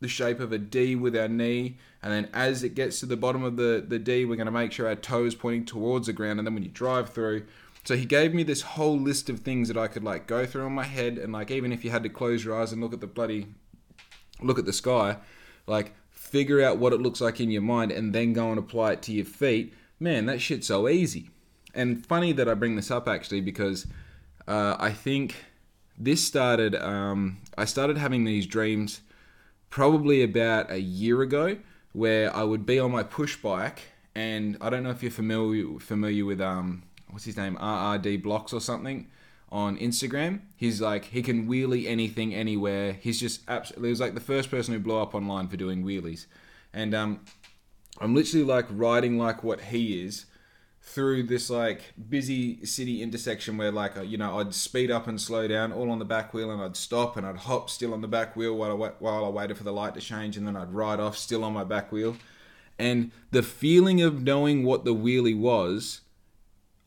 the 0.00 0.08
shape 0.08 0.40
of 0.40 0.52
a 0.52 0.58
D 0.58 0.96
with 0.96 1.16
our 1.16 1.28
knee, 1.28 1.78
and 2.02 2.12
then 2.12 2.28
as 2.34 2.64
it 2.64 2.74
gets 2.74 2.98
to 3.00 3.06
the 3.06 3.16
bottom 3.16 3.44
of 3.44 3.56
the 3.56 3.84
the 3.86 3.98
D, 3.98 4.24
we're 4.24 4.36
going 4.36 4.46
to 4.46 4.52
make 4.52 4.72
sure 4.72 4.88
our 4.88 4.96
toes 4.96 5.34
pointing 5.34 5.64
towards 5.64 6.08
the 6.08 6.12
ground, 6.12 6.40
and 6.40 6.46
then 6.46 6.54
when 6.54 6.64
you 6.64 6.68
drive 6.68 7.10
through. 7.10 7.46
So 7.84 7.96
he 7.96 8.04
gave 8.04 8.32
me 8.34 8.42
this 8.42 8.62
whole 8.62 8.98
list 8.98 9.28
of 9.28 9.40
things 9.40 9.68
that 9.68 9.76
I 9.76 9.88
could 9.88 10.04
like 10.04 10.26
go 10.26 10.44
through 10.44 10.66
in 10.66 10.72
my 10.72 10.84
head, 10.84 11.18
and 11.18 11.32
like 11.32 11.50
even 11.50 11.72
if 11.72 11.84
you 11.84 11.90
had 11.90 12.02
to 12.02 12.08
close 12.08 12.44
your 12.44 12.60
eyes 12.60 12.72
and 12.72 12.82
look 12.82 12.92
at 12.92 13.00
the 13.00 13.06
bloody 13.06 13.46
look 14.40 14.58
at 14.58 14.66
the 14.66 14.72
sky, 14.72 15.18
like 15.66 15.94
figure 16.22 16.62
out 16.62 16.78
what 16.78 16.92
it 16.92 17.00
looks 17.00 17.20
like 17.20 17.40
in 17.40 17.50
your 17.50 17.62
mind, 17.62 17.92
and 17.92 18.14
then 18.14 18.32
go 18.32 18.50
and 18.50 18.58
apply 18.58 18.92
it 18.92 19.02
to 19.02 19.12
your 19.12 19.24
feet, 19.24 19.74
man, 19.98 20.26
that 20.26 20.40
shit's 20.40 20.66
so 20.66 20.88
easy. 20.88 21.30
And 21.74 22.04
funny 22.06 22.32
that 22.32 22.48
I 22.48 22.54
bring 22.54 22.76
this 22.76 22.90
up 22.90 23.08
actually 23.08 23.40
because 23.40 23.86
uh, 24.46 24.76
I 24.78 24.92
think 24.92 25.36
this 25.98 26.22
started, 26.24 26.74
um, 26.74 27.38
I 27.56 27.64
started 27.64 27.96
having 27.96 28.24
these 28.24 28.46
dreams 28.46 29.00
probably 29.70 30.22
about 30.22 30.70
a 30.70 30.80
year 30.80 31.22
ago 31.22 31.56
where 31.92 32.34
I 32.34 32.42
would 32.42 32.66
be 32.66 32.78
on 32.78 32.90
my 32.90 33.02
push 33.02 33.36
bike 33.36 33.82
and 34.14 34.56
I 34.60 34.70
don't 34.70 34.82
know 34.82 34.90
if 34.90 35.02
you're 35.02 35.10
familiar 35.10 35.78
familiar 35.78 36.24
with 36.24 36.40
um 36.40 36.82
what's 37.10 37.24
his 37.24 37.36
name 37.36 37.56
RRD 37.56 38.22
blocks 38.22 38.52
or 38.52 38.60
something 38.60 39.08
on 39.52 39.76
Instagram. 39.76 40.40
He's 40.56 40.80
like 40.80 41.04
he 41.04 41.22
can 41.22 41.46
wheelie 41.46 41.86
anything 41.86 42.34
anywhere. 42.34 42.94
He's 42.94 43.20
just 43.20 43.42
absolutely. 43.46 43.88
He 43.88 43.92
was 43.92 44.00
like 44.00 44.14
the 44.14 44.20
first 44.20 44.50
person 44.50 44.74
who 44.74 44.80
blew 44.80 44.98
up 44.98 45.14
online 45.14 45.46
for 45.46 45.56
doing 45.56 45.84
wheelies, 45.84 46.26
and 46.72 46.94
um, 46.94 47.20
I'm 48.00 48.14
literally 48.14 48.44
like 48.44 48.66
riding 48.70 49.18
like 49.18 49.44
what 49.44 49.60
he 49.60 50.02
is 50.02 50.24
through 50.84 51.22
this 51.22 51.48
like 51.48 51.92
busy 52.08 52.64
city 52.66 53.02
intersection 53.02 53.56
where 53.56 53.70
like 53.70 53.92
you 54.04 54.18
know 54.18 54.40
I'd 54.40 54.52
speed 54.52 54.90
up 54.90 55.06
and 55.06 55.20
slow 55.20 55.46
down 55.46 55.72
all 55.72 55.90
on 55.90 56.00
the 56.00 56.04
back 56.04 56.34
wheel 56.34 56.50
and 56.50 56.60
I'd 56.60 56.74
stop 56.74 57.16
and 57.16 57.24
I'd 57.24 57.36
hop 57.36 57.70
still 57.70 57.94
on 57.94 58.00
the 58.00 58.08
back 58.08 58.34
wheel 58.34 58.56
while 58.56 58.72
I 58.82 58.88
while 58.98 59.24
I 59.24 59.28
waited 59.28 59.56
for 59.56 59.64
the 59.64 59.72
light 59.72 59.94
to 59.94 60.00
change 60.00 60.36
and 60.36 60.46
then 60.46 60.56
I'd 60.56 60.74
ride 60.74 60.98
off 60.98 61.16
still 61.16 61.44
on 61.44 61.52
my 61.52 61.62
back 61.62 61.92
wheel 61.92 62.16
and 62.80 63.12
the 63.30 63.44
feeling 63.44 64.02
of 64.02 64.22
knowing 64.22 64.64
what 64.64 64.84
the 64.84 64.94
wheelie 64.94 65.38
was 65.38 66.00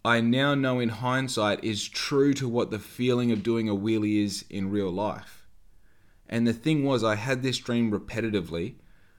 I 0.06 0.22
now 0.22 0.54
know 0.54 0.80
in 0.80 0.90
hindsight 0.90 1.64
is 1.64 1.90
true 1.90 2.36
to 2.36 2.48
what 2.48 2.70
the 2.70 2.78
feeling 2.78 3.32
of 3.32 3.42
doing 3.42 3.68
a 3.68 3.76
wheelie 3.76 4.24
is 4.24 4.46
in 4.52 4.70
real 4.70 4.92
life. 4.92 5.48
And 6.30 6.46
the 6.46 6.54
thing 6.54 6.86
was, 6.86 7.04
I 7.04 7.16
had 7.16 7.42
this 7.42 7.58
dream 7.58 7.92
repetitively, 7.92 8.76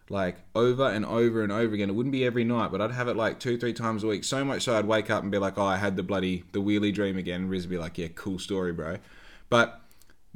like 0.09 0.37
over 0.55 0.89
and 0.89 1.05
over 1.05 1.43
and 1.43 1.51
over 1.51 1.75
again. 1.75 1.91
It 1.91 1.95
wouldn't 1.95 2.13
be 2.13 2.25
every 2.25 2.45
night, 2.45 2.71
but 2.71 2.81
I'd 2.81 2.93
have 2.93 3.09
it 3.09 3.17
like 3.17 3.41
two, 3.41 3.59
three 3.59 3.73
times 3.73 4.05
a 4.05 4.07
week. 4.07 4.23
So 4.23 4.45
much 4.45 4.63
so 4.63 4.79
I'd 4.79 4.87
wake 4.87 5.11
up 5.11 5.25
and 5.25 5.33
be 5.33 5.39
like, 5.39 5.59
oh, 5.59 5.65
I 5.65 5.77
had 5.77 5.97
the 5.97 6.05
bloody, 6.05 6.45
the 6.53 6.63
wheelie 6.63 6.95
dream 6.95 7.17
again. 7.17 7.43
And 7.43 7.51
Riz 7.51 7.65
would 7.65 7.71
be 7.71 7.79
like, 7.79 7.99
yeah, 7.99 8.09
cool 8.15 8.39
story, 8.39 8.73
bro. 8.73 8.99
But 9.51 9.81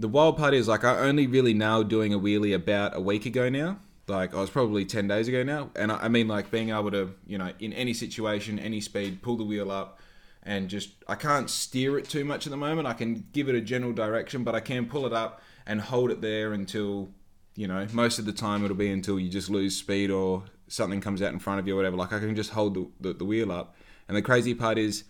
the 0.00 0.08
wild 0.08 0.36
part 0.36 0.52
is, 0.52 0.66
like, 0.66 0.82
I 0.82 0.98
only 0.98 1.28
really 1.28 1.54
now 1.54 1.84
doing 1.84 2.12
a 2.12 2.18
wheelie 2.18 2.56
about 2.56 2.96
a 2.96 3.00
week 3.00 3.24
ago 3.24 3.48
now. 3.48 3.78
Like, 4.08 4.34
I 4.34 4.40
was 4.40 4.50
probably 4.50 4.84
10 4.84 5.06
days 5.06 5.28
ago 5.28 5.44
now. 5.44 5.70
And 5.76 5.92
I 5.92 6.08
mean, 6.08 6.26
like, 6.26 6.50
being 6.50 6.70
able 6.70 6.90
to, 6.90 7.14
you 7.24 7.38
know, 7.38 7.52
in 7.60 7.72
any 7.72 7.94
situation, 7.94 8.58
any 8.58 8.80
speed, 8.80 9.22
pull 9.22 9.36
the 9.36 9.44
wheel 9.44 9.70
up 9.70 10.00
and 10.42 10.68
just 10.68 10.90
I 11.06 11.14
can't 11.14 11.50
steer 11.50 11.98
it 11.98 12.08
too 12.08 12.24
much 12.24 12.46
at 12.46 12.50
the 12.50 12.56
moment. 12.56 12.88
I 12.88 12.94
can 12.94 13.26
give 13.32 13.48
it 13.48 13.54
a 13.54 13.60
general 13.60 13.92
direction, 13.92 14.44
but 14.44 14.54
I 14.54 14.60
can 14.60 14.86
pull 14.86 15.06
it 15.06 15.12
up 15.12 15.42
and 15.66 15.80
hold 15.80 16.10
it 16.10 16.20
there 16.20 16.52
until 16.52 17.10
you 17.54 17.66
know 17.66 17.86
most 17.92 18.18
of 18.18 18.24
the 18.24 18.32
time 18.32 18.64
it'll 18.64 18.76
be 18.76 18.90
until 18.90 19.18
you 19.18 19.28
just 19.28 19.50
lose 19.50 19.76
speed 19.76 20.10
or 20.10 20.44
something 20.68 21.00
comes 21.00 21.20
out 21.20 21.32
in 21.32 21.38
front 21.38 21.60
of 21.60 21.66
you 21.66 21.74
or 21.74 21.76
whatever. 21.76 21.96
Like 21.96 22.12
I 22.12 22.20
can 22.20 22.36
just 22.36 22.50
hold 22.50 22.74
the, 22.74 22.88
the, 23.00 23.12
the 23.14 23.24
wheel 23.24 23.52
up, 23.52 23.74
and 24.08 24.16
the 24.16 24.22
crazy 24.22 24.54
part 24.54 24.78
is, 24.78 25.04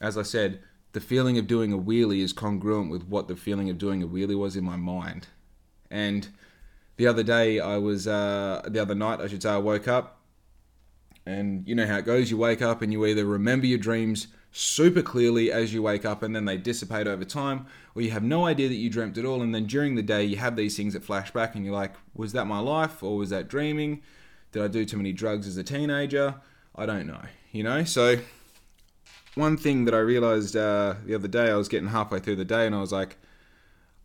as 0.00 0.18
I 0.18 0.22
said, 0.22 0.60
the 0.92 1.00
feeling 1.00 1.38
of 1.38 1.46
doing 1.46 1.72
a 1.72 1.78
wheelie 1.78 2.22
is 2.22 2.32
congruent 2.32 2.90
with 2.90 3.04
what 3.08 3.28
the 3.28 3.36
feeling 3.36 3.70
of 3.70 3.78
doing 3.78 4.02
a 4.02 4.08
wheelie 4.08 4.38
was 4.38 4.56
in 4.56 4.64
my 4.64 4.76
mind, 4.76 5.28
and 5.90 6.28
the 6.96 7.06
other 7.06 7.22
day 7.22 7.60
I 7.60 7.78
was 7.78 8.06
uh, 8.06 8.62
the 8.68 8.82
other 8.82 8.94
night 8.94 9.20
I 9.20 9.28
should 9.28 9.42
say 9.42 9.50
I 9.50 9.58
woke 9.58 9.88
up 9.88 10.17
and 11.28 11.68
you 11.68 11.74
know 11.74 11.86
how 11.86 11.98
it 11.98 12.06
goes. 12.06 12.30
You 12.30 12.38
wake 12.38 12.62
up 12.62 12.80
and 12.80 12.90
you 12.90 13.04
either 13.04 13.26
remember 13.26 13.66
your 13.66 13.78
dreams 13.78 14.28
super 14.50 15.02
clearly 15.02 15.52
as 15.52 15.74
you 15.74 15.82
wake 15.82 16.06
up 16.06 16.22
and 16.22 16.34
then 16.34 16.46
they 16.46 16.56
dissipate 16.56 17.06
over 17.06 17.24
time, 17.24 17.66
or 17.94 18.00
you 18.00 18.10
have 18.10 18.22
no 18.22 18.46
idea 18.46 18.66
that 18.68 18.74
you 18.74 18.88
dreamt 18.88 19.18
at 19.18 19.26
all. 19.26 19.42
And 19.42 19.54
then 19.54 19.66
during 19.66 19.94
the 19.94 20.02
day, 20.02 20.24
you 20.24 20.36
have 20.36 20.56
these 20.56 20.74
things 20.74 20.94
that 20.94 21.04
flash 21.04 21.30
back 21.30 21.54
and 21.54 21.64
you're 21.66 21.74
like, 21.74 21.94
was 22.14 22.32
that 22.32 22.46
my 22.46 22.60
life 22.60 23.02
or 23.02 23.18
was 23.18 23.28
that 23.28 23.46
dreaming? 23.46 24.00
Did 24.52 24.62
I 24.62 24.68
do 24.68 24.86
too 24.86 24.96
many 24.96 25.12
drugs 25.12 25.46
as 25.46 25.58
a 25.58 25.62
teenager? 25.62 26.36
I 26.74 26.86
don't 26.86 27.06
know, 27.06 27.20
you 27.52 27.62
know? 27.62 27.84
So 27.84 28.16
one 29.34 29.58
thing 29.58 29.84
that 29.84 29.94
I 29.94 29.98
realized 29.98 30.56
uh, 30.56 30.94
the 31.04 31.14
other 31.14 31.28
day, 31.28 31.50
I 31.50 31.56
was 31.56 31.68
getting 31.68 31.88
halfway 31.88 32.20
through 32.20 32.36
the 32.36 32.44
day 32.46 32.64
and 32.64 32.74
I 32.74 32.80
was 32.80 32.92
like, 32.92 33.18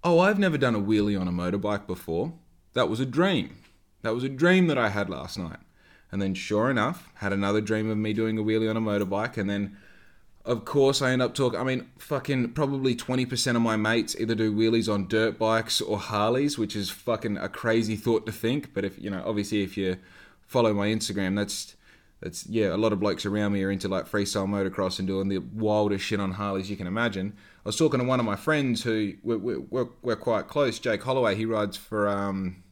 oh, 0.04 0.20
I've 0.20 0.40
never 0.40 0.58
done 0.58 0.76
a 0.76 0.82
wheelie 0.82 1.20
on 1.20 1.30
a 1.30 1.32
motorbike 1.32 1.88
before. 1.88 2.34
That 2.74 2.90
was 2.90 3.00
a 3.00 3.06
dream. 3.06 3.56
That 4.02 4.14
was 4.14 4.26
a 4.26 4.30
dream 4.30 4.68
that 4.68 4.78
I 4.78 4.90
had 4.90 5.10
last 5.10 5.40
night. 5.40 5.60
And 6.14 6.22
then, 6.22 6.36
sure 6.36 6.70
enough, 6.70 7.10
had 7.16 7.34
another 7.34 7.60
dream 7.60 7.90
of 7.90 7.98
me 7.98 8.14
doing 8.14 8.38
a 8.38 8.44
wheelie 8.44 8.70
on 8.70 8.78
a 8.78 8.82
motorbike. 8.82 9.36
And 9.36 9.50
then, 9.50 9.76
of 10.46 10.64
course, 10.64 11.02
I 11.02 11.10
end 11.10 11.24
up 11.24 11.34
talking. 11.34 11.60
I 11.60 11.64
mean, 11.64 11.90
fucking 11.98 12.52
probably 12.52 12.96
20% 12.96 13.56
of 13.56 13.64
my 13.64 13.78
mates 13.78 14.16
either 14.20 14.36
do 14.36 14.54
wheelies 14.54 14.94
on 14.94 15.08
dirt 15.08 15.40
bikes 15.40 15.82
or 15.82 15.98
Harleys, 15.98 16.56
which 16.56 16.76
is 16.76 16.92
fucking 16.92 17.38
a 17.38 17.50
crazy 17.50 17.96
thought 17.96 18.28
to 18.28 18.32
think. 18.32 18.76
But 18.76 18.86
if, 18.86 19.02
you 19.02 19.10
know, 19.10 19.24
obviously, 19.26 19.64
if 19.64 19.76
you 19.76 19.98
follow 20.46 20.72
my 20.72 20.90
Instagram, 20.90 21.36
that's 21.36 21.76
that's 22.22 22.46
yeah, 22.46 22.76
a 22.76 22.78
lot 22.78 22.94
of 22.94 23.00
blokes 23.00 23.26
around 23.26 23.52
me 23.52 23.64
are 23.64 23.72
into 23.72 23.88
like 23.88 24.08
freestyle 24.08 24.48
motocross 24.48 25.00
and 25.00 25.08
doing 25.08 25.30
the 25.30 25.40
wildest 25.40 26.06
shit 26.06 26.20
on 26.20 26.34
Harleys 26.34 26.70
you 26.70 26.78
can 26.78 26.86
imagine. 26.86 27.34
I 27.66 27.70
was 27.70 27.76
talking 27.76 28.00
to 28.00 28.06
one 28.06 28.20
of 28.20 28.26
my 28.26 28.38
friends 28.38 28.84
who 28.84 29.16
we're, 29.24 29.40
we're, 29.40 29.88
we're 30.04 30.16
quite 30.16 30.48
close, 30.48 30.78
Jake 30.78 31.02
Holloway. 31.02 31.36
He 31.36 31.46
rides 31.46 31.76
for 31.76 32.08
um, 32.08 32.63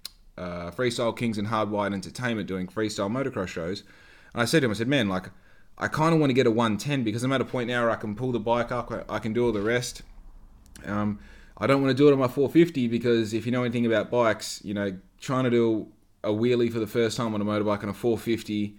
uh, 0.41 0.71
Freestyle 0.71 1.15
Kings 1.15 1.37
and 1.37 1.47
Hardwired 1.47 1.93
Entertainment 1.93 2.47
doing 2.47 2.67
freestyle 2.67 3.11
motocross 3.11 3.47
shows. 3.47 3.83
And 4.33 4.41
I 4.41 4.45
said 4.45 4.61
to 4.61 4.65
him, 4.65 4.71
I 4.71 4.73
said, 4.75 4.87
man, 4.87 5.07
like, 5.07 5.29
I 5.77 5.87
kind 5.87 6.13
of 6.13 6.19
want 6.19 6.29
to 6.29 6.33
get 6.33 6.47
a 6.47 6.51
110 6.51 7.03
because 7.03 7.23
I'm 7.23 7.31
at 7.31 7.41
a 7.41 7.45
point 7.45 7.67
now 7.67 7.81
where 7.81 7.91
I 7.91 7.95
can 7.95 8.15
pull 8.15 8.31
the 8.31 8.39
bike 8.39 8.71
up, 8.71 8.91
I 9.09 9.19
can 9.19 9.33
do 9.33 9.45
all 9.45 9.51
the 9.51 9.61
rest. 9.61 10.01
Um, 10.85 11.19
I 11.57 11.67
don't 11.67 11.81
want 11.81 11.95
to 11.95 11.97
do 11.97 12.07
it 12.07 12.13
on 12.13 12.19
my 12.19 12.27
450 12.27 12.87
because 12.87 13.33
if 13.33 13.45
you 13.45 13.51
know 13.51 13.63
anything 13.63 13.85
about 13.85 14.09
bikes, 14.09 14.61
you 14.63 14.73
know, 14.73 14.97
trying 15.19 15.43
to 15.43 15.49
do 15.49 15.87
a 16.23 16.29
wheelie 16.29 16.71
for 16.71 16.79
the 16.79 16.87
first 16.87 17.17
time 17.17 17.33
on 17.33 17.41
a 17.41 17.45
motorbike 17.45 17.83
on 17.83 17.89
a 17.89 17.93
450 17.93 18.77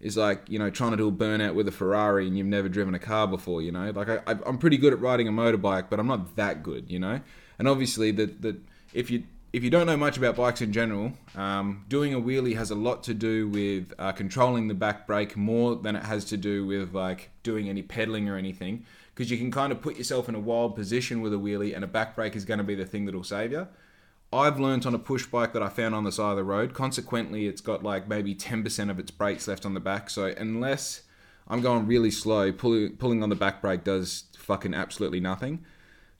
is 0.00 0.16
like 0.16 0.42
you 0.48 0.58
know 0.58 0.68
trying 0.68 0.90
to 0.90 0.96
do 0.96 1.08
a 1.08 1.12
burnout 1.12 1.54
with 1.54 1.68
a 1.68 1.72
Ferrari 1.72 2.26
and 2.26 2.36
you've 2.36 2.46
never 2.46 2.68
driven 2.68 2.94
a 2.94 2.98
car 2.98 3.26
before. 3.26 3.62
You 3.62 3.72
know, 3.72 3.90
like 3.90 4.08
I, 4.08 4.36
I'm 4.44 4.58
pretty 4.58 4.76
good 4.76 4.92
at 4.92 5.00
riding 5.00 5.28
a 5.28 5.32
motorbike, 5.32 5.88
but 5.88 6.00
I'm 6.00 6.06
not 6.06 6.36
that 6.36 6.62
good. 6.62 6.90
You 6.90 6.98
know, 6.98 7.20
and 7.58 7.68
obviously 7.68 8.10
that 8.12 8.42
that 8.42 8.56
if 8.92 9.10
you 9.10 9.24
if 9.52 9.62
you 9.62 9.68
don't 9.68 9.86
know 9.86 9.96
much 9.96 10.16
about 10.16 10.36
bikes 10.36 10.62
in 10.62 10.72
general, 10.72 11.12
um, 11.36 11.84
doing 11.88 12.14
a 12.14 12.20
wheelie 12.20 12.56
has 12.56 12.70
a 12.70 12.74
lot 12.74 13.02
to 13.04 13.12
do 13.12 13.48
with 13.48 13.92
uh, 13.98 14.12
controlling 14.12 14.68
the 14.68 14.74
back 14.74 15.06
brake 15.06 15.36
more 15.36 15.76
than 15.76 15.94
it 15.94 16.04
has 16.04 16.24
to 16.26 16.38
do 16.38 16.64
with 16.64 16.94
like 16.94 17.30
doing 17.42 17.68
any 17.68 17.82
pedaling 17.82 18.28
or 18.28 18.36
anything. 18.36 18.86
Because 19.14 19.30
you 19.30 19.36
can 19.36 19.50
kind 19.50 19.70
of 19.70 19.82
put 19.82 19.96
yourself 19.98 20.26
in 20.28 20.34
a 20.34 20.40
wild 20.40 20.74
position 20.74 21.20
with 21.20 21.34
a 21.34 21.36
wheelie, 21.36 21.74
and 21.74 21.84
a 21.84 21.86
back 21.86 22.16
brake 22.16 22.34
is 22.34 22.46
going 22.46 22.58
to 22.58 22.64
be 22.64 22.74
the 22.74 22.86
thing 22.86 23.04
that'll 23.04 23.22
save 23.22 23.52
you. 23.52 23.68
I've 24.32 24.58
learnt 24.58 24.86
on 24.86 24.94
a 24.94 24.98
push 24.98 25.26
bike 25.26 25.52
that 25.52 25.62
I 25.62 25.68
found 25.68 25.94
on 25.94 26.04
the 26.04 26.12
side 26.12 26.30
of 26.30 26.36
the 26.36 26.44
road. 26.44 26.72
Consequently, 26.72 27.46
it's 27.46 27.60
got 27.60 27.82
like 27.82 28.08
maybe 28.08 28.34
10% 28.34 28.90
of 28.90 28.98
its 28.98 29.10
brakes 29.10 29.46
left 29.46 29.66
on 29.66 29.74
the 29.74 29.80
back. 29.80 30.08
So 30.08 30.32
unless 30.38 31.02
I'm 31.46 31.60
going 31.60 31.86
really 31.86 32.10
slow, 32.10 32.52
pulling 32.52 32.96
pulling 32.96 33.22
on 33.22 33.28
the 33.28 33.34
back 33.34 33.60
brake 33.60 33.84
does 33.84 34.24
fucking 34.38 34.72
absolutely 34.72 35.20
nothing. 35.20 35.62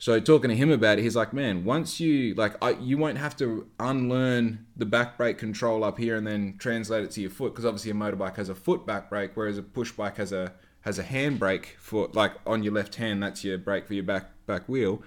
So 0.03 0.19
talking 0.19 0.51
to 0.51 0.57
him 0.57 0.73
about 0.73 0.99
it, 0.99 1.03
he's 1.03 1.15
like, 1.15 1.33
man, 1.33 1.65
once 1.65 2.01
you 2.01 2.35
like, 2.35 2.57
I, 2.61 2.71
you 2.71 2.99
won't 2.99 3.19
have 3.19 3.37
to 3.37 3.69
unlearn 3.79 4.67
the 4.77 4.85
back 4.85 5.17
brake 5.17 5.39
control 5.39 5.85
up 5.85 5.97
here 5.97 6.17
and 6.17 6.27
then 6.27 6.57
translate 6.59 7.05
it 7.05 7.13
to 7.13 7.21
your 7.21 7.31
foot 7.31 7.53
because 7.53 7.65
obviously 7.65 7.93
a 7.93 7.95
motorbike 7.95 8.35
has 8.35 8.49
a 8.49 8.55
foot 8.57 8.85
back 8.85 9.09
brake, 9.09 9.31
whereas 9.35 9.59
a 9.59 9.63
push 9.63 9.93
bike 9.93 10.17
has 10.17 10.33
a 10.33 10.55
has 10.81 10.99
a 10.99 11.05
hand 11.05 11.39
brake 11.39 11.77
for 11.79 12.09
like 12.15 12.33
on 12.45 12.65
your 12.65 12.73
left 12.73 12.97
hand. 12.97 13.23
That's 13.23 13.45
your 13.45 13.59
brake 13.59 13.87
for 13.87 13.95
your 13.95 14.03
back 14.03 14.31
back 14.47 14.69
wheel 14.69 15.05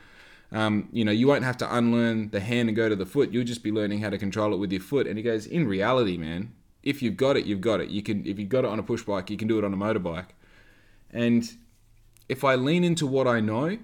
um, 0.51 0.88
you 0.93 1.03
know, 1.03 1.12
you 1.12 1.27
won't 1.27 1.43
have 1.43 1.58
to 1.58 1.75
unlearn 1.75 2.29
the 2.29 2.39
hand 2.39 2.69
and 2.69 2.75
go 2.75 2.88
to 2.88 2.95
the 2.95 3.05
foot. 3.05 3.31
You'll 3.31 3.43
just 3.43 3.63
be 3.63 3.73
learning 3.73 3.99
how 3.99 4.10
to 4.10 4.17
control 4.17 4.53
it 4.53 4.58
with 4.58 4.71
your 4.71 4.81
foot. 4.81 5.08
And 5.08 5.17
he 5.17 5.23
goes, 5.23 5.45
in 5.45 5.67
reality, 5.67 6.17
man, 6.17 6.53
if 6.84 7.01
you've 7.01 7.17
got 7.17 7.36
it, 7.36 7.45
you've 7.45 7.60
got 7.60 7.81
it. 7.81 7.89
You 7.89 8.01
can, 8.01 8.25
if 8.25 8.39
you've 8.39 8.47
got 8.47 8.63
it 8.63 8.69
on 8.69 8.79
a 8.79 8.84
push 8.84 9.03
bike, 9.03 9.29
you 9.29 9.36
can 9.36 9.47
do 9.47 9.58
it 9.58 9.65
on 9.65 9.73
a 9.73 9.77
motorbike. 9.77 10.29
And 11.12 11.51
if 12.29 12.43
I 12.43 12.55
lean 12.55 12.84
into 12.84 13.08
what 13.08 13.27
I 13.27 13.39
know, 13.39 13.77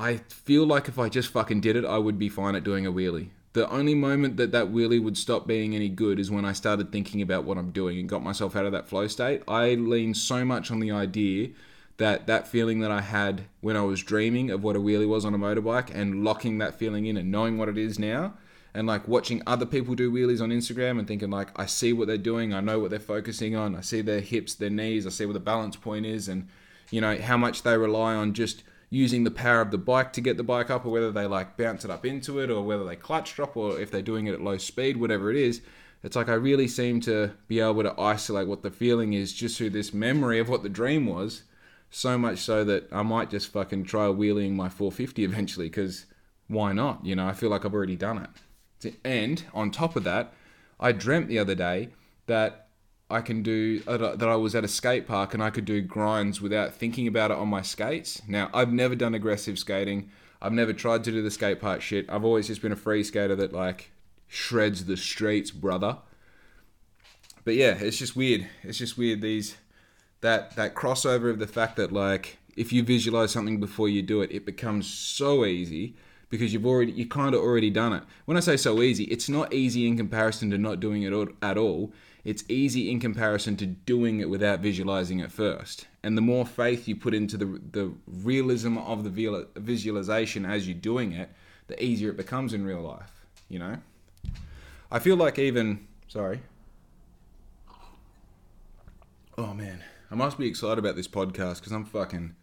I 0.00 0.16
feel 0.16 0.64
like 0.64 0.88
if 0.88 0.98
I 0.98 1.10
just 1.10 1.28
fucking 1.28 1.60
did 1.60 1.76
it, 1.76 1.84
I 1.84 1.98
would 1.98 2.18
be 2.18 2.30
fine 2.30 2.54
at 2.54 2.64
doing 2.64 2.86
a 2.86 2.92
wheelie. 2.92 3.28
The 3.52 3.68
only 3.68 3.94
moment 3.94 4.38
that 4.38 4.50
that 4.52 4.68
wheelie 4.68 5.02
would 5.02 5.18
stop 5.18 5.46
being 5.46 5.74
any 5.74 5.90
good 5.90 6.18
is 6.18 6.30
when 6.30 6.46
I 6.46 6.52
started 6.52 6.90
thinking 6.90 7.20
about 7.20 7.44
what 7.44 7.58
I'm 7.58 7.70
doing 7.70 7.98
and 7.98 8.08
got 8.08 8.22
myself 8.22 8.56
out 8.56 8.64
of 8.64 8.72
that 8.72 8.88
flow 8.88 9.08
state. 9.08 9.42
I 9.46 9.74
lean 9.74 10.14
so 10.14 10.42
much 10.42 10.70
on 10.70 10.80
the 10.80 10.90
idea 10.90 11.50
that 11.98 12.26
that 12.28 12.48
feeling 12.48 12.80
that 12.80 12.90
I 12.90 13.02
had 13.02 13.42
when 13.60 13.76
I 13.76 13.82
was 13.82 14.02
dreaming 14.02 14.50
of 14.50 14.62
what 14.62 14.74
a 14.74 14.78
wheelie 14.78 15.06
was 15.06 15.26
on 15.26 15.34
a 15.34 15.38
motorbike 15.38 15.94
and 15.94 16.24
locking 16.24 16.56
that 16.58 16.78
feeling 16.78 17.04
in 17.04 17.18
and 17.18 17.30
knowing 17.30 17.58
what 17.58 17.68
it 17.68 17.76
is 17.76 17.98
now 17.98 18.32
and 18.72 18.86
like 18.86 19.06
watching 19.06 19.42
other 19.46 19.66
people 19.66 19.94
do 19.94 20.10
wheelies 20.10 20.40
on 20.40 20.48
Instagram 20.48 20.98
and 20.98 21.06
thinking 21.06 21.28
like 21.28 21.48
I 21.60 21.66
see 21.66 21.92
what 21.92 22.06
they're 22.06 22.16
doing, 22.16 22.54
I 22.54 22.60
know 22.60 22.78
what 22.78 22.88
they're 22.88 23.00
focusing 23.00 23.54
on, 23.54 23.76
I 23.76 23.82
see 23.82 24.00
their 24.00 24.20
hips, 24.20 24.54
their 24.54 24.70
knees, 24.70 25.06
I 25.06 25.10
see 25.10 25.26
where 25.26 25.34
the 25.34 25.40
balance 25.40 25.76
point 25.76 26.06
is 26.06 26.26
and 26.26 26.48
you 26.90 27.02
know 27.02 27.18
how 27.18 27.36
much 27.36 27.64
they 27.64 27.76
rely 27.76 28.14
on 28.14 28.32
just 28.32 28.62
using 28.90 29.22
the 29.22 29.30
power 29.30 29.60
of 29.60 29.70
the 29.70 29.78
bike 29.78 30.12
to 30.12 30.20
get 30.20 30.36
the 30.36 30.42
bike 30.42 30.68
up 30.68 30.84
or 30.84 30.90
whether 30.90 31.12
they 31.12 31.26
like 31.26 31.56
bounce 31.56 31.84
it 31.84 31.90
up 31.90 32.04
into 32.04 32.40
it 32.40 32.50
or 32.50 32.62
whether 32.62 32.84
they 32.84 32.96
clutch 32.96 33.34
drop 33.34 33.56
or 33.56 33.80
if 33.80 33.90
they're 33.90 34.02
doing 34.02 34.26
it 34.26 34.34
at 34.34 34.42
low 34.42 34.58
speed, 34.58 34.96
whatever 34.96 35.30
it 35.30 35.36
is. 35.36 35.62
It's 36.02 36.16
like 36.16 36.28
I 36.28 36.34
really 36.34 36.66
seem 36.66 37.00
to 37.02 37.32
be 37.46 37.60
able 37.60 37.82
to 37.84 37.98
isolate 38.00 38.48
what 38.48 38.62
the 38.62 38.70
feeling 38.70 39.12
is 39.12 39.32
just 39.32 39.56
through 39.56 39.70
this 39.70 39.94
memory 39.94 40.40
of 40.40 40.48
what 40.48 40.62
the 40.62 40.68
dream 40.68 41.06
was 41.06 41.44
so 41.90 42.16
much 42.18 42.38
so 42.38 42.64
that 42.64 42.88
I 42.90 43.02
might 43.02 43.30
just 43.30 43.52
fucking 43.52 43.84
try 43.84 44.08
wheeling 44.08 44.56
my 44.56 44.68
450 44.68 45.24
eventually 45.24 45.66
because 45.66 46.06
why 46.48 46.72
not? 46.72 47.04
You 47.04 47.14
know, 47.16 47.28
I 47.28 47.32
feel 47.32 47.50
like 47.50 47.64
I've 47.64 47.74
already 47.74 47.96
done 47.96 48.26
it. 48.82 48.94
And 49.04 49.44
on 49.54 49.70
top 49.70 49.94
of 49.94 50.04
that, 50.04 50.32
I 50.80 50.92
dreamt 50.92 51.28
the 51.28 51.38
other 51.38 51.54
day 51.54 51.90
that 52.26 52.68
I 53.10 53.20
can 53.20 53.42
do 53.42 53.80
that 53.80 54.22
I 54.22 54.36
was 54.36 54.54
at 54.54 54.64
a 54.64 54.68
skate 54.68 55.06
park 55.06 55.34
and 55.34 55.42
I 55.42 55.50
could 55.50 55.64
do 55.64 55.80
grinds 55.80 56.40
without 56.40 56.74
thinking 56.74 57.06
about 57.06 57.30
it 57.30 57.36
on 57.36 57.48
my 57.48 57.62
skates. 57.62 58.22
Now, 58.28 58.50
I've 58.54 58.72
never 58.72 58.94
done 58.94 59.14
aggressive 59.14 59.58
skating. 59.58 60.10
I've 60.40 60.52
never 60.52 60.72
tried 60.72 61.04
to 61.04 61.10
do 61.10 61.22
the 61.22 61.30
skate 61.30 61.60
park 61.60 61.82
shit. 61.82 62.06
I've 62.08 62.24
always 62.24 62.46
just 62.46 62.62
been 62.62 62.72
a 62.72 62.76
free 62.76 63.04
skater 63.04 63.36
that 63.36 63.52
like 63.52 63.90
shreds 64.28 64.84
the 64.84 64.96
streets, 64.96 65.50
brother. 65.50 65.98
But 67.44 67.54
yeah, 67.56 67.76
it's 67.78 67.98
just 67.98 68.16
weird. 68.16 68.46
It's 68.62 68.78
just 68.78 68.96
weird 68.96 69.20
these 69.20 69.56
that 70.20 70.56
that 70.56 70.74
crossover 70.74 71.30
of 71.30 71.38
the 71.38 71.46
fact 71.46 71.76
that 71.76 71.92
like 71.92 72.38
if 72.56 72.72
you 72.72 72.82
visualize 72.82 73.32
something 73.32 73.60
before 73.60 73.88
you 73.88 74.02
do 74.02 74.20
it, 74.22 74.30
it 74.30 74.46
becomes 74.46 74.86
so 74.86 75.44
easy 75.44 75.94
because 76.28 76.52
you've 76.52 76.66
already 76.66 76.92
you 76.92 77.06
kind 77.06 77.34
of 77.34 77.40
already 77.40 77.70
done 77.70 77.92
it. 77.92 78.02
When 78.24 78.36
I 78.36 78.40
say 78.40 78.56
so 78.56 78.82
easy, 78.82 79.04
it's 79.04 79.28
not 79.28 79.52
easy 79.52 79.86
in 79.86 79.96
comparison 79.96 80.50
to 80.50 80.58
not 80.58 80.80
doing 80.80 81.02
it 81.02 81.12
at 81.42 81.58
all. 81.58 81.92
It's 82.24 82.44
easy 82.48 82.90
in 82.90 83.00
comparison 83.00 83.56
to 83.56 83.66
doing 83.66 84.20
it 84.20 84.28
without 84.28 84.60
visualizing 84.60 85.20
it 85.20 85.32
first. 85.32 85.86
And 86.02 86.16
the 86.16 86.22
more 86.22 86.44
faith 86.44 86.86
you 86.86 86.96
put 86.96 87.14
into 87.14 87.36
the 87.36 87.60
the 87.72 87.92
realism 88.06 88.76
of 88.78 89.04
the 89.04 89.46
visualization 89.56 90.44
as 90.44 90.68
you're 90.68 90.76
doing 90.76 91.12
it, 91.12 91.30
the 91.66 91.82
easier 91.82 92.10
it 92.10 92.16
becomes 92.16 92.52
in 92.52 92.64
real 92.64 92.82
life. 92.82 93.24
You 93.48 93.58
know, 93.58 93.76
I 94.90 94.98
feel 94.98 95.16
like 95.16 95.38
even 95.38 95.86
sorry. 96.08 96.40
Oh 99.38 99.54
man, 99.54 99.82
I 100.10 100.14
must 100.14 100.38
be 100.38 100.46
excited 100.46 100.78
about 100.78 100.96
this 100.96 101.08
podcast 101.08 101.56
because 101.56 101.72
I'm 101.72 101.86
fucking, 101.86 102.34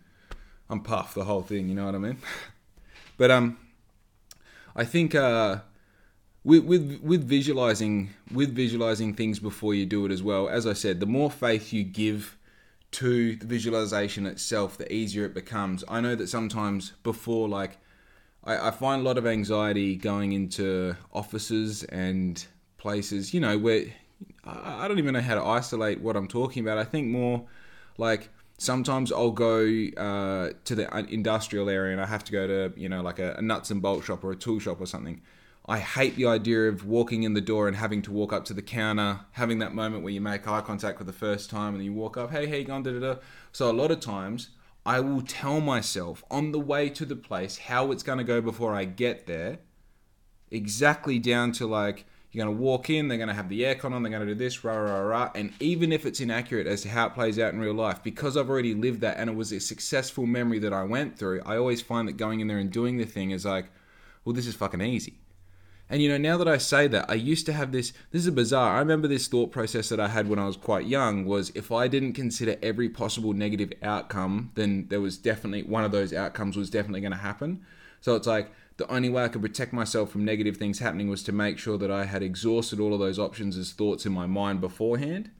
I'm 0.70 0.82
puffed 0.82 1.13
the 1.13 1.26
whole 1.26 1.44
thing. 1.44 1.70
You 1.70 1.76
know 1.76 1.86
what 1.86 1.94
I 1.94 2.00
mean? 2.00 2.18
but 3.18 3.30
um, 3.30 3.60
I 4.76 4.84
think 4.84 5.13
uh, 5.13 5.58
with 6.47 6.63
with 6.63 7.01
with 7.03 7.27
visualizing 7.27 8.10
with 8.33 8.55
visualizing 8.55 9.13
things 9.13 9.38
before 9.38 9.73
you 9.73 9.86
do 9.86 10.05
it 10.05 10.12
as 10.13 10.23
well. 10.23 10.47
As 10.47 10.65
I 10.65 10.71
said, 10.71 11.01
the 11.01 11.05
more 11.05 11.29
faith 11.29 11.73
you 11.73 11.83
give 11.83 12.38
to 12.91 13.36
the 13.36 13.45
visualization 13.45 14.25
itself, 14.25 14.77
the 14.77 14.91
easier 14.91 15.25
it 15.25 15.33
becomes. 15.33 15.83
I 15.89 15.99
know 15.99 16.15
that 16.15 16.29
sometimes 16.29 16.93
before, 17.03 17.49
like, 17.49 17.77
I, 18.45 18.69
I 18.69 18.71
find 18.71 19.01
a 19.01 19.03
lot 19.03 19.17
of 19.17 19.27
anxiety 19.27 19.97
going 19.97 20.31
into 20.31 20.95
offices 21.12 21.83
and 21.83 22.43
places, 22.77 23.33
you 23.33 23.41
know, 23.41 23.57
where 23.57 23.88
I 24.45 24.88
don't 24.88 24.99
even 24.99 25.15
know 25.15 25.21
how 25.21 25.36
to 25.36 25.43
isolate 25.43 25.99
what 25.99 26.15
I'm 26.15 26.29
talking 26.29 26.63
about. 26.63 26.77
I 26.77 26.86
think 26.86 27.10
more 27.10 27.45
like 27.97 28.29
sometimes 28.57 29.12
I'll 29.12 29.31
go 29.31 29.65
uh, 29.97 30.51
to 30.63 30.75
the 30.75 31.05
industrial 31.10 31.69
area 31.69 31.91
and 31.91 32.01
I 32.01 32.05
have 32.05 32.23
to 32.23 32.31
go 32.31 32.47
to 32.47 32.79
you 32.79 32.88
know 32.88 33.01
like 33.01 33.19
a, 33.19 33.36
a, 33.38 33.41
nuts 33.41 33.69
and 33.69 33.81
bolt 33.81 34.05
shop 34.05 34.23
or 34.23 34.31
a 34.31 34.36
tool 34.38 34.60
shop 34.60 34.79
or 34.79 34.86
something. 34.86 35.21
I 35.70 35.80
hate 35.80 36.15
the 36.15 36.28
idea 36.28 36.70
of 36.70 36.86
walking 36.86 37.24
in 37.24 37.34
the 37.34 37.42
door 37.42 37.68
and 37.68 37.76
having 37.76 38.02
to 38.04 38.12
walk 38.12 38.32
up 38.32 38.46
to 38.46 38.54
the 38.54 38.62
counter, 38.62 39.20
having 39.32 39.60
that 39.60 39.76
moment 39.76 40.02
where 40.02 40.13
you 40.13 40.22
make 40.22 40.48
eye 40.48 40.62
contact 40.62 40.98
for 40.98 41.04
the 41.04 41.12
first 41.12 41.50
time 41.50 41.76
and 41.76 41.84
you 41.84 41.92
walk 41.92 42.15
up, 42.15 42.32
hey, 42.32 42.46
how 42.46 42.56
you 42.56 42.63
gone, 42.63 42.84
da 42.84 42.92
da 42.92 43.00
da. 43.00 43.20
So 43.52 43.70
a 43.70 43.74
lot 43.74 43.92
of 43.92 44.00
times 44.00 44.52
I 44.86 45.02
will 45.02 45.22
tell 45.22 45.60
myself 45.60 46.24
on 46.32 46.54
the 46.54 46.60
way 46.60 46.90
to 46.92 47.06
the 47.06 47.18
place 47.18 47.58
how 47.58 47.92
it's 47.92 48.04
going 48.04 48.18
to 48.18 48.24
go 48.24 48.40
before 48.40 48.74
I 48.74 48.86
get 48.86 49.28
there, 49.28 49.60
exactly 50.50 51.20
down 51.20 51.52
to 51.54 51.68
like 51.68 52.06
you're 52.32 52.46
going 52.46 52.56
to 52.56 52.63
walk 52.63 52.90
in, 52.90 53.10
they're 53.10 53.18
going 53.18 53.28
to 53.28 53.34
have 53.34 53.50
the 53.50 53.63
aircon 53.63 53.92
on, 53.92 54.04
they're 54.04 54.12
going 54.12 54.26
to 54.26 54.34
do 54.34 54.36
this, 54.36 54.63
rah, 54.63 54.78
rah, 54.78 55.00
rah. 55.00 55.32
And 55.36 55.52
even 55.60 55.92
if 55.92 56.06
it's 56.06 56.22
inaccurate 56.22 56.68
as 56.68 56.84
to 56.84 56.90
how 56.90 57.08
it 57.08 57.13
plays 57.13 57.40
out 57.40 57.54
in 57.54 57.60
real 57.60 57.74
life, 57.74 58.02
because 58.04 58.38
I've 58.38 58.50
already 58.50 58.74
lived 58.74 59.02
that 59.02 59.18
and 59.18 59.30
it 59.30 59.36
was 59.36 59.52
a 59.52 59.60
successful 59.60 60.26
memory 60.26 60.60
that 60.60 60.72
I 60.72 60.84
went 60.84 61.20
through, 61.20 61.42
I 61.46 61.58
always 61.58 61.82
find 61.82 62.08
that 62.08 62.13
going 62.13 62.40
in 62.40 62.48
there 62.48 62.60
and 62.60 62.72
doing 62.72 62.96
the 62.96 63.06
thing 63.06 63.32
is 63.32 63.44
like, 63.44 63.65
well, 64.24 64.32
this 64.32 64.48
is 64.48 64.56
fucking 64.56 64.80
easy. 64.80 65.20
And 65.90 66.02
you 66.02 66.10
know, 66.10 66.17
now 66.17 66.38
that 66.38 66.48
I 66.48 66.58
say 66.58 66.88
that, 66.88 67.10
I 67.10 67.13
used 67.13 67.46
to 67.46 67.54
have 67.54 67.71
this. 67.71 67.94
This 68.12 68.25
is 68.25 68.31
bizarre. 68.31 68.75
I 68.75 68.79
remember 68.79 69.08
this 69.08 69.27
thought 69.27 69.52
process 69.52 69.90
that 69.90 70.00
I 70.00 70.10
had 70.10 70.27
when 70.27 70.40
I 70.40 70.46
was 70.46 70.58
quite 70.58 70.85
young 70.85 71.25
was 71.25 71.52
if 71.56 71.71
I 71.71 71.88
didn't 71.88 72.13
consider 72.13 72.58
every 72.62 72.90
possible 72.90 73.33
negative 73.33 73.71
outcome, 73.81 74.52
then 74.56 74.88
there 74.90 75.02
was 75.02 75.17
definitely 75.17 75.63
one 75.63 75.85
of 75.85 75.92
those 75.92 76.13
outcomes 76.13 76.58
was 76.58 76.69
definitely 76.69 77.02
going 77.02 77.13
to 77.13 77.17
happen. 77.17 77.65
So 78.02 78.15
it's 78.15 78.27
like 78.27 78.52
the 78.77 78.90
only 78.92 79.10
way 79.10 79.23
I 79.23 79.27
could 79.29 79.42
protect 79.42 79.73
myself 79.73 80.12
from 80.12 80.25
negative 80.25 80.58
things 80.58 80.79
happening 80.79 81.10
was 81.10 81.23
to 81.23 81.31
make 81.31 81.58
sure 81.58 81.77
that 81.77 81.90
I 81.90 82.06
had 82.06 82.21
exhausted 82.21 82.79
all 82.79 82.94
of 82.94 83.00
those 83.00 83.17
options 83.17 83.58
as 83.58 83.71
thoughts 83.71 84.06
in 84.06 84.12
my 84.12 84.27
mind 84.27 84.62
beforehand. 84.62 85.31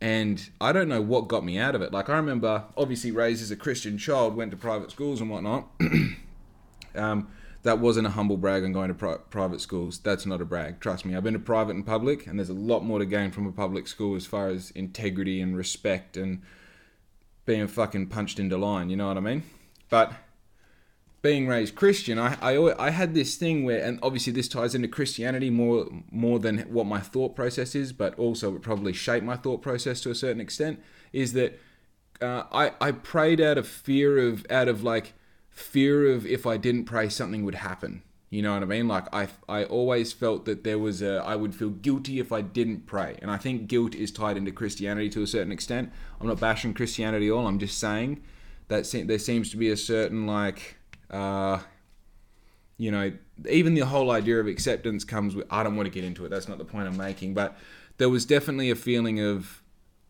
And 0.00 0.48
I 0.60 0.72
don't 0.72 0.88
know 0.88 1.02
what 1.02 1.28
got 1.28 1.44
me 1.44 1.58
out 1.58 1.74
of 1.74 1.82
it. 1.82 1.92
Like 1.92 2.08
I 2.08 2.16
remember, 2.16 2.64
obviously 2.76 3.10
raised 3.10 3.42
as 3.42 3.50
a 3.50 3.56
Christian 3.56 3.98
child, 3.98 4.34
went 4.34 4.50
to 4.50 4.56
private 4.56 4.90
schools 4.90 5.20
and 5.20 5.30
whatnot. 5.30 5.68
um, 6.96 7.28
that 7.62 7.78
wasn't 7.78 8.06
a 8.06 8.10
humble 8.10 8.36
brag 8.36 8.64
on 8.64 8.72
going 8.72 8.88
to 8.88 8.94
pri- 8.94 9.18
private 9.30 9.60
schools. 9.60 9.98
That's 9.98 10.26
not 10.26 10.40
a 10.40 10.44
brag. 10.44 10.80
Trust 10.80 11.04
me. 11.04 11.14
I've 11.14 11.24
been 11.24 11.34
to 11.34 11.38
private 11.38 11.76
and 11.76 11.86
public, 11.86 12.26
and 12.26 12.38
there's 12.38 12.48
a 12.48 12.54
lot 12.54 12.84
more 12.84 12.98
to 12.98 13.06
gain 13.06 13.30
from 13.30 13.46
a 13.46 13.52
public 13.52 13.86
school 13.86 14.16
as 14.16 14.26
far 14.26 14.48
as 14.48 14.70
integrity 14.72 15.40
and 15.40 15.56
respect 15.56 16.16
and 16.16 16.42
being 17.46 17.66
fucking 17.68 18.08
punched 18.08 18.38
into 18.38 18.56
line. 18.56 18.90
You 18.90 18.96
know 18.96 19.08
what 19.08 19.16
I 19.16 19.20
mean? 19.20 19.44
But 19.90 20.12
being 21.22 21.46
raised 21.46 21.76
Christian, 21.76 22.18
I, 22.18 22.36
I, 22.42 22.86
I 22.86 22.90
had 22.90 23.14
this 23.14 23.36
thing 23.36 23.64
where, 23.64 23.82
and 23.82 24.00
obviously 24.02 24.32
this 24.32 24.48
ties 24.48 24.74
into 24.74 24.88
Christianity 24.88 25.50
more 25.50 25.86
more 26.10 26.40
than 26.40 26.58
what 26.62 26.86
my 26.86 26.98
thought 26.98 27.36
process 27.36 27.76
is, 27.76 27.92
but 27.92 28.18
also 28.18 28.56
it 28.56 28.62
probably 28.62 28.92
shaped 28.92 29.24
my 29.24 29.36
thought 29.36 29.62
process 29.62 30.00
to 30.00 30.10
a 30.10 30.16
certain 30.16 30.40
extent. 30.40 30.82
Is 31.12 31.32
that 31.34 31.60
uh, 32.20 32.44
I 32.52 32.72
I 32.80 32.90
prayed 32.90 33.40
out 33.40 33.56
of 33.56 33.68
fear 33.68 34.18
of 34.18 34.44
out 34.50 34.66
of 34.66 34.82
like 34.82 35.14
fear 35.52 36.10
of 36.10 36.26
if 36.26 36.46
I 36.46 36.56
didn't 36.56 36.84
pray 36.84 37.08
something 37.08 37.44
would 37.44 37.56
happen. 37.56 38.02
You 38.30 38.40
know 38.40 38.54
what 38.54 38.62
I 38.62 38.66
mean? 38.66 38.88
Like 38.88 39.14
I, 39.14 39.28
I 39.46 39.64
always 39.64 40.14
felt 40.14 40.46
that 40.46 40.64
there 40.64 40.78
was 40.78 41.02
a, 41.02 41.16
I 41.18 41.36
would 41.36 41.54
feel 41.54 41.68
guilty 41.68 42.18
if 42.18 42.32
I 42.32 42.40
didn't 42.40 42.86
pray, 42.86 43.18
and 43.20 43.30
I 43.30 43.36
think 43.36 43.68
guilt 43.68 43.94
is 43.94 44.10
tied 44.10 44.38
into 44.38 44.50
Christianity 44.50 45.10
to 45.10 45.22
a 45.22 45.26
certain 45.26 45.52
extent. 45.52 45.92
I'm 46.18 46.26
not 46.26 46.40
bashing 46.40 46.72
Christianity 46.72 47.28
at 47.28 47.32
all. 47.32 47.46
I'm 47.46 47.58
just 47.58 47.78
saying 47.78 48.22
that 48.68 48.90
there 49.06 49.18
seems 49.18 49.50
to 49.50 49.58
be 49.58 49.70
a 49.70 49.76
certain 49.76 50.26
like, 50.26 50.76
uh, 51.10 51.58
you 52.78 52.90
know, 52.90 53.12
even 53.50 53.74
the 53.74 53.82
whole 53.82 54.10
idea 54.10 54.40
of 54.40 54.46
acceptance 54.46 55.04
comes 55.04 55.34
with. 55.34 55.46
I 55.50 55.62
don't 55.62 55.76
want 55.76 55.86
to 55.86 55.92
get 55.92 56.04
into 56.04 56.24
it. 56.24 56.30
That's 56.30 56.48
not 56.48 56.56
the 56.56 56.64
point 56.64 56.88
I'm 56.88 56.96
making, 56.96 57.34
but 57.34 57.58
there 57.98 58.08
was 58.08 58.24
definitely 58.24 58.70
a 58.70 58.74
feeling 58.74 59.20
of 59.20 59.61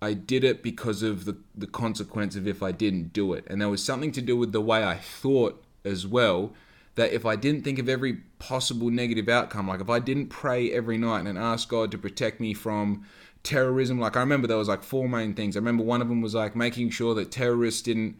I 0.03 0.15
did 0.15 0.43
it 0.43 0.65
because 0.65 1.05
of 1.05 1.27
the, 1.27 1.37
the 1.55 1.69
consequence 1.69 2.35
of 2.35 2.49
if 2.49 2.61
I 2.61 2.73
didn't 2.73 3.13
do 3.13 3.35
it. 3.35 3.47
And 3.47 3.61
there 3.61 3.69
was 3.69 3.85
something 3.85 4.11
to 4.13 4.21
do 4.21 4.37
with 4.37 4.51
the 4.51 4.61
way 4.61 4.85
I 4.85 4.97
thought 4.97 5.63
as 5.85 6.07
well. 6.07 6.53
That 6.97 7.13
if 7.13 7.25
I 7.25 7.37
didn't 7.37 7.63
think 7.63 7.79
of 7.79 7.89
every 7.89 8.19
possible 8.39 8.91
negative 8.91 9.29
outcome, 9.29 9.69
like 9.69 9.81
if 9.81 9.89
I 9.89 9.99
didn't 9.99 10.27
pray 10.27 10.71
every 10.73 10.99
night 10.99 11.27
and 11.27 11.39
ask 11.39 11.69
God 11.69 11.91
to 11.93 11.99
protect 11.99 12.39
me 12.41 12.53
from 12.53 13.07
terrorism, 13.45 13.99
like 13.99 14.17
I 14.17 14.21
remember 14.21 14.47
there 14.47 14.59
was 14.59 14.69
like 14.69 14.83
four 14.83 15.09
main 15.09 15.33
things. 15.35 15.57
I 15.57 15.61
remember 15.61 15.85
one 15.85 16.03
of 16.03 16.09
them 16.09 16.21
was 16.21 16.35
like 16.35 16.55
making 16.55 16.91
sure 16.91 17.15
that 17.15 17.31
terrorists 17.31 17.81
didn't 17.81 18.17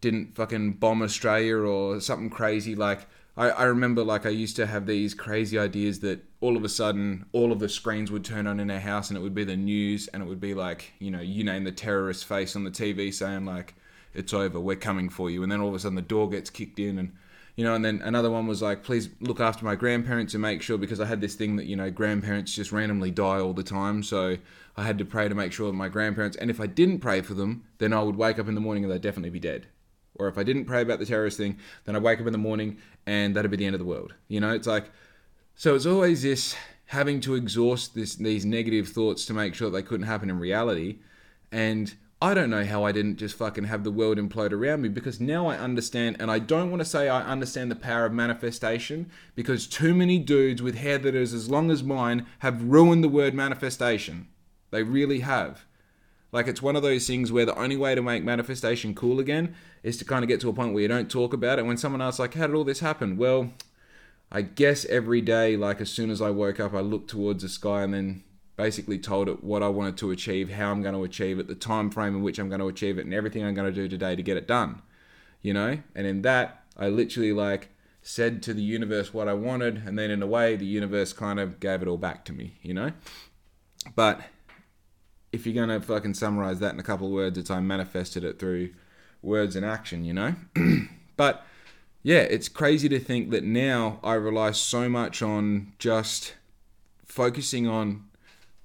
didn't 0.00 0.36
fucking 0.36 0.74
bomb 0.74 1.02
Australia 1.02 1.56
or 1.56 2.00
something 2.00 2.30
crazy. 2.30 2.74
Like 2.74 3.06
I, 3.38 3.50
I 3.50 3.64
remember 3.64 4.02
like 4.02 4.26
I 4.26 4.30
used 4.30 4.56
to 4.56 4.66
have 4.66 4.84
these 4.86 5.14
crazy 5.14 5.56
ideas 5.58 6.00
that 6.00 6.24
all 6.40 6.56
of 6.56 6.64
a 6.64 6.68
sudden 6.68 7.24
all 7.32 7.52
of 7.52 7.60
the 7.60 7.68
screens 7.68 8.10
would 8.10 8.24
turn 8.24 8.48
on 8.48 8.58
in 8.58 8.68
our 8.68 8.80
house 8.80 9.10
and 9.10 9.16
it 9.16 9.20
would 9.20 9.34
be 9.34 9.44
the 9.44 9.56
news 9.56 10.08
and 10.08 10.20
it 10.20 10.26
would 10.26 10.40
be 10.40 10.54
like 10.54 10.92
you 10.98 11.12
know 11.12 11.20
you 11.20 11.44
name 11.44 11.62
the 11.62 11.70
terrorist 11.70 12.24
face 12.24 12.56
on 12.56 12.64
the 12.64 12.70
TV 12.70 13.14
saying 13.14 13.44
like 13.44 13.74
it's 14.12 14.34
over 14.34 14.58
we're 14.58 14.74
coming 14.74 15.08
for 15.08 15.30
you. 15.30 15.44
And 15.44 15.52
then 15.52 15.60
all 15.60 15.68
of 15.68 15.74
a 15.76 15.78
sudden 15.78 15.94
the 15.94 16.02
door 16.02 16.28
gets 16.28 16.50
kicked 16.50 16.80
in 16.80 16.98
and 16.98 17.12
you 17.54 17.62
know 17.62 17.76
and 17.76 17.84
then 17.84 18.02
another 18.02 18.28
one 18.28 18.48
was 18.48 18.60
like 18.60 18.82
please 18.82 19.08
look 19.20 19.38
after 19.38 19.64
my 19.64 19.76
grandparents 19.76 20.34
and 20.34 20.42
make 20.42 20.60
sure 20.60 20.76
because 20.76 20.98
I 20.98 21.06
had 21.06 21.20
this 21.20 21.36
thing 21.36 21.54
that 21.56 21.66
you 21.66 21.76
know 21.76 21.92
grandparents 21.92 22.52
just 22.52 22.72
randomly 22.72 23.12
die 23.12 23.38
all 23.38 23.52
the 23.52 23.62
time. 23.62 24.02
So 24.02 24.38
I 24.76 24.82
had 24.82 24.98
to 24.98 25.04
pray 25.04 25.28
to 25.28 25.34
make 25.36 25.52
sure 25.52 25.68
that 25.68 25.76
my 25.76 25.88
grandparents 25.88 26.36
and 26.36 26.50
if 26.50 26.60
I 26.60 26.66
didn't 26.66 26.98
pray 26.98 27.20
for 27.20 27.34
them 27.34 27.62
then 27.78 27.92
I 27.92 28.02
would 28.02 28.16
wake 28.16 28.40
up 28.40 28.48
in 28.48 28.56
the 28.56 28.60
morning 28.60 28.82
and 28.82 28.92
they'd 28.92 29.00
definitely 29.00 29.30
be 29.30 29.38
dead 29.38 29.68
or 30.18 30.28
if 30.28 30.36
I 30.36 30.42
didn't 30.42 30.64
pray 30.64 30.82
about 30.82 30.98
the 30.98 31.06
terrorist 31.06 31.36
thing, 31.36 31.58
then 31.84 31.96
I'd 31.96 32.02
wake 32.02 32.20
up 32.20 32.26
in 32.26 32.32
the 32.32 32.38
morning 32.38 32.78
and 33.06 33.34
that'd 33.34 33.50
be 33.50 33.56
the 33.56 33.66
end 33.66 33.74
of 33.74 33.78
the 33.78 33.84
world. 33.84 34.14
You 34.28 34.40
know, 34.40 34.50
it's 34.50 34.66
like, 34.66 34.90
so 35.54 35.74
it's 35.74 35.86
always 35.86 36.22
this 36.22 36.56
having 36.86 37.20
to 37.20 37.34
exhaust 37.34 37.94
this 37.94 38.14
these 38.16 38.44
negative 38.44 38.88
thoughts 38.88 39.26
to 39.26 39.34
make 39.34 39.54
sure 39.54 39.70
they 39.70 39.82
couldn't 39.82 40.06
happen 40.06 40.30
in 40.30 40.38
reality. 40.38 40.98
And 41.52 41.94
I 42.20 42.34
don't 42.34 42.50
know 42.50 42.64
how 42.64 42.82
I 42.82 42.90
didn't 42.90 43.16
just 43.16 43.36
fucking 43.36 43.64
have 43.64 43.84
the 43.84 43.92
world 43.92 44.18
implode 44.18 44.52
around 44.52 44.82
me 44.82 44.88
because 44.88 45.20
now 45.20 45.46
I 45.46 45.56
understand, 45.56 46.16
and 46.18 46.32
I 46.32 46.40
don't 46.40 46.68
want 46.68 46.80
to 46.80 46.88
say 46.88 47.08
I 47.08 47.22
understand 47.22 47.70
the 47.70 47.76
power 47.76 48.06
of 48.06 48.12
manifestation 48.12 49.08
because 49.36 49.68
too 49.68 49.94
many 49.94 50.18
dudes 50.18 50.60
with 50.60 50.74
hair 50.74 50.98
that 50.98 51.14
is 51.14 51.32
as 51.32 51.48
long 51.48 51.70
as 51.70 51.84
mine 51.84 52.26
have 52.40 52.64
ruined 52.64 53.04
the 53.04 53.08
word 53.08 53.34
manifestation. 53.34 54.26
They 54.70 54.82
really 54.82 55.20
have. 55.20 55.64
Like 56.30 56.46
it's 56.46 56.60
one 56.60 56.76
of 56.76 56.82
those 56.82 57.06
things 57.06 57.32
where 57.32 57.46
the 57.46 57.58
only 57.58 57.76
way 57.76 57.94
to 57.94 58.02
make 58.02 58.22
manifestation 58.22 58.94
cool 58.94 59.18
again 59.18 59.54
is 59.82 59.96
to 59.98 60.04
kind 60.04 60.22
of 60.22 60.28
get 60.28 60.40
to 60.42 60.48
a 60.48 60.52
point 60.52 60.74
where 60.74 60.82
you 60.82 60.88
don't 60.88 61.10
talk 61.10 61.32
about 61.32 61.58
it. 61.58 61.64
When 61.64 61.78
someone 61.78 62.02
asks 62.02 62.18
like, 62.18 62.34
"How 62.34 62.46
did 62.46 62.56
all 62.56 62.64
this 62.64 62.80
happen?" 62.80 63.16
Well, 63.16 63.52
I 64.30 64.42
guess 64.42 64.84
every 64.86 65.22
day, 65.22 65.56
like 65.56 65.80
as 65.80 65.90
soon 65.90 66.10
as 66.10 66.20
I 66.20 66.30
woke 66.30 66.60
up, 66.60 66.74
I 66.74 66.80
looked 66.80 67.08
towards 67.10 67.42
the 67.42 67.48
sky 67.48 67.82
and 67.82 67.94
then 67.94 68.24
basically 68.56 68.98
told 68.98 69.28
it 69.28 69.42
what 69.42 69.62
I 69.62 69.68
wanted 69.68 69.96
to 69.98 70.10
achieve, 70.10 70.50
how 70.50 70.70
I'm 70.70 70.82
going 70.82 70.94
to 70.94 71.04
achieve 71.04 71.38
it, 71.38 71.46
the 71.46 71.54
time 71.54 71.90
frame 71.90 72.16
in 72.16 72.22
which 72.22 72.38
I'm 72.38 72.48
going 72.48 72.60
to 72.60 72.68
achieve 72.68 72.98
it, 72.98 73.04
and 73.04 73.14
everything 73.14 73.44
I'm 73.44 73.54
going 73.54 73.72
to 73.72 73.80
do 73.80 73.88
today 73.88 74.16
to 74.16 74.22
get 74.22 74.36
it 74.36 74.46
done. 74.46 74.82
You 75.40 75.54
know, 75.54 75.78
and 75.94 76.06
in 76.06 76.22
that, 76.22 76.64
I 76.76 76.88
literally 76.88 77.32
like 77.32 77.68
said 78.02 78.42
to 78.42 78.52
the 78.52 78.62
universe 78.62 79.14
what 79.14 79.28
I 79.28 79.34
wanted, 79.34 79.82
and 79.86 79.98
then 79.98 80.10
in 80.10 80.22
a 80.22 80.26
way, 80.26 80.56
the 80.56 80.66
universe 80.66 81.12
kind 81.12 81.40
of 81.40 81.60
gave 81.60 81.80
it 81.80 81.88
all 81.88 81.96
back 81.96 82.24
to 82.26 82.32
me. 82.32 82.58
You 82.60 82.74
know, 82.74 82.92
but 83.94 84.20
if 85.32 85.46
you're 85.46 85.66
to 85.66 85.80
fucking 85.80 86.14
summarize 86.14 86.58
that 86.60 86.74
in 86.74 86.80
a 86.80 86.84
couple 86.84 87.06
of 87.06 87.12
words, 87.12 87.38
it's 87.38 87.50
I 87.50 87.60
manifested 87.60 88.24
it 88.24 88.38
through 88.38 88.70
words 89.22 89.56
and 89.56 89.64
action, 89.64 90.04
you 90.04 90.12
know? 90.12 90.34
but 91.16 91.44
yeah, 92.02 92.20
it's 92.20 92.48
crazy 92.48 92.88
to 92.88 92.98
think 92.98 93.30
that 93.30 93.44
now 93.44 93.98
I 94.02 94.14
rely 94.14 94.52
so 94.52 94.88
much 94.88 95.20
on 95.22 95.72
just 95.78 96.34
focusing 97.04 97.66
on, 97.66 98.04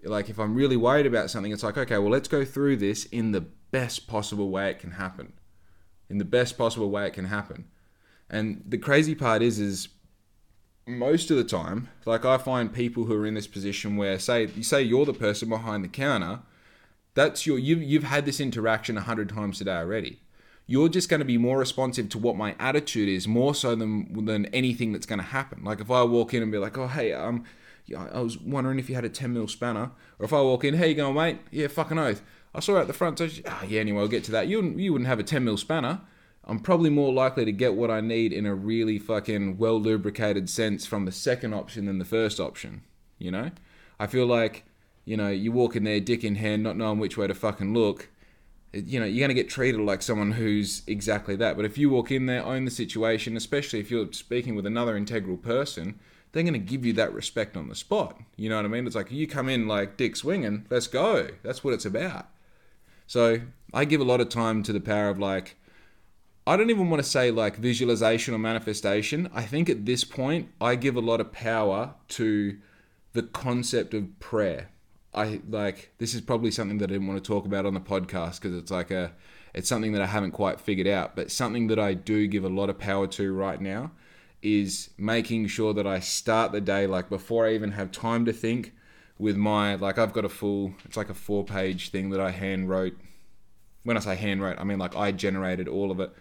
like, 0.04 0.30
if 0.30 0.40
I'm 0.40 0.56
really 0.56 0.78
worried 0.78 1.06
about 1.06 1.30
something, 1.30 1.52
it's 1.52 1.64
like, 1.64 1.78
okay, 1.78 1.98
well, 1.98 2.12
let's 2.12 2.28
go 2.28 2.46
through 2.46 2.78
this 2.78 3.06
in 3.06 3.32
the 3.32 3.42
best 3.42 4.08
possible 4.08 4.50
way 4.50 4.70
it 4.70 4.80
can 4.80 4.92
happen. 4.92 5.34
In 6.10 6.20
the 6.20 6.26
best 6.26 6.58
possible 6.58 6.90
way 6.90 7.08
it 7.08 7.14
can 7.14 7.26
happen. 7.26 7.66
And 8.30 8.64
the 8.68 8.78
crazy 8.78 9.16
part 9.16 9.42
is, 9.42 9.60
is 9.60 9.90
most 10.86 11.32
of 11.32 11.38
the 11.38 11.44
time, 11.44 11.90
like 12.06 12.26
I 12.26 12.38
find 12.38 12.74
people 12.74 13.06
who 13.06 13.16
are 13.16 13.26
in 13.26 13.34
this 13.34 13.48
position 13.48 13.98
where, 13.98 14.20
say, 14.20 14.48
you 14.56 14.64
say 14.64 14.82
you're 14.82 15.06
the 15.06 15.14
person 15.14 15.50
behind 15.50 15.84
the 15.84 15.90
counter, 15.90 16.40
that's 17.14 17.46
your 17.46 17.58
you've 17.60 17.84
you've 17.84 18.04
had 18.04 18.26
this 18.26 18.40
interaction 18.40 18.98
a 18.98 19.02
hundred 19.02 19.30
times 19.30 19.58
today 19.58 19.76
already. 19.76 20.20
You're 20.66 20.90
just 20.90 21.10
going 21.10 21.20
to 21.20 21.26
be 21.26 21.38
more 21.38 21.60
responsive 21.60 22.08
to 22.10 22.18
what 22.18 22.38
my 22.38 22.56
attitude 22.58 23.10
is, 23.10 23.28
more 23.28 23.54
so 23.54 23.76
than 23.76 24.26
than 24.26 24.46
anything 24.48 24.94
that's 24.94 25.06
going 25.06 25.20
to 25.20 25.26
happen. 25.26 25.64
Like 25.64 25.82
if 25.82 25.92
I 25.92 26.04
walk 26.04 26.34
in 26.34 26.42
and 26.42 26.52
be 26.52 26.58
like, 26.58 26.78
"Oh, 26.78 26.88
hey, 26.88 27.14
um, 27.14 27.44
yeah, 27.86 28.08
I 28.14 28.22
was 28.22 28.40
wondering 28.40 28.80
if 28.80 28.90
you 28.90 28.96
had 28.96 29.06
a 29.06 29.10
10 29.10 29.34
mil 29.34 29.48
spanner," 29.48 29.92
or 30.20 30.26
if 30.26 30.34
I 30.34 30.42
walk 30.42 30.64
in, 30.64 30.76
"Hey, 30.76 30.90
you 30.90 30.96
going, 30.96 31.16
mate? 31.16 31.40
Yeah, 31.52 31.68
fucking 31.68 32.00
oath. 32.00 32.22
I 32.56 32.60
saw 32.60 32.78
it 32.78 32.82
at 32.82 32.88
the 32.88 32.94
front. 32.94 33.18
So, 33.18 33.28
oh, 33.46 33.64
yeah, 33.68 33.80
anyway, 33.80 34.02
I'll 34.02 34.08
get 34.08 34.24
to 34.26 34.32
that. 34.32 34.48
You 34.48 34.58
wouldn't, 34.58 34.80
you 34.80 34.94
wouldn't 34.94 35.08
have 35.08 35.20
a 35.20 35.24
10 35.24 35.44
mil 35.44 35.58
spanner. 35.58 36.02
I'm 36.46 36.60
probably 36.60 36.90
more 36.90 37.14
likely 37.14 37.46
to 37.46 37.52
get 37.52 37.76
what 37.76 37.90
I 37.90 38.02
need 38.02 38.34
in 38.34 38.46
a 38.46 38.54
really 38.54 39.00
fucking 39.00 39.58
well 39.58 39.80
lubricated 39.80 40.50
sense 40.50 40.86
from 40.86 41.06
the 41.06 41.12
second 41.12 41.54
option 41.54 41.86
than 41.86 42.00
the 42.00 42.06
first 42.06 42.40
option. 42.40 42.84
You 43.18 43.32
know, 43.32 43.52
I 44.00 44.08
feel 44.08 44.26
like 44.26 44.66
you 45.06 45.18
know, 45.18 45.30
you 45.30 45.52
walk 45.52 45.76
in 45.76 45.84
there, 45.84 46.00
dick 46.00 46.24
in 46.24 46.36
hand, 46.36 46.64
not 46.64 46.78
knowing 46.78 47.00
which 47.00 47.18
way 47.18 47.28
to 47.28 47.34
fucking 47.34 47.74
look, 47.74 48.10
you 48.74 49.00
know, 49.00 49.06
you're 49.06 49.20
going 49.20 49.36
to 49.36 49.42
get 49.42 49.50
treated 49.50 49.80
like 49.80 50.02
someone 50.02 50.32
who's 50.32 50.82
exactly 50.88 51.36
that. 51.36 51.56
But 51.56 51.66
if 51.66 51.78
you 51.78 51.90
walk 51.90 52.12
in 52.12 52.26
there, 52.26 52.44
own 52.44 52.66
the 52.66 52.72
situation, 52.72 53.38
especially 53.38 53.80
if 53.80 53.92
you're 53.92 54.12
speaking 54.12 54.56
with 54.56 54.66
another 54.66 54.98
integral 54.98 55.38
person, 55.38 56.00
they're 56.32 56.44
going 56.44 56.54
to 56.54 56.60
give 56.60 56.84
you 56.84 56.94
that 56.94 57.14
respect 57.14 57.56
on 57.56 57.70
the 57.70 57.76
spot. 57.76 58.20
You 58.36 58.50
know 58.50 58.56
what 58.56 58.66
I 58.66 58.70
mean? 58.70 58.88
It's 58.88 58.96
like 58.96 59.12
you 59.12 59.28
come 59.28 59.48
in 59.48 59.68
like 59.68 59.98
dick 59.98 60.16
swinging, 60.16 60.66
let's 60.72 60.88
go. 60.88 61.28
That's 61.44 61.64
what 61.64 61.76
it's 61.76 61.86
about. 61.86 62.28
So 63.06 63.42
I 63.74 63.86
give 63.86 64.02
a 64.02 64.06
lot 64.06 64.22
of 64.22 64.30
time 64.30 64.64
to 64.64 64.74
the 64.74 64.80
power 64.80 65.10
of 65.10 65.20
like, 65.20 65.56
I 66.48 66.58
don't 66.58 66.72
even 66.72 66.90
want 66.90 67.02
to 67.04 67.08
say 67.08 67.30
like 67.30 67.58
visualization 67.58 68.34
or 68.34 68.40
manifestation. 68.40 69.30
I 69.34 69.44
think 69.44 69.70
at 69.70 69.86
this 69.86 70.04
point, 70.04 70.50
I 70.60 70.76
give 70.76 70.96
a 70.96 71.02
lot 71.02 71.22
of 71.22 71.32
power 71.32 71.94
to 72.10 72.58
the 73.14 73.24
concept 73.24 73.94
of 73.94 74.20
prayer 74.20 74.70
I 75.14 75.42
like 75.50 75.92
this 76.00 76.14
is 76.14 76.22
probably 76.22 76.52
something 76.52 76.80
that 76.80 76.90
I 76.90 76.94
didn't 76.94 77.08
want 77.08 77.24
to 77.24 77.28
talk 77.28 77.46
about 77.46 77.66
on 77.66 77.74
the 77.74 77.80
podcast 77.80 78.42
because 78.42 78.58
it's 78.58 78.72
like 78.72 78.92
a 78.92 79.14
it's 79.54 79.70
something 79.70 79.92
that 79.94 80.02
I 80.02 80.08
haven't 80.08 80.32
quite 80.32 80.60
figured 80.60 80.88
out, 80.88 81.16
but 81.16 81.32
something 81.32 81.68
that 81.68 81.78
I 81.78 81.94
do 81.94 82.28
give 82.28 82.44
a 82.44 82.50
lot 82.50 82.70
of 82.70 82.80
power 82.80 83.06
to 83.08 83.32
right 83.34 83.62
now 83.62 83.92
is 84.42 84.90
making 84.98 85.48
sure 85.48 85.74
that 85.74 85.86
I 85.86 86.00
start 86.00 86.52
the 86.52 86.62
day 86.62 86.88
like 86.88 87.10
before 87.10 87.48
I 87.48 87.54
even 87.54 87.72
have 87.72 87.92
time 87.92 88.26
to 88.26 88.34
think 88.34 88.74
with 89.20 89.38
my 89.38 89.76
like 89.76 89.98
I've 90.00 90.14
got 90.14 90.26
a 90.26 90.30
full 90.30 90.74
it's 90.84 90.98
like 90.98 91.10
a 91.10 91.14
four 91.14 91.44
page 91.44 91.90
thing 91.90 92.10
that 92.10 92.20
I 92.20 92.32
hand 92.32 92.70
wrote. 92.70 92.98
When 93.84 93.98
I 93.98 94.00
say 94.00 94.16
hand 94.16 94.42
wrote, 94.42 94.60
I 94.60 94.64
mean 94.64 94.80
like 94.80 94.96
I 94.96 95.12
generated 95.12 95.68
all 95.68 95.92
of 95.92 96.00
it 96.00 96.12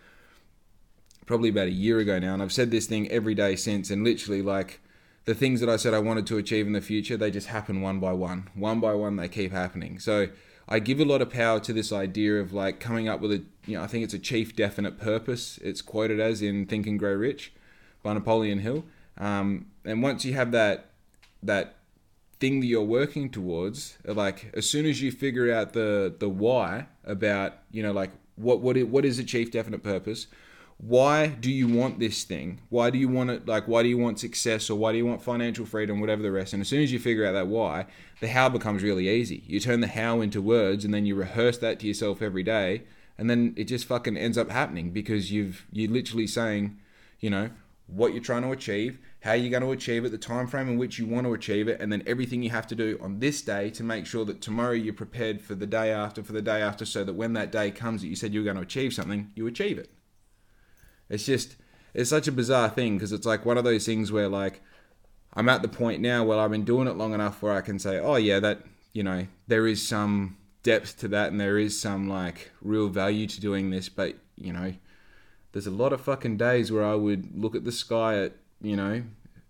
probably 1.24 1.48
about 1.48 1.68
a 1.68 1.72
year 1.72 1.98
ago 1.98 2.18
now 2.18 2.34
and 2.34 2.42
I've 2.42 2.52
said 2.52 2.70
this 2.70 2.86
thing 2.86 3.10
every 3.10 3.34
day 3.34 3.56
since 3.56 3.90
and 3.90 4.04
literally 4.04 4.42
like 4.42 4.80
the 5.24 5.34
things 5.34 5.60
that 5.60 5.68
I 5.68 5.76
said 5.76 5.94
I 5.94 5.98
wanted 6.00 6.26
to 6.28 6.38
achieve 6.38 6.66
in 6.66 6.72
the 6.72 6.80
future, 6.80 7.16
they 7.16 7.30
just 7.30 7.48
happen 7.48 7.80
one 7.80 8.00
by 8.00 8.12
one. 8.12 8.48
One 8.54 8.80
by 8.80 8.94
one, 8.94 9.16
they 9.16 9.28
keep 9.28 9.52
happening. 9.52 9.98
So 9.98 10.28
I 10.68 10.78
give 10.78 11.00
a 11.00 11.04
lot 11.04 11.22
of 11.22 11.30
power 11.30 11.60
to 11.60 11.72
this 11.72 11.92
idea 11.92 12.40
of 12.40 12.52
like 12.52 12.80
coming 12.80 13.08
up 13.08 13.20
with 13.20 13.32
a, 13.32 13.44
you 13.66 13.76
know, 13.76 13.82
I 13.82 13.86
think 13.86 14.04
it's 14.04 14.14
a 14.14 14.18
chief 14.18 14.56
definite 14.56 14.98
purpose. 14.98 15.58
It's 15.62 15.82
quoted 15.82 16.18
as 16.18 16.42
in 16.42 16.66
Think 16.66 16.86
and 16.86 16.98
Grow 16.98 17.14
Rich 17.14 17.52
by 18.02 18.14
Napoleon 18.14 18.60
Hill. 18.60 18.84
Um, 19.18 19.66
and 19.84 20.02
once 20.02 20.24
you 20.24 20.34
have 20.34 20.50
that, 20.52 20.90
that 21.42 21.76
thing 22.40 22.58
that 22.60 22.66
you're 22.66 22.82
working 22.82 23.30
towards, 23.30 23.98
like 24.04 24.50
as 24.54 24.68
soon 24.68 24.86
as 24.86 25.00
you 25.00 25.12
figure 25.12 25.52
out 25.54 25.74
the 25.74 26.12
the 26.18 26.28
why 26.28 26.86
about, 27.04 27.58
you 27.70 27.82
know, 27.84 27.92
like 27.92 28.10
what 28.34 28.60
what 28.60 28.76
what 28.84 29.04
is 29.04 29.20
a 29.20 29.24
chief 29.24 29.52
definite 29.52 29.84
purpose, 29.84 30.26
why 30.78 31.28
do 31.28 31.50
you 31.50 31.68
want 31.68 32.00
this 32.00 32.24
thing? 32.24 32.60
Why 32.68 32.90
do 32.90 32.98
you 32.98 33.08
want 33.08 33.30
it? 33.30 33.46
Like, 33.46 33.68
why 33.68 33.82
do 33.82 33.88
you 33.88 33.98
want 33.98 34.18
success 34.18 34.68
or 34.68 34.76
why 34.76 34.92
do 34.92 34.98
you 34.98 35.06
want 35.06 35.22
financial 35.22 35.64
freedom, 35.64 36.00
whatever 36.00 36.22
the 36.22 36.32
rest? 36.32 36.52
And 36.52 36.60
as 36.60 36.68
soon 36.68 36.82
as 36.82 36.92
you 36.92 36.98
figure 36.98 37.24
out 37.24 37.32
that 37.32 37.46
why, 37.46 37.86
the 38.20 38.28
how 38.28 38.48
becomes 38.48 38.82
really 38.82 39.08
easy. 39.08 39.44
You 39.46 39.60
turn 39.60 39.80
the 39.80 39.86
how 39.86 40.20
into 40.20 40.42
words 40.42 40.84
and 40.84 40.92
then 40.92 41.06
you 41.06 41.14
rehearse 41.14 41.58
that 41.58 41.78
to 41.80 41.86
yourself 41.86 42.20
every 42.20 42.42
day. 42.42 42.82
And 43.16 43.30
then 43.30 43.54
it 43.56 43.64
just 43.64 43.84
fucking 43.84 44.16
ends 44.16 44.36
up 44.36 44.50
happening 44.50 44.90
because 44.90 45.30
you've, 45.30 45.66
you're 45.70 45.90
literally 45.90 46.26
saying, 46.26 46.78
you 47.20 47.30
know, 47.30 47.50
what 47.86 48.12
you're 48.12 48.22
trying 48.22 48.42
to 48.42 48.50
achieve, 48.50 48.98
how 49.20 49.32
you're 49.32 49.50
going 49.50 49.62
to 49.62 49.70
achieve 49.70 50.04
it, 50.04 50.10
the 50.10 50.18
time 50.18 50.46
frame 50.46 50.68
in 50.68 50.78
which 50.78 50.98
you 50.98 51.06
want 51.06 51.26
to 51.26 51.34
achieve 51.34 51.68
it, 51.68 51.80
and 51.80 51.92
then 51.92 52.02
everything 52.06 52.42
you 52.42 52.50
have 52.50 52.66
to 52.66 52.74
do 52.74 52.98
on 53.00 53.18
this 53.20 53.42
day 53.42 53.70
to 53.70 53.84
make 53.84 54.06
sure 54.06 54.24
that 54.24 54.40
tomorrow 54.40 54.72
you're 54.72 54.94
prepared 54.94 55.40
for 55.40 55.54
the 55.54 55.66
day 55.66 55.90
after, 55.90 56.22
for 56.22 56.32
the 56.32 56.42
day 56.42 56.62
after, 56.62 56.84
so 56.84 57.04
that 57.04 57.12
when 57.12 57.34
that 57.34 57.52
day 57.52 57.70
comes 57.70 58.00
that 58.00 58.08
you 58.08 58.16
said 58.16 58.32
you 58.32 58.40
were 58.40 58.44
going 58.44 58.56
to 58.56 58.62
achieve 58.62 58.94
something, 58.94 59.30
you 59.34 59.46
achieve 59.46 59.78
it. 59.78 59.90
It's 61.12 61.26
just 61.26 61.56
it's 61.92 62.08
such 62.08 62.26
a 62.26 62.32
bizarre 62.32 62.70
thing 62.70 62.96
because 62.96 63.12
it's 63.12 63.26
like 63.26 63.44
one 63.44 63.58
of 63.58 63.64
those 63.64 63.84
things 63.84 64.10
where 64.10 64.28
like 64.28 64.62
I'm 65.34 65.48
at 65.50 65.60
the 65.60 65.68
point 65.68 66.00
now 66.00 66.24
where 66.24 66.38
I've 66.38 66.50
been 66.50 66.64
doing 66.64 66.88
it 66.88 66.96
long 66.96 67.12
enough 67.12 67.42
where 67.42 67.52
I 67.52 67.60
can 67.60 67.78
say, 67.78 67.98
oh 67.98 68.16
yeah, 68.16 68.40
that 68.40 68.62
you 68.94 69.02
know 69.02 69.26
there 69.46 69.66
is 69.66 69.86
some 69.86 70.38
depth 70.62 70.98
to 71.00 71.08
that 71.08 71.30
and 71.30 71.38
there 71.38 71.58
is 71.58 71.78
some 71.78 72.08
like 72.08 72.50
real 72.62 72.88
value 72.88 73.26
to 73.26 73.40
doing 73.40 73.68
this, 73.70 73.90
but 73.90 74.16
you 74.36 74.54
know 74.54 74.72
there's 75.52 75.66
a 75.66 75.70
lot 75.70 75.92
of 75.92 76.00
fucking 76.00 76.38
days 76.38 76.72
where 76.72 76.84
I 76.84 76.94
would 76.94 77.38
look 77.38 77.54
at 77.54 77.64
the 77.64 77.72
sky 77.72 78.24
at 78.24 78.32
you 78.62 78.76
know 78.76 79.02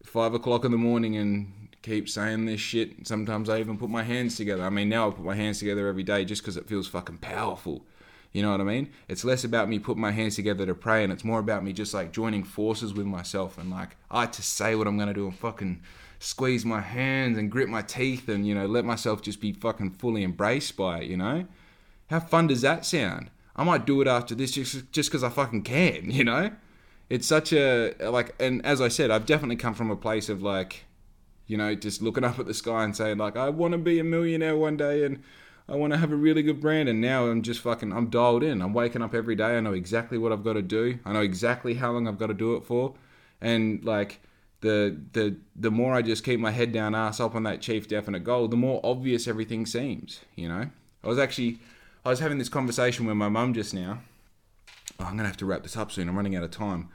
five 0.05 0.35
o'clock 0.35 0.65
in 0.65 0.73
the 0.73 0.79
morning 0.79 1.17
and 1.17 1.69
keep 1.83 2.09
saying 2.09 2.45
this 2.47 2.61
shit. 2.61 3.07
Sometimes 3.07 3.49
I 3.49 3.61
even 3.61 3.79
put 3.79 3.89
my 3.89 4.03
hands 4.03 4.37
together. 4.37 4.65
I 4.65 4.71
mean, 4.71 4.89
now 4.89 5.09
I 5.09 5.13
put 5.13 5.25
my 5.25 5.37
hands 5.37 5.61
together 5.61 5.87
every 5.87 6.03
day 6.03 6.25
just 6.25 6.43
because 6.43 6.57
it 6.57 6.67
feels 6.67 6.89
fucking 6.89 7.19
powerful. 7.19 7.85
You 8.33 8.41
know 8.43 8.51
what 8.51 8.61
I 8.61 8.65
mean? 8.65 8.91
It's 9.09 9.25
less 9.25 9.45
about 9.45 9.69
me 9.69 9.79
putting 9.79 10.01
my 10.01 10.11
hands 10.11 10.37
together 10.37 10.65
to 10.65 10.75
pray, 10.75 11.05
and 11.05 11.13
it's 11.13 11.25
more 11.25 11.39
about 11.39 11.63
me 11.63 11.73
just 11.73 11.93
like 11.93 12.13
joining 12.13 12.45
forces 12.45 12.95
with 12.95 13.07
myself 13.07 13.59
and 13.59 13.71
like 13.71 13.97
I 14.11 14.27
to 14.27 14.43
say 14.43 14.75
what 14.75 14.87
I'm 14.87 14.97
gonna 14.99 15.13
do 15.13 15.27
and 15.27 15.37
fucking 15.37 15.83
squeeze 16.19 16.65
my 16.65 16.81
hands 16.81 17.37
and 17.37 17.51
grit 17.51 17.69
my 17.69 17.83
teeth 17.83 18.29
and 18.29 18.47
you 18.47 18.55
know 18.55 18.65
let 18.65 18.85
myself 18.85 19.21
just 19.21 19.41
be 19.41 19.53
fucking 19.53 19.91
fully 19.91 20.25
embraced 20.25 20.77
by 20.77 21.01
it. 21.01 21.11
You 21.11 21.19
know, 21.19 21.47
how 22.09 22.21
fun 22.21 22.47
does 22.47 22.63
that 22.63 22.87
sound? 22.87 23.31
I 23.55 23.65
might 23.65 23.85
do 23.85 24.01
it 24.01 24.09
after 24.09 24.35
this 24.35 24.53
just 24.53 24.91
just 24.93 25.11
because 25.11 25.23
I 25.23 25.29
fucking 25.29 25.63
can. 25.63 26.11
You 26.11 26.25
know, 26.25 26.53
it's 27.11 27.27
such 27.27 27.53
a 27.53 27.95
like, 28.01 28.35
and 28.41 28.65
as 28.65 28.81
I 28.81 28.89
said, 28.89 29.11
I've 29.11 29.27
definitely 29.27 29.57
come 29.57 29.75
from 29.75 29.91
a 29.91 29.97
place 29.97 30.31
of 30.31 30.43
like, 30.43 30.85
you 31.47 31.59
know, 31.59 31.75
just 31.75 32.01
looking 32.01 32.25
up 32.25 32.39
at 32.39 32.47
the 32.47 32.55
sky 32.55 32.85
and 32.85 32.97
saying 32.97 33.19
like, 33.19 33.37
I 33.37 33.51
want 33.51 33.73
to 33.73 33.79
be 33.79 33.99
a 33.99 34.05
millionaire 34.05 34.57
one 34.57 34.79
day 34.79 35.05
and 35.05 35.23
I 35.73 35.77
want 35.77 35.95
to 35.95 35.99
have 35.99 36.13
a 36.13 36.17
really 36.17 36.43
good 36.43 36.61
brand. 36.61 36.89
And 36.91 37.01
now 37.01 37.27
I'm 37.27 37.41
just 37.41 37.61
fucking, 37.61 37.93
I'm 37.93 38.11
dialed 38.11 38.43
in. 38.43 38.61
I'm 38.61 38.75
waking 38.75 39.01
up 39.01 39.15
every 39.15 39.35
day. 39.35 39.57
I 39.57 39.61
know 39.61 39.73
exactly 39.73 40.19
what 40.19 40.31
I've 40.31 40.45
got 40.45 40.53
to 40.53 40.63
do. 40.63 40.99
I 41.07 41.13
know 41.13 41.23
exactly 41.23 41.75
how 41.75 41.93
long 41.93 42.07
I've 42.07 42.19
got 42.19 42.27
to 42.27 42.35
do 42.35 42.55
it 42.57 42.65
for. 42.65 42.95
And 43.41 43.83
like, 43.83 44.21
the 44.61 44.97
the 45.13 45.37
the 45.57 45.71
more 45.71 45.93
I 45.93 46.03
just 46.03 46.25
keep 46.25 46.39
my 46.39 46.53
head 46.53 46.73
down, 46.73 46.95
ass 46.95 47.21
up 47.21 47.35
on 47.35 47.43
that 47.43 47.61
chief 47.61 47.89
definite 47.89 48.21
goal, 48.21 48.47
the 48.49 48.57
more 48.57 48.81
obvious 48.85 49.27
everything 49.27 49.67
seems. 49.67 50.21
You 50.37 50.49
know, 50.49 50.71
I 51.03 51.09
was 51.09 51.19
actually 51.19 51.59
I 52.05 52.11
was 52.11 52.21
having 52.21 52.39
this 52.39 52.49
conversation 52.49 53.05
with 53.05 53.17
my 53.17 53.29
mum 53.29 53.55
just 53.55 53.75
now. 53.75 54.03
Oh, 55.01 55.05
I'm 55.05 55.17
gonna 55.17 55.29
have 55.29 55.37
to 55.39 55.47
wrap 55.47 55.65
this 55.65 55.77
up 55.77 55.91
soon. 55.91 56.09
I'm 56.09 56.17
running 56.17 56.37
out 56.37 56.45
of 56.45 56.53
time. 56.53 56.89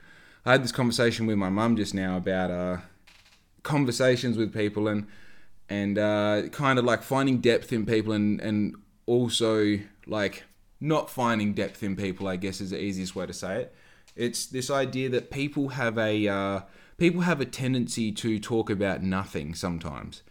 I 0.46 0.54
had 0.54 0.64
this 0.64 0.72
conversation 0.72 1.28
with 1.28 1.38
my 1.38 1.50
mum 1.50 1.76
just 1.76 1.94
now 1.94 2.16
about 2.16 2.52
uh, 2.52 2.78
conversations 3.64 4.38
with 4.38 4.54
people 4.54 4.88
and 4.88 5.06
and 5.70 5.98
uh, 5.98 6.44
kind 6.52 6.80
of 6.80 6.86
like 6.86 7.04
finding 7.04 7.40
depth 7.40 7.74
in 7.74 7.86
people 7.86 8.14
and 8.14 8.40
and 8.42 8.76
also 9.06 9.80
like 10.06 10.44
not 10.80 11.10
finding 11.10 11.54
depth 11.54 11.84
in 11.84 11.96
people. 11.96 12.28
I 12.28 12.36
guess 12.36 12.62
is 12.62 12.72
the 12.72 12.82
easiest 12.82 13.16
way 13.16 13.26
to 13.26 13.34
say 13.34 13.62
it. 13.62 13.76
It's 14.16 14.46
this 14.46 14.70
idea 14.70 15.10
that 15.10 15.32
people 15.32 15.70
have 15.70 15.98
a 15.98 16.28
uh, 16.28 16.62
people 16.98 17.22
have 17.22 17.42
a 17.42 17.46
tendency 17.46 18.12
to 18.12 18.40
talk 18.40 18.70
about 18.70 19.02
nothing 19.04 19.54
sometimes. 19.54 20.24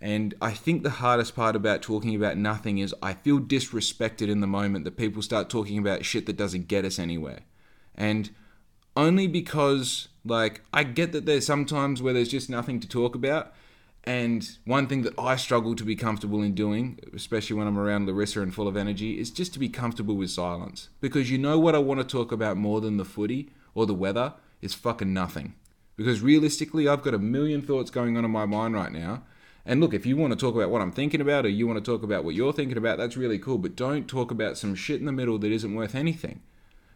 And 0.00 0.34
I 0.40 0.52
think 0.52 0.82
the 0.82 0.90
hardest 0.90 1.34
part 1.34 1.56
about 1.56 1.82
talking 1.82 2.14
about 2.14 2.36
nothing 2.36 2.78
is 2.78 2.94
I 3.02 3.14
feel 3.14 3.40
disrespected 3.40 4.28
in 4.28 4.40
the 4.40 4.46
moment 4.46 4.84
that 4.84 4.96
people 4.96 5.22
start 5.22 5.50
talking 5.50 5.76
about 5.76 6.04
shit 6.04 6.26
that 6.26 6.36
doesn't 6.36 6.68
get 6.68 6.84
us 6.84 7.00
anywhere. 7.00 7.40
And 7.96 8.30
only 8.96 9.26
because, 9.26 10.08
like, 10.24 10.62
I 10.72 10.84
get 10.84 11.10
that 11.12 11.26
there's 11.26 11.46
sometimes 11.46 12.00
where 12.00 12.12
there's 12.12 12.28
just 12.28 12.48
nothing 12.48 12.78
to 12.80 12.88
talk 12.88 13.16
about, 13.16 13.52
and 14.08 14.56
one 14.64 14.86
thing 14.86 15.02
that 15.02 15.18
I 15.18 15.36
struggle 15.36 15.74
to 15.74 15.84
be 15.84 15.94
comfortable 15.94 16.40
in 16.40 16.54
doing, 16.54 16.98
especially 17.14 17.56
when 17.56 17.66
I'm 17.66 17.78
around 17.78 18.06
Larissa 18.06 18.40
and 18.40 18.54
full 18.54 18.66
of 18.66 18.74
energy, 18.74 19.20
is 19.20 19.30
just 19.30 19.52
to 19.52 19.58
be 19.58 19.68
comfortable 19.68 20.16
with 20.16 20.30
silence. 20.30 20.88
Because 21.02 21.30
you 21.30 21.36
know 21.36 21.58
what 21.58 21.74
I 21.74 21.78
want 21.78 22.00
to 22.00 22.06
talk 22.06 22.32
about 22.32 22.56
more 22.56 22.80
than 22.80 22.96
the 22.96 23.04
footy 23.04 23.50
or 23.74 23.84
the 23.84 23.92
weather 23.92 24.32
is 24.62 24.72
fucking 24.72 25.12
nothing. 25.12 25.56
Because 25.94 26.22
realistically, 26.22 26.88
I've 26.88 27.02
got 27.02 27.12
a 27.12 27.18
million 27.18 27.60
thoughts 27.60 27.90
going 27.90 28.16
on 28.16 28.24
in 28.24 28.30
my 28.30 28.46
mind 28.46 28.72
right 28.72 28.90
now. 28.90 29.24
And 29.66 29.78
look, 29.78 29.92
if 29.92 30.06
you 30.06 30.16
want 30.16 30.32
to 30.32 30.38
talk 30.38 30.54
about 30.54 30.70
what 30.70 30.80
I'm 30.80 30.90
thinking 30.90 31.20
about 31.20 31.44
or 31.44 31.50
you 31.50 31.66
want 31.66 31.84
to 31.84 31.92
talk 31.92 32.02
about 32.02 32.24
what 32.24 32.34
you're 32.34 32.54
thinking 32.54 32.78
about, 32.78 32.96
that's 32.96 33.18
really 33.18 33.38
cool. 33.38 33.58
But 33.58 33.76
don't 33.76 34.08
talk 34.08 34.30
about 34.30 34.56
some 34.56 34.74
shit 34.74 35.00
in 35.00 35.06
the 35.06 35.12
middle 35.12 35.36
that 35.36 35.52
isn't 35.52 35.74
worth 35.74 35.94
anything. 35.94 36.40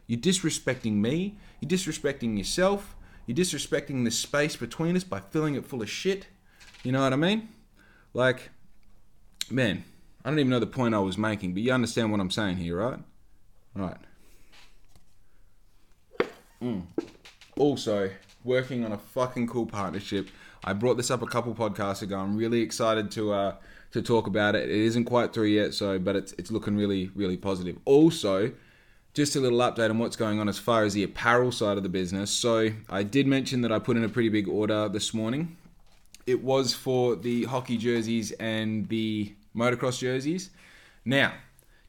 You're 0.07 0.19
disrespecting 0.19 0.95
me, 0.95 1.37
you're 1.61 1.69
disrespecting 1.69 2.39
yourself, 2.39 2.97
you're 3.27 3.37
disrespecting 3.37 4.05
the 4.05 4.11
space 4.11 4.57
between 4.57 4.97
us 4.97 5.05
by 5.05 5.21
filling 5.21 5.57
it 5.57 5.67
full 5.67 5.83
of 5.83 5.91
shit 5.91 6.29
you 6.83 6.93
know 6.93 7.03
what 7.03 7.13
I 7.13 7.17
mean? 7.17 7.49
Like, 8.15 8.51
man, 9.51 9.85
I 10.25 10.31
don't 10.31 10.39
even 10.39 10.51
know 10.51 10.59
the 10.59 10.67
point 10.67 10.95
I 10.95 10.99
was 10.99 11.17
making, 11.17 11.55
but 11.55 11.63
you 11.63 11.73
understand 11.73 12.11
what 12.11 12.21
I'm 12.21 12.31
saying 12.31 12.57
here, 12.57 12.77
right? 12.77 12.99
Right. 13.75 13.97
Mm. 16.63 16.83
Also, 17.57 18.11
working 18.45 18.85
on 18.85 18.93
a 18.93 18.99
fucking 18.99 19.47
cool 19.47 19.67
partnership. 19.67 20.29
I 20.65 20.73
brought 20.73 20.97
this 20.97 21.11
up 21.11 21.23
a 21.23 21.27
couple 21.27 21.55
podcasts 21.55 22.03
ago. 22.03 22.19
I'm 22.19 22.37
really 22.37 22.61
excited 22.61 23.11
to 23.13 23.33
uh, 23.33 23.55
to 23.93 24.03
talk 24.03 24.27
about 24.27 24.55
it. 24.55 24.69
It 24.69 24.77
isn't 24.77 25.05
quite 25.05 25.33
through 25.33 25.47
yet, 25.47 25.75
so 25.75 25.99
but 25.99 26.15
it's 26.15 26.33
it's 26.35 26.51
looking 26.51 26.77
really 26.77 27.11
really 27.15 27.37
positive. 27.37 27.79
Also, 27.85 28.53
just 29.13 29.35
a 29.35 29.41
little 29.41 29.59
update 29.59 29.91
on 29.91 29.99
what's 29.99 30.17
going 30.17 30.39
on 30.39 30.49
as 30.49 30.59
far 30.59 30.85
as 30.85 30.95
the 30.95 31.03
apparel 31.03 31.51
side 31.51 31.77
of 31.77 31.83
the 31.83 31.89
business. 31.89 32.31
So 32.31 32.71
I 32.89 33.03
did 33.03 33.27
mention 33.27 33.63
that 33.63 33.73
I 33.73 33.79
put 33.81 33.97
in 33.97 34.05
a 34.05 34.09
pretty 34.09 34.29
big 34.29 34.49
order 34.49 34.89
this 34.89 35.13
morning 35.13 35.57
it 36.27 36.43
was 36.43 36.75
for 36.75 37.17
the 37.17 37.45
hockey 37.45 37.77
jerseys 37.77 38.33
and 38.33 38.89
the 38.89 39.35
motocross 39.55 39.99
jerseys. 39.99 40.51
Now, 41.05 41.33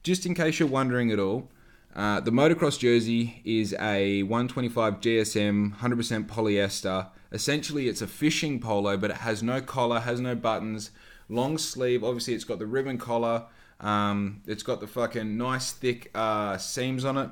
just 0.02 0.26
in 0.26 0.34
case 0.34 0.60
you're 0.60 0.70
wondering 0.70 1.12
at 1.12 1.20
all, 1.20 1.50
uh, 1.96 2.20
the 2.20 2.32
motocross 2.32 2.80
jersey 2.80 3.42
is 3.46 3.74
a 3.80 4.24
125 4.24 5.00
GSM 5.00 5.78
100% 5.78 6.28
polyester. 6.28 7.08
Essentially, 7.32 7.88
it's 7.88 8.02
a 8.02 8.08
fishing 8.08 8.60
polo, 8.60 8.98
but 8.98 9.12
it 9.12 9.18
has 9.18 9.44
no 9.44 9.62
collar, 9.62 10.00
has 10.00 10.20
no 10.20 10.36
buttons, 10.36 10.92
long 11.30 11.58
sleeve. 11.58 12.04
Obviously, 12.04 12.34
it's 12.34 12.44
got 12.44 12.60
the 12.60 12.66
ribbon 12.66 12.98
collar. 12.98 13.46
Um, 13.80 14.42
it's 14.48 14.64
got 14.64 14.80
the 14.80 14.88
fucking 14.88 15.38
nice 15.38 15.72
thick 15.72 16.10
uh, 16.16 16.58
seams 16.58 17.06
on 17.06 17.18
it. 17.18 17.30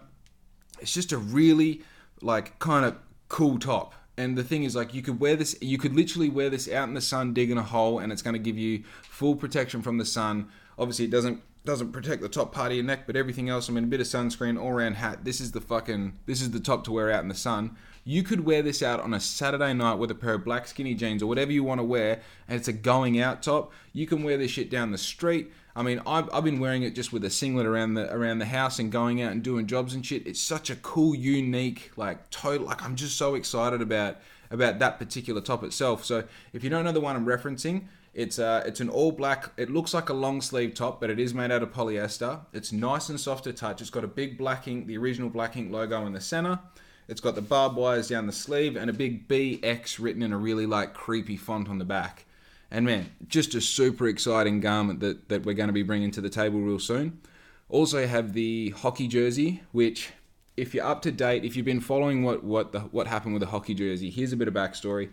It's 0.79 0.93
just 0.93 1.11
a 1.11 1.17
really 1.17 1.81
like 2.21 2.59
kind 2.59 2.85
of 2.85 2.97
cool 3.29 3.57
top 3.57 3.95
and 4.21 4.37
the 4.37 4.43
thing 4.43 4.63
is 4.63 4.75
like 4.75 4.93
you 4.93 5.01
could 5.01 5.19
wear 5.19 5.35
this 5.35 5.55
you 5.61 5.77
could 5.77 5.95
literally 5.95 6.29
wear 6.29 6.49
this 6.49 6.69
out 6.69 6.87
in 6.87 6.93
the 6.93 7.01
sun 7.01 7.33
digging 7.33 7.57
a 7.57 7.63
hole 7.63 7.97
and 7.99 8.11
it's 8.11 8.21
going 8.21 8.33
to 8.33 8.39
give 8.39 8.57
you 8.57 8.83
full 9.03 9.35
protection 9.35 9.81
from 9.81 9.97
the 9.97 10.05
sun. 10.05 10.47
Obviously 10.77 11.05
it 11.05 11.11
doesn't 11.11 11.41
doesn't 11.65 11.91
protect 11.91 12.21
the 12.21 12.29
top 12.29 12.51
part 12.51 12.71
of 12.71 12.75
your 12.75 12.83
neck 12.83 13.05
but 13.05 13.15
everything 13.15 13.47
else 13.47 13.69
i 13.69 13.71
mean 13.71 13.83
a 13.83 13.87
bit 13.87 13.99
of 13.99 14.07
sunscreen 14.07 14.59
all 14.59 14.71
around 14.71 14.95
hat 14.95 15.23
this 15.23 15.39
is 15.39 15.51
the 15.51 15.61
fucking 15.61 16.17
this 16.25 16.41
is 16.41 16.49
the 16.49 16.59
top 16.59 16.83
to 16.83 16.91
wear 16.91 17.11
out 17.11 17.23
in 17.23 17.29
the 17.29 17.35
sun. 17.35 17.75
You 18.03 18.23
could 18.23 18.45
wear 18.45 18.63
this 18.63 18.81
out 18.81 18.99
on 18.99 19.13
a 19.13 19.19
saturday 19.19 19.73
night 19.73 19.95
with 19.95 20.11
a 20.11 20.15
pair 20.15 20.35
of 20.35 20.45
black 20.45 20.67
skinny 20.67 20.95
jeans 20.95 21.21
or 21.21 21.27
whatever 21.27 21.51
you 21.51 21.63
want 21.63 21.79
to 21.79 21.83
wear 21.83 22.21
and 22.47 22.57
it's 22.57 22.67
a 22.67 22.73
going 22.73 23.19
out 23.19 23.43
top. 23.43 23.71
You 23.93 24.07
can 24.07 24.23
wear 24.23 24.37
this 24.37 24.51
shit 24.51 24.69
down 24.69 24.91
the 24.91 24.97
street 24.97 25.51
I 25.75 25.83
mean, 25.83 26.01
I've, 26.05 26.29
I've 26.33 26.43
been 26.43 26.59
wearing 26.59 26.83
it 26.83 26.95
just 26.95 27.13
with 27.13 27.23
a 27.23 27.29
singlet 27.29 27.65
around 27.65 27.93
the 27.93 28.13
around 28.13 28.39
the 28.39 28.45
house 28.45 28.79
and 28.79 28.91
going 28.91 29.21
out 29.21 29.31
and 29.31 29.41
doing 29.41 29.67
jobs 29.67 29.93
and 29.93 30.05
shit. 30.05 30.27
It's 30.27 30.41
such 30.41 30.69
a 30.69 30.75
cool, 30.77 31.15
unique, 31.15 31.91
like 31.95 32.29
total. 32.29 32.67
Like 32.67 32.83
I'm 32.83 32.95
just 32.95 33.17
so 33.17 33.35
excited 33.35 33.81
about 33.81 34.17
about 34.49 34.79
that 34.79 34.99
particular 34.99 35.41
top 35.41 35.63
itself. 35.63 36.03
So 36.03 36.25
if 36.53 36.63
you 36.63 36.69
don't 36.69 36.83
know 36.83 36.91
the 36.91 36.99
one 36.99 37.15
I'm 37.15 37.25
referencing, 37.25 37.85
it's 38.13 38.37
uh 38.39 38.63
it's 38.65 38.81
an 38.81 38.89
all 38.89 39.11
black. 39.11 39.51
It 39.57 39.69
looks 39.69 39.93
like 39.93 40.09
a 40.09 40.13
long 40.13 40.41
sleeve 40.41 40.73
top, 40.73 40.99
but 40.99 41.09
it 41.09 41.19
is 41.19 41.33
made 41.33 41.51
out 41.51 41.63
of 41.63 41.71
polyester. 41.71 42.41
It's 42.51 42.71
nice 42.71 43.07
and 43.09 43.19
soft 43.19 43.45
to 43.45 43.53
touch. 43.53 43.79
It's 43.81 43.89
got 43.89 44.03
a 44.03 44.07
big 44.07 44.37
black 44.37 44.67
ink, 44.67 44.87
the 44.87 44.97
original 44.97 45.29
black 45.29 45.55
ink 45.55 45.71
logo 45.71 46.05
in 46.05 46.13
the 46.13 46.21
center. 46.21 46.59
It's 47.07 47.21
got 47.21 47.35
the 47.35 47.41
barbed 47.41 47.75
wires 47.75 48.09
down 48.09 48.27
the 48.27 48.33
sleeve 48.33 48.75
and 48.75 48.89
a 48.89 48.93
big 48.93 49.27
BX 49.27 49.99
written 49.99 50.21
in 50.21 50.31
a 50.33 50.37
really 50.37 50.65
like 50.65 50.93
creepy 50.93 51.37
font 51.37 51.69
on 51.69 51.77
the 51.77 51.85
back. 51.85 52.25
And 52.71 52.85
man, 52.85 53.11
just 53.27 53.53
a 53.53 53.61
super 53.61 54.07
exciting 54.07 54.61
garment 54.61 55.01
that, 55.01 55.27
that 55.27 55.45
we're 55.45 55.53
going 55.53 55.67
to 55.67 55.73
be 55.73 55.83
bringing 55.83 56.09
to 56.11 56.21
the 56.21 56.29
table 56.29 56.61
real 56.61 56.79
soon. 56.79 57.19
Also 57.67 58.07
have 58.07 58.33
the 58.33 58.69
hockey 58.69 59.07
jersey, 59.07 59.61
which 59.73 60.09
if 60.55 60.73
you're 60.73 60.85
up 60.85 61.01
to 61.01 61.11
date, 61.11 61.43
if 61.43 61.55
you've 61.55 61.65
been 61.65 61.81
following 61.81 62.23
what 62.23 62.43
what 62.43 62.71
the, 62.71 62.79
what 62.79 63.07
happened 63.07 63.33
with 63.33 63.41
the 63.41 63.47
hockey 63.47 63.73
jersey, 63.73 64.09
here's 64.09 64.33
a 64.33 64.37
bit 64.37 64.47
of 64.47 64.53
backstory. 64.53 65.09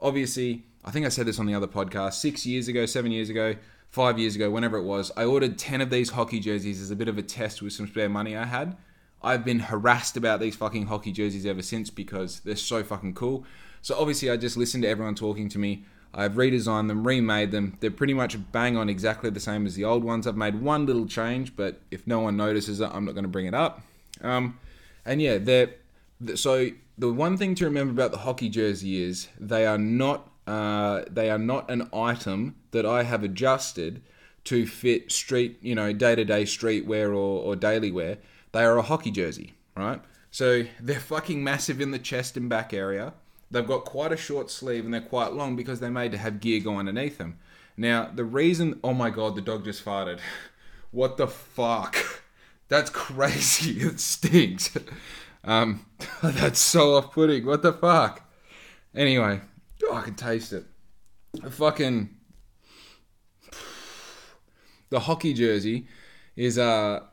Obviously, 0.00 0.64
I 0.84 0.90
think 0.90 1.04
I 1.04 1.08
said 1.08 1.26
this 1.26 1.38
on 1.38 1.46
the 1.46 1.54
other 1.54 1.66
podcast. 1.66 2.14
Six 2.14 2.46
years 2.46 2.68
ago, 2.68 2.86
seven 2.86 3.12
years 3.12 3.28
ago, 3.28 3.56
five 3.90 4.18
years 4.18 4.34
ago, 4.36 4.50
whenever 4.50 4.76
it 4.76 4.84
was, 4.84 5.12
I 5.16 5.24
ordered 5.24 5.58
ten 5.58 5.80
of 5.80 5.90
these 5.90 6.10
hockey 6.10 6.40
jerseys 6.40 6.80
as 6.80 6.90
a 6.90 6.96
bit 6.96 7.08
of 7.08 7.18
a 7.18 7.22
test 7.22 7.60
with 7.60 7.72
some 7.72 7.86
spare 7.86 8.08
money 8.08 8.36
I 8.36 8.44
had. 8.44 8.76
I've 9.22 9.44
been 9.44 9.60
harassed 9.60 10.16
about 10.16 10.40
these 10.40 10.56
fucking 10.56 10.86
hockey 10.86 11.12
jerseys 11.12 11.44
ever 11.44 11.62
since 11.62 11.90
because 11.90 12.40
they're 12.40 12.56
so 12.56 12.82
fucking 12.82 13.14
cool. 13.14 13.44
So 13.82 13.96
obviously, 13.98 14.30
I 14.30 14.36
just 14.36 14.56
listened 14.56 14.84
to 14.84 14.88
everyone 14.88 15.14
talking 15.14 15.48
to 15.50 15.58
me. 15.58 15.84
I've 16.12 16.32
redesigned 16.32 16.88
them, 16.88 17.06
remade 17.06 17.52
them. 17.52 17.76
They're 17.80 17.90
pretty 17.90 18.14
much 18.14 18.36
bang 18.50 18.76
on 18.76 18.88
exactly 18.88 19.30
the 19.30 19.40
same 19.40 19.66
as 19.66 19.74
the 19.74 19.84
old 19.84 20.02
ones. 20.02 20.26
I've 20.26 20.36
made 20.36 20.60
one 20.60 20.86
little 20.86 21.06
change, 21.06 21.54
but 21.54 21.80
if 21.90 22.06
no 22.06 22.20
one 22.20 22.36
notices 22.36 22.80
it, 22.80 22.90
I'm 22.92 23.04
not 23.04 23.12
going 23.12 23.24
to 23.24 23.28
bring 23.28 23.46
it 23.46 23.54
up. 23.54 23.82
Um, 24.22 24.58
and 25.04 25.22
yeah, 25.22 25.38
they're 25.38 25.70
so 26.34 26.68
the 26.98 27.12
one 27.12 27.36
thing 27.36 27.54
to 27.56 27.64
remember 27.64 27.92
about 27.92 28.10
the 28.10 28.18
hockey 28.18 28.48
jersey 28.48 29.02
is 29.02 29.28
they 29.38 29.66
are 29.66 29.78
not 29.78 30.30
uh, 30.46 31.04
they 31.10 31.30
are 31.30 31.38
not 31.38 31.70
an 31.70 31.88
item 31.92 32.56
that 32.72 32.84
I 32.84 33.04
have 33.04 33.22
adjusted 33.22 34.02
to 34.44 34.66
fit 34.66 35.12
street 35.12 35.58
you 35.62 35.74
know 35.74 35.92
day 35.92 36.14
to 36.14 36.24
day 36.24 36.44
street 36.44 36.86
wear 36.86 37.12
or, 37.12 37.42
or 37.42 37.56
daily 37.56 37.90
wear. 37.90 38.18
They 38.52 38.64
are 38.64 38.76
a 38.76 38.82
hockey 38.82 39.12
jersey, 39.12 39.54
right? 39.76 40.02
So 40.30 40.64
they're 40.80 41.00
fucking 41.00 41.42
massive 41.42 41.80
in 41.80 41.92
the 41.92 41.98
chest 41.98 42.36
and 42.36 42.48
back 42.48 42.74
area. 42.74 43.14
They've 43.50 43.66
got 43.66 43.84
quite 43.84 44.12
a 44.12 44.16
short 44.16 44.50
sleeve 44.50 44.84
and 44.84 44.94
they're 44.94 45.00
quite 45.00 45.32
long 45.32 45.56
because 45.56 45.80
they're 45.80 45.90
made 45.90 46.12
to 46.12 46.18
have 46.18 46.40
gear 46.40 46.60
go 46.60 46.76
underneath 46.76 47.18
them. 47.18 47.38
Now, 47.76 48.10
the 48.14 48.24
reason, 48.24 48.78
oh 48.84 48.94
my 48.94 49.10
god, 49.10 49.34
the 49.34 49.40
dog 49.40 49.64
just 49.64 49.84
farted. 49.84 50.18
What 50.92 51.18
the 51.18 51.28
fuck? 51.28 51.96
That's 52.68 52.90
crazy. 52.90 53.80
It 53.86 54.00
stinks. 54.00 54.76
Um, 55.44 55.86
that's 56.20 56.58
so 56.58 56.96
off 56.96 57.12
putting. 57.12 57.46
What 57.46 57.62
the 57.62 57.72
fuck? 57.72 58.22
Anyway, 58.92 59.40
oh, 59.84 59.94
I 59.94 60.02
can 60.02 60.14
taste 60.16 60.52
it. 60.52 60.64
A 61.44 61.50
fucking. 61.50 62.10
The 64.90 64.98
hockey 64.98 65.32
jersey 65.32 65.86
is, 66.34 66.58
uh. 66.58 67.04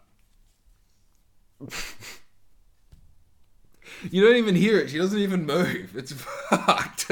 You 4.11 4.23
don't 4.23 4.35
even 4.35 4.55
hear 4.55 4.77
it. 4.79 4.89
She 4.89 4.97
doesn't 4.97 5.19
even 5.19 5.45
move. 5.45 5.95
It's 5.95 6.11
fucked. 6.49 7.11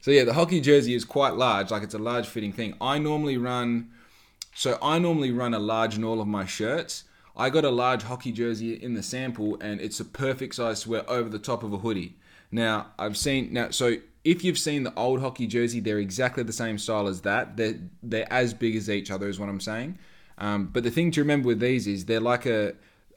so 0.00 0.10
yeah, 0.10 0.24
the 0.24 0.34
hockey 0.34 0.60
jersey 0.60 0.94
is 0.94 1.04
quite 1.04 1.34
large. 1.34 1.70
Like 1.70 1.82
it's 1.82 1.94
a 1.94 1.98
large 1.98 2.26
fitting 2.26 2.52
thing. 2.52 2.74
I 2.80 2.98
normally 2.98 3.36
run. 3.36 3.90
So 4.54 4.78
I 4.82 4.98
normally 4.98 5.30
run 5.30 5.54
a 5.54 5.58
large 5.58 5.96
in 5.96 6.04
all 6.04 6.20
of 6.20 6.28
my 6.28 6.44
shirts. 6.44 7.04
I 7.36 7.48
got 7.50 7.64
a 7.64 7.70
large 7.70 8.02
hockey 8.02 8.32
jersey 8.32 8.74
in 8.74 8.94
the 8.94 9.02
sample, 9.02 9.56
and 9.60 9.80
it's 9.80 10.00
a 10.00 10.04
perfect 10.04 10.56
size 10.56 10.82
to 10.82 10.90
wear 10.90 11.10
over 11.10 11.28
the 11.28 11.38
top 11.38 11.62
of 11.62 11.72
a 11.72 11.78
hoodie. 11.78 12.16
Now 12.50 12.88
I've 12.98 13.16
seen 13.16 13.52
now. 13.52 13.70
So 13.70 13.96
if 14.24 14.44
you've 14.44 14.58
seen 14.58 14.82
the 14.82 14.94
old 14.94 15.20
hockey 15.20 15.46
jersey, 15.46 15.80
they're 15.80 15.98
exactly 15.98 16.42
the 16.42 16.52
same 16.52 16.78
style 16.78 17.06
as 17.06 17.22
that. 17.22 17.56
They're 17.56 17.78
they're 18.02 18.32
as 18.32 18.52
big 18.52 18.76
as 18.76 18.90
each 18.90 19.10
other, 19.10 19.28
is 19.28 19.38
what 19.38 19.48
I'm 19.48 19.60
saying. 19.60 19.98
Um, 20.38 20.66
but 20.66 20.82
the 20.82 20.90
thing 20.90 21.10
to 21.12 21.20
remember 21.20 21.48
with 21.48 21.60
these 21.60 21.86
is 21.86 22.06
they're 22.06 22.20
like 22.20 22.46
a 22.46 22.74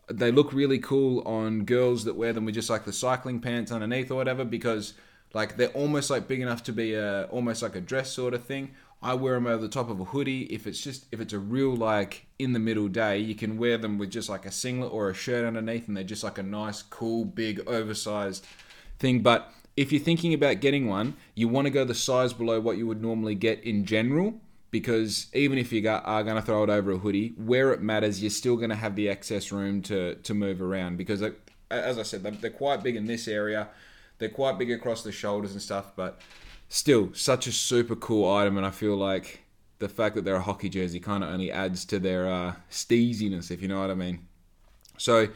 they 0.08 0.32
look 0.32 0.54
really 0.54 0.80
cool 0.80 1.22
on 1.26 1.66
girls 1.66 2.04
that 2.06 2.16
wear 2.16 2.34
them 2.34 2.46
with 2.46 2.56
just 2.56 2.70
like 2.70 2.86
the 2.86 2.94
cycling 2.94 3.40
pants 3.40 3.72
underneath 3.72 4.12
or 4.12 4.16
whatever 4.16 4.44
because 4.44 4.94
like 5.34 5.58
they're 5.58 5.70
almost 5.70 6.10
like 6.10 6.28
big 6.28 6.42
enough 6.42 6.64
to 6.64 6.74
be 6.74 6.94
a 6.94 7.24
almost 7.26 7.62
like 7.62 7.76
a 7.76 7.82
dress 7.82 8.12
sort 8.12 8.34
of 8.34 8.44
thing. 8.44 8.72
I 9.02 9.16
wear 9.16 9.34
them 9.34 9.48
over 9.48 9.62
the 9.62 9.70
top 9.70 9.90
of 9.90 10.00
a 10.00 10.06
hoodie. 10.06 10.44
If 10.44 10.66
it's 10.68 10.82
just 10.82 11.06
if 11.12 11.20
it's 11.20 11.34
a 11.34 11.40
real 11.40 11.76
like 11.76 12.26
in 12.40 12.54
the 12.54 12.60
middle 12.60 12.88
day, 12.88 13.18
you 13.18 13.36
can 13.36 13.58
wear 13.58 13.78
them 13.78 13.98
with 13.98 14.12
just 14.12 14.30
like 14.30 14.46
a 14.46 14.52
singlet 14.52 14.94
or 14.94 15.10
a 15.10 15.14
shirt 15.14 15.46
underneath, 15.46 15.88
and 15.88 15.98
they're 15.98 16.04
just 16.04 16.24
like 16.24 16.38
a 16.38 16.44
nice, 16.44 16.82
cool, 16.84 17.26
big, 17.26 17.62
oversized 17.68 18.46
thing. 19.00 19.22
But 19.22 19.52
if 19.76 19.92
you're 19.92 20.02
thinking 20.02 20.34
about 20.34 20.62
getting 20.62 20.88
one, 20.88 21.16
you 21.36 21.48
want 21.48 21.66
to 21.66 21.72
go 21.72 21.84
the 21.84 21.96
size 21.96 22.32
below 22.32 22.60
what 22.60 22.78
you 22.78 22.88
would 22.88 23.02
normally 23.02 23.36
get 23.36 23.62
in 23.64 23.86
general 23.86 24.36
because 24.74 25.28
even 25.34 25.60
if 25.60 25.72
you 25.72 25.88
are 25.88 26.24
going 26.24 26.36
to 26.36 26.42
throw 26.42 26.64
it 26.64 26.70
over 26.72 26.94
a 26.94 26.98
hoodie, 26.98 27.36
where 27.38 27.74
it 27.74 27.82
matters, 27.84 28.24
you're 28.24 28.32
still 28.32 28.56
going 28.56 28.72
to 28.72 28.76
have 28.76 28.96
the 28.96 29.08
excess 29.08 29.52
room 29.52 29.84
to, 29.84 30.16
to 30.16 30.34
move 30.34 30.64
around. 30.64 30.98
Because, 30.98 31.22
as 31.70 32.00
I 32.00 32.02
said, 32.02 32.24
they're 32.24 32.50
quite 32.50 32.82
big 32.82 32.96
in 32.96 33.06
this 33.06 33.28
area, 33.28 33.68
they're 34.18 34.30
quite 34.30 34.58
big 34.58 34.72
across 34.72 35.04
the 35.04 35.12
shoulders 35.12 35.52
and 35.52 35.62
stuff, 35.62 35.96
but 35.96 36.20
still, 36.70 37.14
such 37.14 37.46
a 37.46 37.52
super 37.52 37.96
cool 37.96 38.28
item. 38.34 38.58
And 38.58 38.66
I 38.66 38.72
feel 38.72 38.96
like 38.96 39.44
the 39.78 39.88
fact 39.88 40.16
that 40.16 40.26
they're 40.26 40.38
a 40.38 40.42
hockey 40.42 40.70
jersey 40.70 41.00
kind 41.00 41.24
of 41.24 41.30
only 41.30 41.52
adds 41.52 41.86
to 41.86 42.00
their 42.00 42.28
uh, 42.28 42.54
steeziness, 42.72 43.52
if 43.52 43.62
you 43.62 43.68
know 43.68 43.80
what 43.80 43.92
I 43.92 43.94
mean. 43.94 44.26
So, 44.98 45.28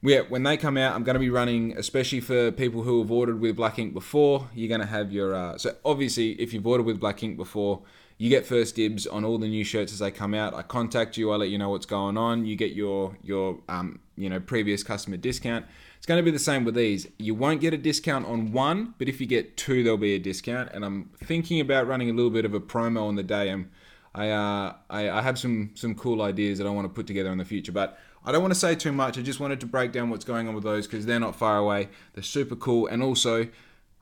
yeah, 0.00 0.20
when 0.20 0.42
they 0.42 0.56
come 0.56 0.78
out, 0.78 0.94
I'm 0.94 1.04
going 1.04 1.16
to 1.16 1.20
be 1.20 1.28
running, 1.28 1.76
especially 1.76 2.20
for 2.20 2.50
people 2.50 2.80
who 2.80 3.02
have 3.02 3.10
ordered 3.10 3.40
with 3.40 3.56
Black 3.56 3.78
Ink 3.78 3.92
before. 3.92 4.48
You're 4.54 4.68
going 4.68 4.80
to 4.80 4.86
have 4.86 5.12
your. 5.12 5.34
Uh, 5.34 5.58
so, 5.58 5.76
obviously, 5.84 6.30
if 6.40 6.54
you've 6.54 6.66
ordered 6.66 6.84
with 6.84 6.98
Black 6.98 7.22
Ink 7.22 7.36
before, 7.36 7.82
you 8.16 8.30
get 8.30 8.46
first 8.46 8.76
dibs 8.76 9.06
on 9.06 9.24
all 9.24 9.38
the 9.38 9.48
new 9.48 9.64
shirts 9.64 9.92
as 9.92 9.98
they 9.98 10.10
come 10.10 10.34
out. 10.34 10.54
I 10.54 10.62
contact 10.62 11.16
you, 11.16 11.32
I 11.32 11.36
let 11.36 11.48
you 11.48 11.58
know 11.58 11.70
what's 11.70 11.86
going 11.86 12.16
on. 12.16 12.46
You 12.46 12.56
get 12.56 12.72
your 12.72 13.16
your 13.22 13.58
um, 13.68 14.00
you 14.16 14.28
know 14.28 14.40
previous 14.40 14.82
customer 14.82 15.16
discount. 15.16 15.66
It's 15.96 16.06
going 16.06 16.18
to 16.18 16.22
be 16.22 16.30
the 16.30 16.38
same 16.38 16.64
with 16.64 16.74
these. 16.74 17.08
You 17.18 17.34
won't 17.34 17.62
get 17.62 17.72
a 17.72 17.78
discount 17.78 18.26
on 18.26 18.52
one, 18.52 18.94
but 18.98 19.08
if 19.08 19.22
you 19.22 19.26
get 19.26 19.56
two, 19.56 19.82
there'll 19.82 19.96
be 19.96 20.14
a 20.14 20.18
discount. 20.18 20.70
And 20.74 20.84
I'm 20.84 21.10
thinking 21.24 21.60
about 21.60 21.86
running 21.86 22.10
a 22.10 22.12
little 22.12 22.30
bit 22.30 22.44
of 22.44 22.52
a 22.52 22.60
promo 22.60 23.08
on 23.08 23.14
the 23.14 23.22
day. 23.22 23.50
I'm, 23.50 23.70
I, 24.14 24.28
uh, 24.28 24.74
I, 24.90 25.08
I 25.08 25.22
have 25.22 25.38
some 25.38 25.70
some 25.74 25.94
cool 25.94 26.22
ideas 26.22 26.58
that 26.58 26.66
I 26.66 26.70
want 26.70 26.84
to 26.84 26.90
put 26.90 27.06
together 27.06 27.32
in 27.32 27.38
the 27.38 27.44
future, 27.44 27.72
but 27.72 27.98
I 28.24 28.32
don't 28.32 28.42
want 28.42 28.52
to 28.54 28.60
say 28.60 28.74
too 28.74 28.92
much. 28.92 29.18
I 29.18 29.22
just 29.22 29.40
wanted 29.40 29.60
to 29.60 29.66
break 29.66 29.92
down 29.92 30.10
what's 30.10 30.24
going 30.24 30.46
on 30.46 30.54
with 30.54 30.64
those 30.64 30.86
because 30.86 31.04
they're 31.06 31.18
not 31.18 31.36
far 31.36 31.58
away. 31.58 31.88
They're 32.12 32.22
super 32.22 32.54
cool, 32.54 32.86
and 32.86 33.02
also 33.02 33.48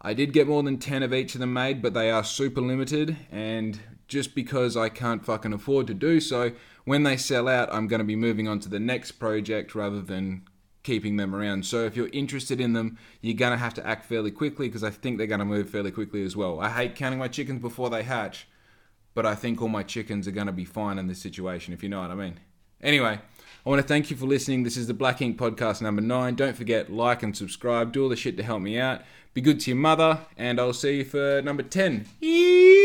I 0.01 0.15
did 0.15 0.33
get 0.33 0.49
more 0.49 0.65
than 0.65 0.79
10 0.79 1.05
of 1.05 1.15
each 1.15 1.37
of 1.37 1.41
them 1.41 1.53
made, 1.53 1.81
but 1.81 1.95
they 1.95 2.11
are 2.11 2.25
super 2.25 2.61
limited, 2.61 3.17
and 3.31 3.79
just 4.13 4.35
because 4.35 4.77
I 4.77 4.91
can't 4.91 5.25
fucking 5.25 5.55
afford 5.55 5.87
to 5.87 5.95
do 5.95 6.21
so. 6.21 6.53
When 6.85 7.03
they 7.03 7.17
sell 7.17 7.49
out, 7.49 7.73
I'm 7.73 7.89
going 7.89 8.01
to 8.01 8.05
be 8.05 8.15
moving 8.15 8.47
on 8.47 8.61
to 8.61 8.69
the 8.69 8.79
next 8.79 9.13
project 9.13 9.75
rather 9.75 10.03
than 10.03 10.43
keeping 10.83 11.17
them 11.17 11.35
around. 11.35 11.65
So 11.65 11.85
if 11.85 11.97
you're 11.97 12.11
interested 12.13 12.61
in 12.61 12.75
them, 12.75 12.99
you're 13.23 13.35
going 13.35 13.53
to 13.53 13.57
have 13.57 13.73
to 13.75 13.87
act 13.87 14.05
fairly 14.05 14.31
quickly 14.31 14.69
because 14.69 14.85
I 14.85 14.91
think 14.91 15.17
they're 15.17 15.27
going 15.27 15.39
to 15.39 15.47
move 15.47 15.71
fairly 15.71 15.91
quickly 15.91 16.23
as 16.25 16.37
well. 16.37 16.61
I 16.61 16.69
hate 16.69 16.95
counting 16.95 17.19
my 17.19 17.29
chickens 17.29 17.63
before 17.63 17.89
they 17.89 18.03
hatch, 18.03 18.47
but 19.15 19.25
I 19.25 19.35
think 19.35 19.63
all 19.63 19.69
my 19.69 19.83
chickens 19.83 20.29
are 20.29 20.33
going 20.33 20.47
to 20.47 20.53
be 20.53 20.65
fine 20.65 20.99
in 20.99 21.07
this 21.07 21.23
situation, 21.23 21.73
if 21.73 21.83
you 21.83 21.89
know 21.89 22.03
what 22.03 22.11
I 22.11 22.15
mean. 22.15 22.39
Anyway, 22.83 23.19
I 23.65 23.69
want 23.69 23.81
to 23.81 23.87
thank 23.87 24.11
you 24.11 24.17
for 24.17 24.27
listening. 24.27 24.65
This 24.65 24.77
is 24.77 24.89
the 24.89 24.95
Black 24.95 25.23
Ink 25.23 25.39
Podcast 25.39 25.81
number 25.81 26.03
nine. 26.03 26.35
Don't 26.35 26.57
forget, 26.57 26.93
like 26.93 27.23
and 27.23 27.35
subscribe. 27.35 27.93
Do 27.93 28.03
all 28.03 28.09
the 28.09 28.17
shit 28.17 28.37
to 28.37 28.43
help 28.43 28.61
me 28.61 28.79
out. 28.79 29.03
Be 29.35 29.41
good 29.41 29.61
to 29.61 29.71
your 29.71 29.79
mother, 29.79 30.19
and 30.37 30.61
I'll 30.61 30.75
see 30.75 30.99
you 30.99 31.05
for 31.05 31.41
number 31.43 31.63
10. 31.63 32.82